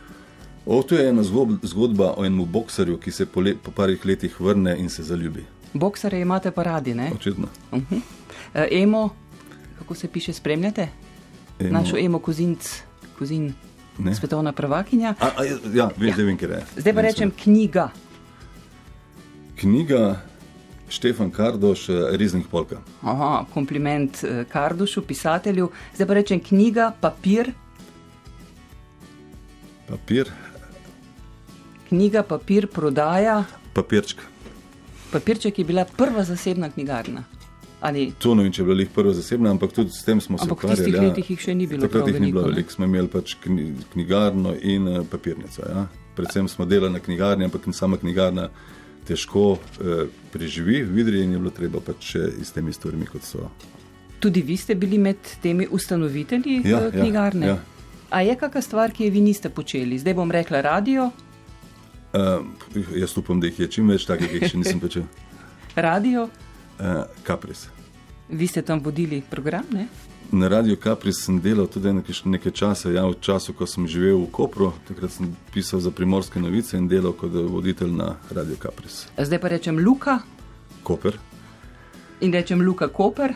O, 0.66 0.82
to 0.82 0.94
je 0.94 1.08
ena 1.08 1.22
zgodba 1.62 2.14
o 2.16 2.24
enem 2.24 2.44
bokserju, 2.46 2.98
ki 2.98 3.10
se 3.10 3.26
po, 3.26 3.40
le, 3.40 3.54
po 3.54 3.70
parih 3.70 4.04
letih 4.04 4.40
vrne 4.40 4.78
in 4.78 4.88
se 4.88 5.02
zaljubi. 5.02 5.44
Boksare 5.74 6.20
imate 6.20 6.50
pa 6.50 6.62
radi, 6.62 6.94
ne? 6.94 7.10
Očitno. 7.14 7.48
Uh 7.72 7.78
-huh. 7.80 7.96
uh, 7.96 8.00
emo, 8.70 9.08
kako 9.78 9.94
se 9.94 10.08
piše, 10.08 10.32
spremljate? 10.32 10.88
Emo- 11.58 11.72
Našo 11.72 11.96
emo 11.96 12.18
kozinc, 12.18 12.68
kozin, 13.12 13.52
Ne. 13.98 14.14
svetovna 14.14 14.52
prvakinja. 14.52 15.14
A, 15.20 15.26
a, 15.36 15.44
ja, 15.74 15.90
veš, 15.96 16.18
ja. 16.18 16.24
vem, 16.24 16.36
kje 16.36 16.48
je. 16.48 16.62
Zdaj 16.76 16.92
pa 16.92 16.96
Vem, 16.96 17.04
rečem 17.04 17.30
knjiga. 17.32 17.90
Knjiga 19.56 20.20
Štefan 20.88 21.30
Kardoš, 21.30 21.88
eh, 21.88 21.92
Riznih 22.12 22.46
Polka. 22.46 22.80
Aha, 23.02 23.44
kompliment 23.54 24.24
eh, 24.24 24.44
Kardušu, 24.44 25.02
pisatelju. 25.02 25.70
Zdaj 25.94 26.06
pa 26.06 26.14
rečem 26.14 26.40
knjiga, 26.40 26.92
papir. 27.00 27.52
Papir, 29.88 30.30
Knjiga, 31.88 32.22
papir, 32.22 32.66
prodaja. 32.66 33.44
papirček. 33.74 34.20
Papirček 35.12 35.58
je 35.58 35.64
bila 35.64 35.84
prva 35.86 36.24
zasebna 36.24 36.70
knjigarna. 36.70 37.24
Ali 37.82 38.12
To 38.22 38.34
ne 38.34 38.44
vem, 38.44 38.52
če 38.54 38.62
je 38.62 38.66
bila 38.66 38.84
jih 38.84 38.90
prva 38.94 39.10
zasebna, 39.12 39.50
ampak 39.50 39.72
tudi 39.74 39.90
s 39.90 40.04
tem 40.06 40.20
smo 40.22 40.38
se 40.38 40.46
Ampak 40.46 40.60
v 40.62 40.66
ukvarjali. 40.66 40.84
tistih 40.86 41.02
letih 41.02 41.30
jih 41.30 41.40
še 41.40 41.54
ni 41.54 41.66
bilo 41.66 41.82
Takrat 41.82 42.06
jih 42.08 42.20
ni 42.20 42.30
bilo 42.32 42.44
veliko, 42.46 42.70
smo 42.70 42.86
imeli 42.86 43.08
pač 43.10 43.34
knjigarno 43.92 44.54
in 44.62 44.86
eh, 44.88 45.00
papirnico. 45.10 45.62
Ja. 45.66 45.88
Predvsem 46.14 46.48
smo 46.48 46.64
delali 46.64 46.92
na 46.92 47.00
knjigarni, 47.00 47.44
ampak 47.44 47.66
sama 47.72 47.96
knjigarna 47.98 48.48
težko 49.04 49.58
eh, 49.80 50.06
preživi 50.30 50.82
Vidri 50.86 51.24
in 51.24 51.32
je 51.32 51.38
bilo 51.38 51.50
treba 51.50 51.80
pač 51.80 52.14
s 52.16 52.52
temi 52.52 52.72
stvarmi, 52.72 53.06
kot 53.06 53.22
so. 53.24 53.50
tudi 54.22 54.42
vi 54.42 54.56
ste 54.56 54.74
bili 54.74 54.98
med 54.98 55.18
temi 55.42 55.66
ustanovitelji 55.66 56.60
Ja, 56.64 56.78
eh, 56.78 56.82
ja, 56.84 56.90
knjigarne? 56.92 57.46
ja. 57.46 57.58
A 58.10 58.20
je 58.20 58.36
kakšna 58.36 58.62
stvar, 58.62 58.92
ki 58.92 59.04
je 59.04 59.10
vi 59.10 59.20
niste 59.20 59.50
počeli? 59.50 59.98
Zdaj 59.98 60.14
bom 60.14 60.30
rekla 60.30 60.60
radio, 60.60 61.10
Uh, 62.12 62.44
jaz 62.94 63.16
upam, 63.18 63.40
da 63.40 63.46
jih 63.46 63.60
je 63.60 63.66
čim 63.68 63.88
več 63.88 64.04
takih, 64.04 64.28
ki 64.28 64.36
jih 64.36 64.50
še 64.50 64.58
nisem 64.58 64.80
počel. 64.80 65.02
radio, 65.88 66.26
Kapris. 67.22 67.68
vi 68.28 68.46
ste 68.46 68.62
tam 68.62 68.80
vodili 68.80 69.22
program, 69.30 69.64
ne? 69.72 69.86
Na 70.32 70.48
radiju 70.48 70.76
Kapris 70.76 71.24
sem 71.24 71.40
delal 71.40 71.66
tudi 71.66 71.92
nekaj, 71.92 72.14
nekaj 72.24 72.52
časa, 72.52 72.90
ja, 72.90 73.04
v 73.06 73.14
času, 73.20 73.52
ko 73.52 73.66
sem 73.66 73.86
živel 73.86 74.16
v 74.24 74.30
Kopru, 74.32 74.72
takrat 74.88 75.12
sem 75.12 75.28
pisal 75.52 75.80
za 75.80 75.90
primorske 75.90 76.40
novice 76.40 76.76
in 76.76 76.88
delal 76.88 77.12
kot 77.12 77.32
voditelj 77.32 77.92
na 77.92 78.16
radiju 78.30 78.56
Kapris. 78.56 79.06
Zdaj 79.18 79.40
pa 79.40 79.48
rečem 79.48 79.78
Luka 79.78 80.18
Koper. 80.82 81.18
in 82.20 82.32
rečem 82.32 82.60
Luka 82.62 82.88
Koper. 82.88 83.34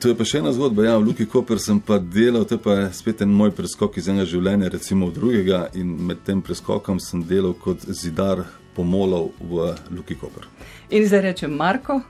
To 0.00 0.08
je 0.08 0.14
pa 0.14 0.24
še 0.24 0.38
ena 0.38 0.52
zgodba. 0.52 0.84
Ja, 0.84 0.98
v 0.98 1.08
Luki 1.08 1.26
Koper 1.26 1.58
sem 1.58 1.80
pa 1.80 1.98
delal, 1.98 2.44
to 2.44 2.54
je 2.54 2.62
pa 2.62 2.92
spet 2.92 3.20
en 3.24 3.32
moj 3.32 3.50
preskok 3.50 3.96
iz 3.96 4.08
enega 4.08 4.28
življenja, 4.28 4.68
recimo 4.72 5.08
v 5.08 5.16
drugega, 5.16 5.60
in 5.74 5.96
med 6.06 6.24
tem 6.24 6.42
preskokom 6.44 7.00
sem 7.00 7.24
delal 7.24 7.54
kot 7.54 7.84
zidar 7.88 8.44
pomolov 8.76 9.30
v 9.42 9.54
Luki 9.90 10.14
Koper. 10.14 10.44
In 10.90 11.06
zdaj 11.06 11.20
rečem 11.22 11.50
Marko, 11.52 12.00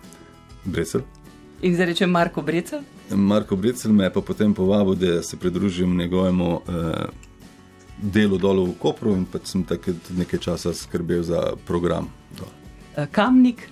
Brecel. 0.64 1.00
in 1.62 1.74
zdaj 1.74 1.86
rečem 1.86 2.10
Marko 2.10 2.42
Brecel. 2.42 2.80
Marko 3.10 3.56
Brecel 3.56 3.92
me 3.92 4.04
je 4.04 4.10
pa 4.10 4.20
potem 4.22 4.52
povabil, 4.52 4.94
da 4.96 5.22
se 5.22 5.36
pridružim 5.36 5.96
njegovemu 5.96 6.60
eh, 6.60 7.06
delu 7.98 8.38
dolu 8.38 8.66
v 8.66 8.74
Kopru 8.76 9.12
in 9.12 9.24
pač 9.24 9.46
sem 9.46 9.64
takrat 9.64 9.96
nekaj 10.12 10.38
časa 10.40 10.74
skrbel 10.74 11.22
za 11.22 11.40
program. 11.64 12.08
dol. 12.32 12.48
eh, 12.96 13.06
Kamnik, 13.08 13.68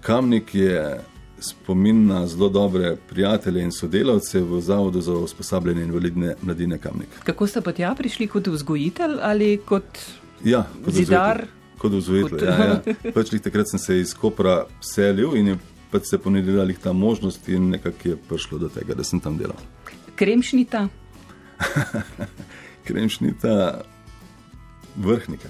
Kamnik 0.00 0.54
je 0.54 1.00
spomin 1.40 2.06
na 2.06 2.26
zelo 2.26 2.48
dobre 2.48 2.96
prijatelje 2.98 3.62
in 3.62 3.72
sodelavce 3.72 4.40
v 4.40 4.60
Zavodu 4.60 5.00
za 5.00 5.12
usposabljanje 5.14 5.82
invalidne 5.82 6.34
mladine 6.42 6.78
Kamnik. 6.78 7.08
kako 7.24 7.46
ste 7.46 7.60
pa 7.60 7.72
tja 7.72 7.94
prišli 7.94 8.26
kot 8.26 8.46
vzgojitelj 8.48 9.18
ali 9.22 9.58
kot 9.58 9.86
Ja, 10.44 10.66
kot 10.84 10.94
Zidar? 10.94 11.36
vzgojitelj. 11.36 11.57
Kot. 11.78 11.92
Kot- 11.92 12.42
Ja, 12.42 12.82
ja. 12.84 13.12
Pač 13.14 13.30
takrat 13.42 13.70
sem 13.70 13.78
se 13.78 14.00
iz 14.00 14.14
Kopra 14.14 14.66
selil 14.80 15.36
in 15.36 15.46
je 15.46 15.58
pač 15.90 16.04
se 16.04 16.18
ponudila 16.18 16.64
lih 16.64 16.78
ta 16.78 16.92
možnost 16.92 17.48
in 17.48 17.70
nekako 17.70 18.08
je 18.08 18.16
prišlo 18.18 18.58
do 18.58 18.68
tega, 18.68 18.94
da 18.94 19.04
sem 19.04 19.20
tam 19.20 19.38
delal. 19.38 19.56
kremšnita, 20.16 20.88
Kremšnita 22.84 23.80
vrhnika. 24.96 25.48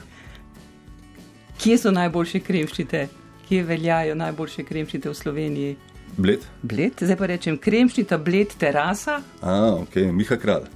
kje 1.58 1.78
so 1.78 1.90
najboljše 1.90 2.40
kremšnite, 2.40 3.08
kje 3.48 3.62
veljajo 3.62 4.14
najboljše 4.14 4.64
kremšnite 4.64 5.08
v 5.10 5.14
Sloveniji? 5.14 5.76
Bled? 6.16 6.40
Bled, 6.62 6.92
zdaj 7.00 7.16
pa 7.16 7.26
rečem 7.26 7.58
kremšnita, 7.58 8.18
bled, 8.18 8.48
terasa. 8.58 9.22
A, 9.40 9.74
ok, 9.74 9.96
Miha 10.12 10.36
Kralj. 10.36 10.66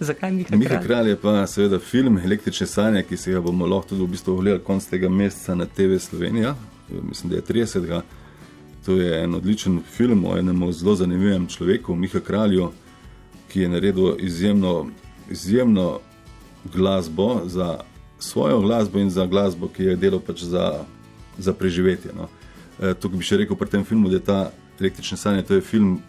Zakaj 0.00 0.32
Miha, 0.32 0.56
Miha 0.56 0.68
Kralj? 0.68 0.86
Kralj 0.86 1.08
je 1.08 1.16
pa 1.20 1.46
seveda 1.46 1.78
film 1.78 2.18
Električne 2.18 2.66
sanje, 2.66 3.02
ki 3.02 3.16
se 3.16 3.32
ga 3.32 3.40
bomo 3.40 3.66
lahko 3.66 3.88
tudi 3.88 4.02
v 4.02 4.10
bistvu 4.14 4.34
ogledali 4.34 4.62
konc 4.64 4.86
tega 4.90 5.08
meseca 5.08 5.54
na 5.54 5.66
TV 5.66 5.98
Slovenija, 5.98 6.54
mislim, 7.02 7.30
da 7.30 7.36
je 7.36 7.42
30. 7.42 8.00
To 8.84 8.96
je 8.96 9.22
en 9.24 9.34
odličen 9.34 9.80
film 9.96 10.24
o 10.24 10.36
enem 10.38 10.72
zelo 10.72 10.94
zanimivem 10.94 11.46
človeku, 11.46 11.94
Miha 11.94 12.20
Kralju, 12.20 12.70
ki 13.48 13.60
je 13.60 13.68
naredil 13.68 14.16
izjemno, 14.18 14.86
izjemno 15.30 16.00
glasbo 16.74 17.40
za 17.46 17.78
svojo 18.18 18.60
glasbo 18.60 18.98
in 18.98 19.10
za 19.10 19.26
glasbo, 19.26 19.68
ki 19.68 19.82
je 19.84 19.96
delal 19.96 20.20
pač 20.20 20.42
za, 20.42 20.84
za 21.38 21.52
preživetje. 21.52 22.10
No. 22.16 22.28
E, 22.80 22.94
tukaj 22.94 23.18
bi 23.18 23.24
še 23.24 23.36
rekel 23.36 23.56
pri 23.56 23.70
tem 23.70 23.84
filmu, 23.84 24.08
da 24.08 24.16
je 24.16 24.24
ta 24.24 24.40
Električne 24.80 25.16
sanje, 25.16 25.42
to 25.46 25.54
je 25.54 25.62
film, 25.62 26.00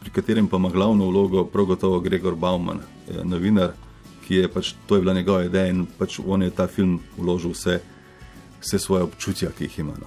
pri 0.00 0.10
katerem 0.10 0.46
pa 0.46 0.56
ima 0.56 0.70
glavno 0.70 1.08
vlogo 1.10 1.44
prav 1.44 1.66
gotovo 1.66 2.00
Gregor 2.00 2.36
Bauman, 2.38 2.78
eh, 2.78 2.91
novinar, 3.24 3.72
ki 4.26 4.34
je 4.34 4.48
pač 4.48 4.74
to 4.86 4.96
je 4.96 5.00
bila 5.00 5.14
njegova 5.14 5.44
ideja 5.44 5.66
in 5.66 5.86
pač 5.98 6.20
on 6.26 6.42
je 6.42 6.50
ta 6.50 6.66
film 6.66 7.00
vložil 7.18 7.50
vse, 7.50 7.80
vse 8.60 8.78
svoje 8.78 9.02
občutja, 9.02 9.50
ki 9.58 9.64
jih 9.64 9.78
ima. 9.78 9.94
No. 10.00 10.06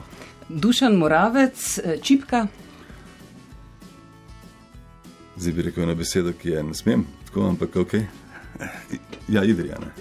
Dušan 0.50 0.96
Moravec, 0.96 1.80
eh, 1.84 1.98
čipka, 2.02 2.48
Zdaj 5.38 5.54
bi 5.54 5.62
rekel 5.62 5.84
eno 5.84 5.96
besedo, 5.96 6.34
ki 6.34 6.50
je 6.50 6.64
ne 6.64 6.74
smem, 6.74 7.06
tako 7.26 7.48
ampak 7.50 7.76
ok. 7.76 7.94
Ja, 9.28 9.44
Idrija. 9.44 9.78
Ne. 9.80 9.92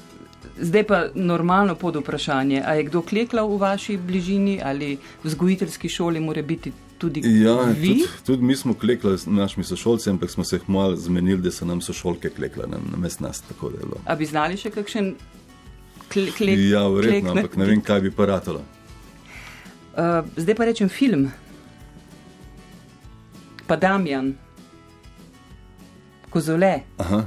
zdaj 0.60 0.82
pa 0.86 1.06
normalno 1.14 1.74
pod 1.74 1.96
vprašanje. 1.96 2.62
A 2.66 2.74
je 2.74 2.84
kdo 2.84 3.02
kleklal 3.02 3.48
v 3.48 3.58
vaši 3.58 3.96
bližini 3.96 4.60
ali 4.64 4.96
v 4.96 5.00
vzgojiteljski 5.24 5.88
šoli, 5.88 6.20
mora 6.20 6.42
biti 6.42 6.72
tudi 6.98 7.20
Ja, 7.42 7.56
vi? 7.64 7.88
tudi, 7.88 8.08
tudi 8.26 8.42
mi 8.42 8.56
smo 8.56 8.74
klekli 8.74 9.18
s 9.18 9.26
našimi 9.26 9.64
sošolci, 9.64 10.10
ampak 10.10 10.30
smo 10.30 10.44
se 10.44 10.56
jih 10.56 10.68
malo 10.68 10.96
zmenili, 10.96 11.42
da 11.42 11.50
so 11.50 11.64
nam 11.64 11.80
sošolke 11.80 12.30
klekle 12.30 12.66
na, 12.66 12.78
na 12.90 12.96
mest 12.96 13.20
nas. 13.20 13.42
A 14.06 14.14
bi 14.14 14.26
znali 14.26 14.56
še 14.56 14.70
kakšen 14.70 15.14
kle, 16.08 16.30
klek? 16.36 16.58
Ja, 16.70 16.86
verjetno, 16.88 17.32
klek 17.32 17.44
ampak 17.44 17.56
ne 17.56 17.68
vem, 17.70 17.82
kaj 17.82 18.00
bi 18.00 18.10
pa 18.10 18.26
ratalo. 18.26 18.62
Uh, 19.94 20.26
zdaj 20.36 20.54
pa 20.54 20.64
rečem 20.64 20.88
film. 20.88 21.30
Pa 23.66 23.76
Damjan, 23.76 24.34
Kozole, 26.30 26.80
Aha, 26.98 27.22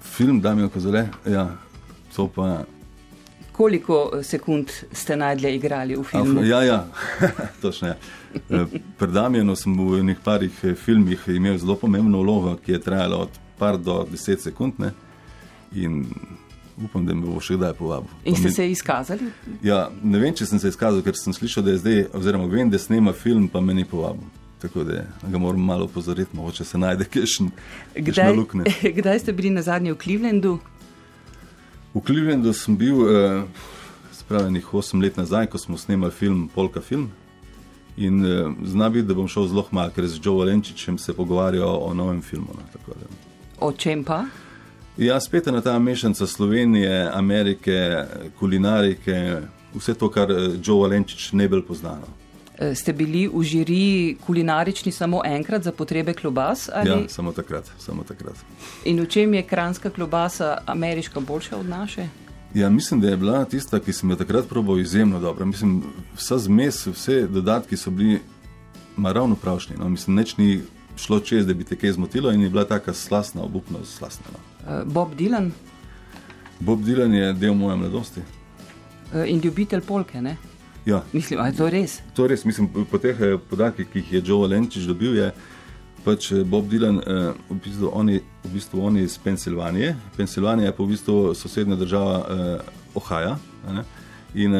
film 0.00 0.40
Damijo 0.40 0.68
Kozole, 0.68 1.08
ja, 1.26 1.48
to 2.16 2.28
pa 2.28 2.64
Koliko 3.52 4.10
eh, 4.14 4.22
sekund 4.22 4.70
ste 4.92 5.16
najdlje 5.16 5.54
igrali 5.56 5.96
v 5.96 6.04
filmu? 6.04 6.44
Ja, 6.44 6.62
ja, 6.62 6.86
točno. 7.62 7.88
Eh, 7.88 7.96
pred 8.98 9.10
Damienom 9.12 9.56
sem 9.56 9.74
v 9.76 10.00
enih 10.00 10.20
parih 10.24 10.64
eh, 10.64 10.74
filmih 10.74 11.20
imel 11.28 11.58
zelo 11.58 11.76
pomembno 11.76 12.22
vlogo, 12.22 12.56
ki 12.56 12.72
je 12.72 12.80
trajala 12.80 13.24
od 13.26 13.40
par 13.58 13.78
do 13.78 14.02
deset 14.10 14.42
sekund. 14.42 14.78
Ne? 14.78 14.92
In 15.72 16.04
upam, 16.84 17.06
da 17.06 17.14
me 17.14 17.26
bo 17.26 17.40
še 17.40 17.56
kdaj 17.56 17.74
povabil. 17.78 18.10
In 18.24 18.36
ste 18.36 18.48
mi... 18.50 18.54
se 18.54 18.68
izkazali? 18.70 19.30
Ja, 19.64 19.86
ne 20.02 20.20
vem, 20.22 20.34
če 20.34 20.48
sem 20.48 20.60
se 20.62 20.72
izkazal, 20.72 21.02
ker 21.04 21.16
sem 21.18 21.34
slišal, 21.36 21.66
da 21.66 21.74
je 21.74 21.82
zdaj, 21.82 22.00
oziroma 22.18 22.48
vem, 22.50 22.70
da 22.72 22.80
snema 22.80 23.14
film, 23.16 23.48
pa 23.52 23.60
me 23.60 23.76
ni 23.76 23.84
povabil. 23.88 24.24
Tako 24.62 24.84
da 24.86 25.04
ga 25.26 25.38
moram 25.42 25.62
malo 25.66 25.88
pozoriti, 25.90 26.36
mogoče 26.38 26.64
se 26.64 26.78
najde 26.78 27.08
kajšen 27.10 27.50
lukne. 28.36 28.64
Kdaj 28.98 29.24
ste 29.24 29.34
bili 29.34 29.50
na 29.50 29.62
zadnji 29.62 29.92
v 29.92 29.98
Clevelandu? 29.98 30.58
V 31.94 32.02
Clevelandu 32.06 32.54
sem 32.54 32.76
bil, 32.78 33.02
eh, 33.10 33.42
spravenih 34.22 34.70
8 34.72 35.02
let 35.02 35.18
nazaj, 35.18 35.50
ko 35.50 35.58
smo 35.58 35.78
snemali 35.78 36.14
film 36.14 36.46
Polka 36.54 36.80
film. 36.80 37.10
In 37.96 38.24
eh, 38.24 38.54
zna 38.64 38.88
biti, 38.88 39.06
da 39.08 39.14
bom 39.14 39.28
šel 39.28 39.46
zelo 39.48 39.66
malo, 39.70 39.90
ker 39.94 40.06
z 40.08 40.20
Joe 40.22 40.38
Valenčičem 40.38 40.98
se 40.98 41.12
pogovarjal 41.14 41.78
o 41.82 41.94
novem 41.94 42.22
filmu. 42.22 42.54
No, 42.54 42.94
o 43.60 43.72
čem 43.72 44.04
pa? 44.04 44.24
Ja, 44.96 45.20
spet 45.20 45.46
je 45.46 45.52
na 45.52 45.60
ta 45.60 45.78
mešanca 45.78 46.26
Slovenije, 46.26 47.10
Amerike, 47.12 48.04
kulinarike, 48.38 49.40
vse 49.74 49.94
to, 49.94 50.10
kar 50.10 50.30
eh, 50.30 50.56
Joe 50.64 50.80
Valenčič 50.80 51.32
ne 51.32 51.48
bi 51.48 51.62
poznal. 51.62 52.04
Eh, 52.58 52.74
ste 52.74 52.92
bili 52.92 53.28
v 53.28 53.42
žiriji 53.42 54.16
kulinarični 54.26 54.92
samo 54.92 55.22
enkrat 55.24 55.62
za 55.62 55.72
potrebe 55.72 56.14
klobas? 56.14 56.68
Ali? 56.72 56.90
Ja, 56.90 57.08
samo 57.08 57.32
takrat, 57.32 57.70
samo 57.78 58.04
takrat. 58.04 58.36
In 58.84 59.00
v 59.00 59.06
čem 59.08 59.34
je 59.34 59.42
kranska 59.42 59.90
klobasa 59.90 60.58
ameriška 60.66 61.20
boljša 61.20 61.56
od 61.56 61.68
naše? 61.68 62.08
Ja, 62.54 62.70
mislim, 62.70 63.00
da 63.00 63.08
je 63.08 63.16
bila 63.16 63.44
tista, 63.44 63.80
ki 63.80 63.92
sem 63.92 64.10
jo 64.10 64.16
takrat 64.16 64.48
probal, 64.48 64.80
izjemno 64.80 65.20
dobra. 65.20 65.44
Mislim, 65.44 65.82
vsa 66.16 66.38
zmes, 66.38 66.86
vse 66.86 67.26
dodatki 67.26 67.76
so 67.76 67.90
bili 67.90 68.20
ravno 68.96 69.36
pravšni. 69.36 69.76
No? 69.78 69.88
Mislim, 69.88 70.16
neč 70.16 70.36
ni 70.36 70.60
šlo 70.96 71.20
čez, 71.20 71.46
da 71.46 71.54
bi 71.54 71.64
te 71.64 71.76
kaj 71.76 71.92
zmotilo 71.92 72.32
in 72.32 72.42
je 72.42 72.50
bila 72.50 72.64
taka 72.64 72.92
slasna, 72.92 73.42
obupno 73.42 73.84
slasna. 73.84 74.24
No? 74.32 74.38
Uh, 74.62 74.92
Bob 74.92 75.14
Dylan? 75.18 75.50
Bob 76.60 76.80
Dylan 76.84 77.14
je 77.14 77.32
del 77.32 77.54
moje 77.54 77.76
mladosti. 77.76 78.20
Uh, 78.20 79.22
in 79.26 79.40
ljubitelj 79.44 79.80
polke, 79.80 80.22
ne? 80.22 80.36
Ja. 80.86 81.02
Mislim, 81.12 81.40
je 81.46 81.56
to 81.56 81.70
res? 81.70 82.00
To 82.14 82.24
je 82.24 82.28
res. 82.28 82.44
Mislim, 82.44 82.68
po 82.90 82.98
teh 82.98 83.16
eh, 83.20 83.38
podatkih, 83.50 83.86
ki 83.88 83.98
jih 83.98 84.12
je 84.12 84.22
Joe 84.26 84.48
Lenčič 84.48 84.84
dobil, 84.86 85.14
je 85.16 85.32
pač 86.04 86.32
Bob 86.44 86.68
Dylan 86.70 86.98
uh, 86.98 87.32
v, 87.50 87.56
bistvu 87.64 87.90
oni, 87.94 88.20
v 88.44 88.52
bistvu 88.52 88.84
oni 88.84 89.06
iz 89.06 89.18
Pensilvanije. 89.18 89.96
Pensilvanija 90.16 90.70
je 90.70 90.76
pa 90.76 90.82
v 90.82 90.92
bistvu 90.94 91.34
sosednja 91.34 91.76
država 91.76 92.18
uh, 92.18 92.70
Ohaja. 92.94 93.36
In 94.34 94.54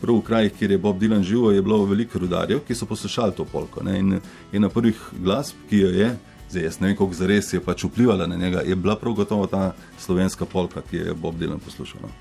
prav 0.00 0.16
v 0.16 0.22
krajih, 0.24 0.52
kjer 0.58 0.74
je 0.74 0.78
Bob 0.80 1.00
Dylan 1.00 1.22
živel, 1.22 1.54
je 1.54 1.62
bilo 1.62 1.84
veliko 1.84 2.18
rudarjev, 2.18 2.62
ki 2.64 2.74
so 2.74 2.88
poslušali 2.88 3.36
to 3.36 3.44
polko. 3.44 3.84
Ne? 3.84 3.98
In 3.98 4.20
ena 4.52 4.68
prvih 4.72 5.00
glasb, 5.20 5.60
ki 5.68 5.82
jo 5.84 5.90
je, 5.92 6.08
zdaj 6.50 6.64
jaz 6.64 6.80
ne 6.80 6.88
vem, 6.88 6.96
kako 6.96 7.18
zares 7.18 7.52
je 7.52 7.60
pač 7.60 7.84
vplivala 7.84 8.26
na 8.26 8.36
njega, 8.36 8.62
je 8.64 8.76
bila 8.76 8.96
prav 8.96 9.12
gotovo 9.14 9.46
ta 9.46 9.72
slovenska 9.98 10.44
polka, 10.44 10.82
ki 10.90 10.96
je 10.96 11.14
Bob 11.14 11.36
Dylan 11.40 11.58
poslušal. 11.58 12.00
No? 12.02 12.12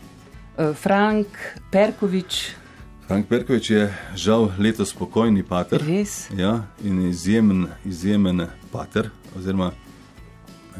Eh, 0.57 0.73
Frank 0.73 1.27
Perkovič. 1.71 2.62
Frank 3.07 3.27
Perkovič 3.27 3.69
je 3.69 3.93
žal 4.15 4.49
letos 4.59 4.89
spokojni 4.89 5.43
pater. 5.43 5.81
Res. 5.87 6.29
Ja, 6.37 6.63
in 6.83 7.01
izjemen, 7.09 7.67
izjemen 7.85 8.47
pater, 8.71 9.09
oziroma 9.37 9.71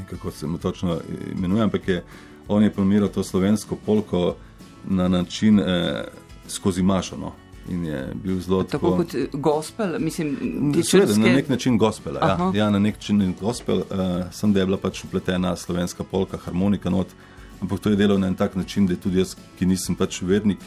kako 0.10 0.32
se 0.32 0.48
mu 0.48 0.58
točno 0.58 1.00
imenuje, 1.32 1.64
ampak 1.64 1.88
je, 1.88 2.04
on 2.48 2.64
je 2.64 2.74
pomiral 2.74 3.10
to 3.10 3.24
slovensko 3.24 3.76
polko 3.76 4.36
na 4.86 5.08
način 5.08 5.60
eh, 5.60 6.04
skozi 6.48 6.84
mašo. 6.84 7.18
No. 7.18 7.32
In 7.70 7.86
je 7.86 8.08
bil 8.24 8.40
zelo 8.40 8.64
tako. 8.64 8.90
Tako 8.90 9.04
kot 9.04 9.16
gospel, 9.34 10.00
mislim, 10.00 10.38
je 10.76 11.06
na 11.18 11.34
nek 11.34 11.50
način 11.50 11.78
gospel. 11.78 12.16
Ja, 12.16 12.52
ja, 12.56 12.70
na 12.70 12.80
nek 12.80 12.96
način 12.96 13.36
gospel, 13.40 13.78
uh, 13.78 13.86
sem 14.32 14.54
da 14.54 14.60
je 14.60 14.66
bila 14.66 14.78
pač 14.78 15.04
upletena 15.04 15.56
slovenska 15.56 16.04
polka, 16.04 16.38
harmonika. 16.38 16.90
Not, 16.90 17.08
ampak 17.62 17.80
to 17.80 17.90
je 17.90 17.96
delo 17.96 18.18
na 18.18 18.28
en 18.28 18.36
tak 18.36 18.56
način, 18.56 18.88
da 18.88 18.96
tudi 18.96 19.18
jaz, 19.18 19.36
ki 19.60 19.66
nisem 19.66 19.96
pač 19.96 20.22
vernik 20.22 20.60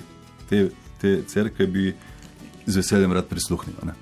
te, 0.48 0.70
te 1.00 1.22
cerkve, 1.26 1.66
bi 1.66 1.94
z 2.66 2.76
veseljem 2.76 3.12
rad 3.12 3.26
prisluhnil. 3.28 3.76
Ne. 3.84 3.94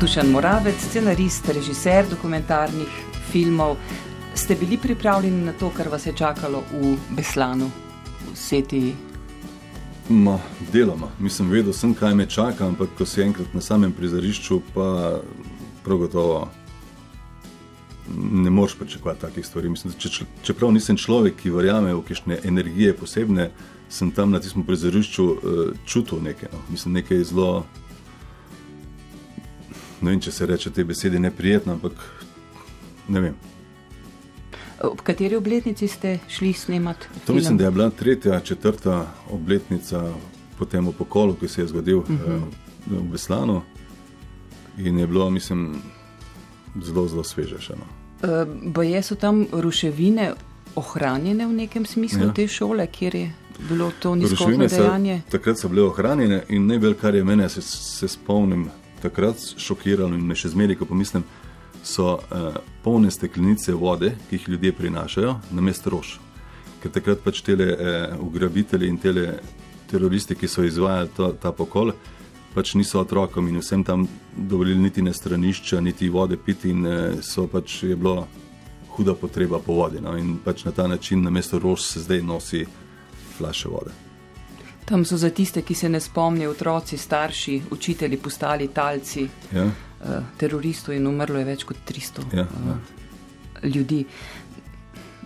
Dušan 0.00 0.30
Moravec, 0.30 0.80
scenarist, 0.82 1.48
režiser 1.48 2.08
dokumentarnih 2.10 2.90
filmov. 3.30 3.76
Ste 4.34 4.54
bili 4.54 4.78
pripravljeni 4.78 5.44
na 5.44 5.52
to, 5.52 5.70
kar 5.70 5.88
vas 5.88 6.06
je 6.06 6.12
čakalo 6.12 6.64
v 6.72 6.96
Beslanu, 7.16 7.70
v 8.32 8.36
Seti? 8.36 8.94
Ma, 10.08 10.38
deloma. 10.72 11.06
Mislim, 11.18 11.50
vedel 11.50 11.72
sem, 11.72 11.94
kaj 11.94 12.14
me 12.14 12.26
čaka, 12.26 12.66
ampak 12.66 12.88
ko 12.98 13.06
si 13.06 13.22
enkrat 13.22 13.54
na 13.54 13.60
samem 13.60 13.92
prizorišču, 13.92 14.60
pa 14.74 15.20
prav 15.84 15.98
gotovo 15.98 16.48
ne 18.16 18.50
moreš 18.50 18.74
pričakovati 18.78 19.20
takih 19.20 19.46
stvari. 19.46 19.68
Mislim, 19.68 19.94
če, 19.98 20.24
čeprav 20.42 20.72
nisem 20.72 20.96
človek, 20.96 21.36
ki 21.42 21.50
verjame 21.50 21.94
v 21.94 22.02
kakšne 22.08 22.38
energije 22.44 22.96
posebne, 22.96 23.50
sem 23.92 24.10
tam 24.10 24.30
na 24.30 24.40
tistem 24.40 24.64
prizorišču 24.66 25.24
uh, 25.24 25.38
čutil 25.86 26.22
nekaj. 26.22 26.48
No. 26.52 26.58
Mislim, 26.70 26.94
nekaj 27.00 27.24
zelo 27.24 27.64
ne 30.02 30.10
vem, 30.10 30.20
če 30.20 30.32
se 30.34 30.46
reče 30.46 30.70
te 30.74 30.84
besede 30.84 31.20
neprijetno, 31.22 31.76
ampak 31.78 31.98
ne 33.08 33.20
vem. 33.22 33.34
Ob 34.82 35.02
kateri 35.06 35.38
obletnici 35.38 35.86
ste 35.88 36.16
šli 36.28 36.52
snemati? 36.58 37.06
To 37.14 37.26
film? 37.26 37.38
mislim, 37.38 37.58
da 37.58 37.64
je 37.64 37.70
bila 37.70 37.90
tretja, 37.90 38.40
četrta 38.40 39.06
obletnica 39.30 40.02
po 40.58 40.66
tem 40.66 40.90
pokolu, 40.98 41.36
ki 41.38 41.48
se 41.48 41.62
je 41.62 41.68
zgodil 41.70 41.98
uh 41.98 42.08
-huh. 42.08 42.36
uh, 42.36 42.98
v 42.98 43.10
Beslanu. 43.12 43.62
In 44.78 44.98
je 44.98 45.06
bilo, 45.06 45.30
mislim, 45.30 45.82
zelo, 46.82 47.08
zelo 47.08 47.24
sveže. 47.24 47.60
Še, 47.60 47.76
no. 47.76 48.01
Uh, 48.22 48.72
Boje 48.72 49.02
so 49.02 49.14
tam 49.14 49.46
ruševine 49.52 50.32
ohranjene 50.74 51.46
v 51.46 51.52
nekem 51.52 51.86
smislu 51.86 52.30
ja. 52.30 52.32
te 52.32 52.48
šole, 52.48 52.86
kjer 52.86 53.14
je 53.14 53.32
bilo 53.68 53.92
to 54.00 54.14
nizkodno 54.14 54.66
dejanje? 54.66 55.20
Takrat 55.30 55.58
so 55.58 55.68
bile 55.68 55.82
ohranjene 55.82 56.42
in 56.48 56.66
najbolj, 56.66 56.94
kar 57.00 57.14
je 57.14 57.24
mene, 57.24 57.48
se, 57.48 57.62
se 57.62 58.08
spomnim, 58.08 58.68
takrat 59.02 59.36
šokiralo 59.56 60.14
in 60.14 60.26
me 60.26 60.34
še 60.38 60.52
zmeraj, 60.54 60.78
ko 60.80 60.88
pomislim, 60.88 61.24
so 61.82 62.14
uh, 62.14 62.56
polne 62.82 63.10
steklenice 63.10 63.74
vode, 63.74 64.14
ki 64.28 64.38
jih 64.38 64.48
ljudje 64.54 64.72
prinašajo, 64.78 65.34
na 65.50 65.64
mesto 65.64 65.90
rož. 65.90 66.16
Ker 66.82 66.94
takrat 66.94 67.22
pač 67.24 67.42
te 67.42 67.56
uh, 67.58 68.16
ugrabitelji 68.22 68.88
in 68.88 68.98
te 69.02 69.12
teroristi, 69.90 70.38
ki 70.38 70.48
so 70.48 70.64
izvajali 70.64 71.10
to, 71.16 71.32
ta 71.42 71.52
pokol, 71.52 71.92
pač 72.54 72.74
niso 72.74 73.00
otrokom 73.00 73.48
in 73.48 73.58
vsem 73.60 73.84
tam 73.84 74.06
dovolili 74.36 74.78
niti 74.78 75.02
na 75.02 75.12
stranišča, 75.12 75.80
niti 75.80 76.08
vode 76.08 76.36
piti, 76.36 76.70
in 76.70 76.86
uh, 76.86 77.20
so 77.22 77.46
pač 77.46 77.82
je 77.82 77.96
bilo 77.96 78.26
huda 78.96 79.14
potreba 79.14 79.58
po 79.58 79.74
vodi. 79.74 80.00
No? 80.00 80.16
In 80.18 80.38
pač 80.44 80.64
na 80.64 80.72
ta 80.72 80.86
način 80.86 81.22
na 81.22 81.30
mesto 81.30 81.58
rož 81.58 81.80
se 81.80 82.00
zdaj 82.00 82.22
nosi 82.22 82.64
flaše 83.38 83.68
vode. 83.68 83.90
Tam 84.84 85.04
so 85.04 85.16
za 85.16 85.30
tiste, 85.30 85.62
ki 85.62 85.74
se 85.74 85.88
ne 85.88 86.00
spomnijo, 86.00 86.50
otroci, 86.50 86.98
starši, 86.98 87.62
učitelji 87.70 88.16
postali 88.16 88.68
talci 88.68 89.28
ja. 89.54 89.64
uh, 89.64 90.10
teroristov 90.38 90.94
in 90.94 91.06
umrlo 91.06 91.38
je 91.38 91.44
več 91.44 91.64
kot 91.64 91.76
300 91.88 92.26
ja, 92.36 92.42
uh, 92.42 92.68
ja. 92.68 93.68
ljudi. 93.68 94.04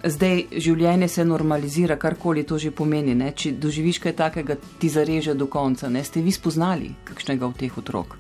Zdaj 0.05 0.45
življenje 0.53 1.09
se 1.09 1.25
normalizira, 1.25 1.97
karkoli 1.97 2.45
to 2.45 2.59
že 2.59 2.71
pomeni. 2.71 3.15
Ne? 3.15 3.33
Če 3.33 3.53
doživiš 3.53 3.99
kaj 4.05 4.13
takega, 4.17 4.57
ti 4.79 4.89
zareže 4.89 5.35
do 5.35 5.47
konca. 5.47 5.89
Ne? 5.89 6.05
Ste 6.05 6.23
vi 6.23 6.33
spoznali 6.33 6.93
kakšnega 7.05 7.47
od 7.47 7.57
teh 7.57 7.79
otrok? 7.79 8.17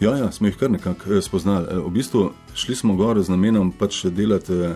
Ja, 0.00 0.16
ja 0.16 0.30
smo 0.32 0.48
jih 0.48 0.56
kar 0.56 0.70
nekako 0.70 1.12
eh, 1.12 1.22
spoznali. 1.22 1.76
V 1.84 1.90
bistvu 1.92 2.30
šli 2.54 2.76
smo 2.76 2.96
gor 2.96 3.20
z 3.20 3.28
namenom 3.28 3.72
pač 3.72 4.04
delati, 4.08 4.74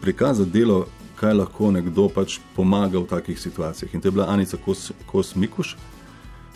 prikazati 0.00 0.50
delo 0.50 0.86
kaj 1.18 1.34
lahko 1.34 1.70
nekdo 1.74 2.06
pač 2.14 2.38
pomaga 2.54 3.00
v 3.00 3.08
takih 3.10 3.38
situacijah. 3.40 3.94
In 3.94 4.00
to 4.00 4.08
je 4.08 4.14
bila 4.14 4.28
Anica 4.30 4.56
Kos, 4.56 4.92
Kos 5.06 5.34
Mikuš, 5.34 5.74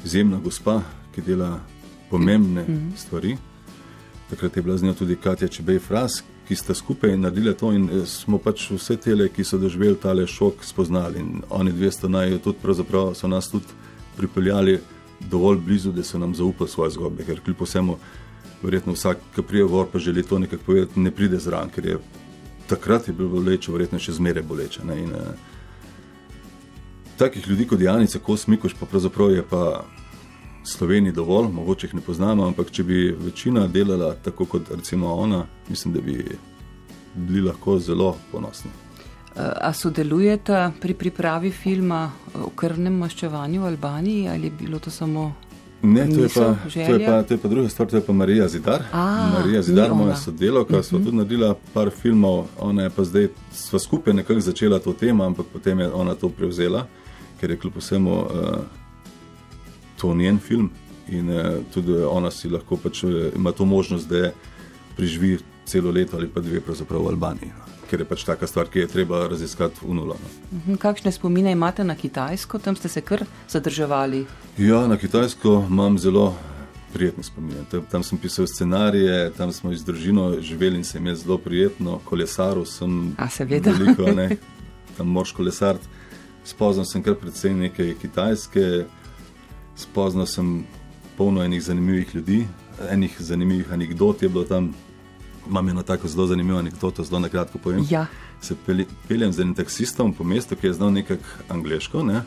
izjemna 0.05 0.39
gospa, 0.39 0.83
ki 1.14 1.22
dela 1.22 1.61
pomembne 2.11 2.62
mm 2.62 2.74
-hmm. 2.74 2.97
stvari. 2.97 3.37
Takrat 4.30 4.57
je 4.57 4.62
bila 4.62 4.76
z 4.76 4.83
njo 4.83 4.95
tudi 4.95 5.16
Katja 5.16 5.49
Čebej 5.49 5.78
Fras, 5.78 6.22
ki 6.53 6.57
sta 6.57 6.74
skupaj 6.74 7.16
naredili 7.16 7.55
to 7.57 7.72
in 7.72 7.88
eh, 7.88 8.07
smo 8.07 8.38
pač 8.38 8.66
vse 8.70 8.98
tele, 9.00 9.28
ki 9.32 9.44
so 9.44 9.57
doživeli 9.59 9.96
tale 9.96 10.26
šok, 10.28 10.64
spoznali. 10.64 11.20
In 11.20 11.40
oni 11.48 11.72
dve 11.72 11.88
sta 11.92 12.11
naj 12.12 12.36
tudi 12.44 12.61
pravzaprav 12.61 13.14
so 13.16 13.28
nas 13.28 13.48
tudi 13.48 13.72
pripeljali 14.16 14.76
dovolj 15.30 15.62
blizu, 15.64 15.92
da 15.92 16.05
so 16.05 16.18
nam 16.18 16.34
zaupali 16.34 16.68
svoje 16.68 16.90
zgodbe, 16.90 17.24
ker 17.24 17.40
kljub 17.40 17.62
vsemu, 17.64 17.96
verjetno 18.62 18.92
vsak, 18.92 19.22
ki 19.34 19.42
prije 19.48 19.64
gor 19.64 19.86
pa 19.92 19.98
želi 19.98 20.22
to 20.22 20.38
nekako 20.38 20.64
povedati, 20.66 21.00
ne 21.00 21.11
pride 21.11 21.38
zraven, 21.40 21.70
ker 21.72 21.86
je 21.86 21.98
takrat 22.68 23.09
je 23.09 23.14
bilo 23.14 23.30
boleče, 23.32 23.72
verjetno 23.72 23.98
še 23.98 24.12
zmeraj 24.18 24.44
boleče. 24.44 24.84
In, 24.92 25.16
uh, 25.16 25.32
takih 27.16 27.48
ljudi 27.48 27.64
kot 27.70 27.80
Janica, 27.80 28.18
ko 28.18 28.36
smikuš, 28.36 28.76
pa 28.80 28.86
pravzaprav 28.86 29.32
je 29.32 29.42
pa 29.48 29.84
Sloveniji 30.64 31.12
dovolj, 31.12 31.48
mogoče 31.52 31.86
jih 31.86 31.94
ne 31.94 32.00
poznamo, 32.00 32.46
ampak 32.46 32.70
če 32.70 32.84
bi 32.84 33.16
večina 33.18 33.66
delala 33.66 34.14
tako 34.14 34.44
kot 34.44 34.70
recimo 34.70 35.14
ona, 35.14 35.44
mislim, 35.68 35.94
da 35.94 36.00
bi 36.00 36.36
bili 37.14 37.40
lahko 37.40 37.78
zelo 37.78 38.16
ponosni. 38.32 38.70
A 39.36 39.72
sodelujete 39.72 40.70
pri 40.80 40.94
pripravi 40.94 41.50
filma 41.50 42.10
o 42.34 42.50
krvnem 42.56 42.98
maščevanju 43.00 43.62
v 43.62 43.66
Albaniji 43.66 44.28
ali 44.28 44.46
je 44.46 44.50
bilo 44.50 44.78
to 44.78 44.90
samo? 44.90 45.32
Ne, 45.82 46.06
to 46.06 46.20
je, 46.20 46.28
pa, 46.34 46.54
to, 46.74 46.78
je 46.78 47.06
pa, 47.06 47.22
to 47.22 47.34
je 47.34 47.38
pa 47.38 47.48
druga 47.48 47.68
stvar, 47.68 47.88
to 47.88 47.96
je 47.96 48.02
pa 48.06 48.12
Marija 48.12 48.48
Zidar. 48.48 48.82
A, 48.92 49.30
Marija 49.32 49.62
Zidar, 49.62 49.94
moja 49.94 50.16
sodelovka, 50.16 50.74
uh 50.74 50.80
-huh. 50.80 50.88
smo 50.88 50.98
tudi 50.98 51.16
naredila 51.16 51.54
par 51.74 51.90
filmov, 51.90 52.44
ona 52.58 52.82
je 52.82 52.90
pa 52.90 53.04
zdaj, 53.04 53.28
sva 53.52 53.78
skupaj 53.78 54.14
nekako 54.14 54.40
začela 54.40 54.78
to 54.78 54.92
temo, 54.92 55.24
ampak 55.24 55.46
potem 55.52 55.80
je 55.80 55.92
ona 55.92 56.14
to 56.14 56.28
prevzela, 56.28 56.86
ker 57.40 57.50
je 57.50 57.56
kljub 57.56 57.76
vsemu 57.76 58.12
uh, 58.12 58.28
to 60.03 60.14
njen 60.14 60.38
film 60.42 60.70
in 61.09 61.30
uh, 61.30 61.62
tudi 61.74 61.94
ona 62.03 62.30
si 62.30 62.50
lahko 62.50 62.76
pač 62.76 63.05
ima 63.36 63.53
to 63.55 63.64
možnost, 63.64 64.09
da 64.11 64.32
preživi 64.96 65.38
celo 65.64 65.90
leto 65.90 66.18
ali 66.18 66.28
pa 66.28 66.40
dve 66.42 66.59
v 66.59 67.07
Albaniji. 67.09 67.55
No 67.59 67.72
ker 67.92 68.00
je 68.00 68.09
pač 68.09 68.24
taka 68.24 68.48
stvar, 68.48 68.70
ki 68.72 68.86
je 68.86 68.88
treba 68.88 69.26
raziskati 69.28 69.84
v 69.84 69.92
nulo. 69.98 70.16
No. 70.16 70.30
Mhm, 70.57 70.80
kakšne 70.80 71.12
spomine 71.12 71.53
imate 71.53 71.84
na 71.84 71.92
Kitajsko, 71.92 72.57
tam 72.59 72.76
ste 72.76 72.88
se 72.88 73.03
kar 73.05 73.26
zadrževali? 73.53 74.24
Ja, 74.57 74.86
na 74.88 74.96
Kitajsko 74.96 75.66
imam 75.68 75.98
zelo 76.00 76.32
prijetne 76.94 77.24
spomine. 77.24 77.66
Tam 77.92 78.00
sem 78.03 78.18
pisal 78.18 78.48
scenarije, 78.48 79.28
tam 79.36 79.53
smo 79.53 79.74
z 79.76 79.84
družino 79.84 80.40
živeli 80.40 80.80
in 80.80 80.84
se 80.88 81.00
je 81.05 81.14
zelo 81.20 81.36
prijetno, 81.38 81.98
kolesaril 82.09 82.64
sem. 82.64 83.12
A 83.20 83.28
seveda. 83.28 83.76
Veliko, 83.76 84.09
ne, 84.09 84.38
tam 84.96 85.12
moraš 85.12 85.36
kolesariti. 85.36 85.84
Spoznal 86.48 86.88
sem 86.88 87.05
kar 87.05 87.14
precej 87.20 87.53
nekaj 87.55 87.92
kitajske, 88.00 88.86
spoznal 89.77 90.27
sem 90.27 90.64
polno 91.16 91.45
enih 91.45 91.62
zanimivih 91.62 92.14
ljudi, 92.14 92.47
enih 92.91 93.16
zanimivih 93.18 93.73
anegdot 93.73 94.23
je 94.23 94.29
bilo 94.29 94.45
tam 94.45 94.73
imam 95.49 95.68
eno 95.68 95.83
tako 95.83 96.09
zelo 96.09 96.27
zanimivo 96.27 96.59
anekdoto, 96.59 97.05
zelo 97.05 97.18
na 97.18 97.29
kratko 97.29 97.59
povem. 97.59 97.87
Ja. 97.91 98.07
Se 98.41 98.55
peljem 99.09 99.33
z 99.33 99.41
enim 99.41 99.55
taksistom 99.55 100.12
po 100.12 100.25
mestu, 100.25 100.57
ki 100.57 100.66
je 100.66 100.73
znal 100.73 100.93
nekaj 100.93 101.16
angliško 101.49 102.03
ne? 102.03 102.23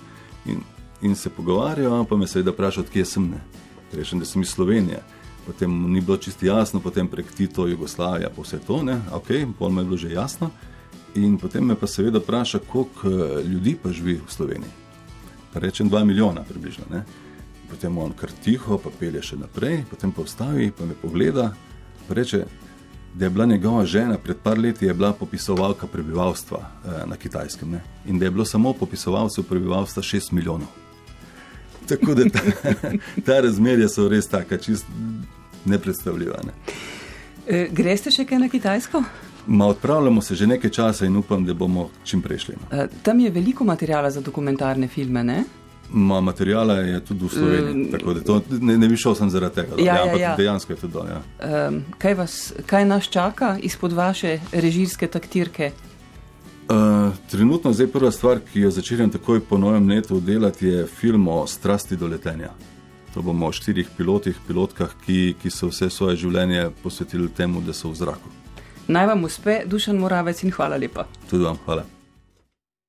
in, 0.46 0.60
in 1.02 1.16
se 1.16 1.30
pogovarjal, 1.30 2.06
pa 2.06 2.16
me 2.16 2.28
seveda 2.28 2.52
vprašal, 2.52 2.84
odkje 2.84 3.06
sem. 3.06 3.30
Ne? 3.30 3.41
Rečem, 3.93 4.20
da 4.20 4.26
sem 4.26 4.41
iz 4.41 4.50
Slovenije. 4.50 5.02
Potem 5.46 5.91
ni 5.91 6.02
bilo 6.02 6.18
čisto 6.18 6.46
jasno, 6.46 6.80
potem 6.80 7.08
prek 7.08 7.32
Tito, 7.32 7.68
Jugoslavija, 7.68 8.30
pa 8.36 8.41
vse 8.41 8.60
to, 8.68 8.84
ne? 8.84 9.00
ok, 9.14 9.28
pol 9.60 9.70
me 9.70 9.82
je 9.82 9.86
bilo 9.86 9.98
že 9.98 10.12
jasno. 10.12 10.50
In 11.16 11.38
potem 11.38 11.66
me 11.66 11.76
pa 11.76 11.88
seveda 11.88 12.20
vpraša, 12.20 12.60
koliko 12.60 13.10
eh, 13.10 13.43
ljudi 13.43 13.78
pa 13.84 13.91
živi 13.91 14.20
v 14.28 14.32
Sloveniji. 14.32 14.72
Pa 15.54 15.60
rečem, 15.60 15.89
dva 15.89 16.04
milijona 16.04 16.43
približno. 16.43 16.86
Ne? 16.91 17.04
Potem 17.76 17.97
on 17.97 18.13
kar 18.15 18.32
tiho, 18.32 18.78
pa 18.80 18.88
pelje 18.88 19.19
še 19.21 19.36
naprej, 19.36 19.82
potem 19.89 20.11
pa 20.15 20.23
vstavi, 20.23 20.69
pa 20.71 20.86
me 20.88 20.93
pogleda, 20.95 21.49
pa 22.07 22.15
reče, 22.15 22.45
da 23.11 23.26
je 23.26 23.30
bila 23.30 23.45
njegova 23.45 23.82
žena 23.86 24.15
pred 24.17 24.38
par 24.43 24.59
leti 24.59 24.88
popisovalka 25.19 25.88
prebivalstva 25.88 26.59
eh, 26.59 27.03
na 27.05 27.15
Kitajskem 27.15 27.71
ne? 27.71 27.82
in 28.05 28.19
da 28.19 28.26
je 28.26 28.32
bilo 28.32 28.45
samo 28.45 28.73
popisovalcev 28.73 29.43
prebivalstva 29.43 30.03
6 30.03 30.32
milijonov. 30.32 30.67
Tako 31.88 32.13
da 32.15 32.23
ta, 32.30 32.39
ta 33.26 33.41
razmerja 33.41 33.89
so 33.89 34.07
res 34.07 34.28
tako, 34.28 34.57
čist 34.57 34.86
nepredstavljiva. 35.65 36.39
Ne? 36.47 36.55
E, 37.47 37.67
greste 37.71 38.11
še 38.11 38.23
kaj 38.26 38.39
na 38.39 38.49
Kitajsko? 38.49 39.03
Ma 39.47 39.67
odpravljamo 39.67 40.21
se 40.21 40.36
že 40.36 40.47
nekaj 40.47 40.71
časa 40.71 41.05
in 41.05 41.15
upam, 41.15 41.43
da 41.45 41.53
bomo 41.53 41.89
čim 42.03 42.21
prejšli. 42.21 42.55
No. 42.55 42.71
E, 42.71 42.88
tam 43.03 43.19
je 43.19 43.32
veliko 43.32 43.67
materijala 43.67 44.11
za 44.11 44.21
dokumentarne 44.21 44.88
filme, 44.88 45.23
ne? 45.23 45.43
Ma, 45.91 46.21
materijala 46.21 46.73
je 46.73 46.99
tudi 47.05 47.25
v 47.25 47.29
Sloveniji, 47.29 47.86
um, 47.86 47.91
tako 47.91 48.13
da 48.13 48.23
to, 48.23 48.41
ne, 48.61 48.77
ne 48.77 48.88
bi 48.88 48.97
šel 48.97 49.15
sem 49.15 49.29
zaradi 49.29 49.55
tega. 49.55 49.77
Ja, 49.77 49.95
ja, 49.95 50.05
ja, 50.05 50.17
ja. 50.17 50.36
Dejansko 50.38 50.73
je 50.73 50.79
to 50.81 50.88
dol. 50.88 51.07
Ja. 51.07 51.21
Um, 51.67 51.83
kaj, 51.97 52.13
vas, 52.13 52.53
kaj 52.65 52.86
nas 52.86 53.09
čaka 53.09 53.55
izpod 53.61 53.93
vaše 53.93 54.39
režijske 54.51 55.07
taktirke? 55.07 55.71
Uh, 56.69 57.13
trenutno 57.31 57.71
je 57.77 57.88
prva 57.91 58.11
stvar, 58.11 58.41
ki 58.51 58.65
jo 58.65 58.71
začenjam 58.71 59.09
takoj 59.13 59.39
po 59.45 59.57
novem 59.57 59.89
letu 59.89 60.19
delati, 60.19 60.67
je 60.67 60.88
film 60.88 61.27
o 61.27 61.47
strasti 61.47 61.95
do 61.95 62.07
letenja. 62.07 62.49
To 63.13 63.21
bomo 63.21 63.47
o 63.47 63.51
štirih 63.51 63.88
pilotih, 63.97 64.36
pilotkah, 64.47 64.91
ki, 65.05 65.36
ki 65.41 65.49
so 65.53 65.69
vse 65.69 65.89
svoje 65.89 66.17
življenje 66.25 66.71
posvetili 66.83 67.29
temu, 67.29 67.61
da 67.61 67.73
so 67.73 67.93
v 67.93 68.01
zraku. 68.01 68.33
Naj 68.88 69.07
vam 69.13 69.23
uspe, 69.23 69.61
Dušan 69.65 70.01
Moravec, 70.01 70.43
in 70.43 70.51
hvala 70.51 70.81
lepa. 70.81 71.05
Tudi 71.29 71.45
vam 71.45 71.61
hvala. 71.65 71.86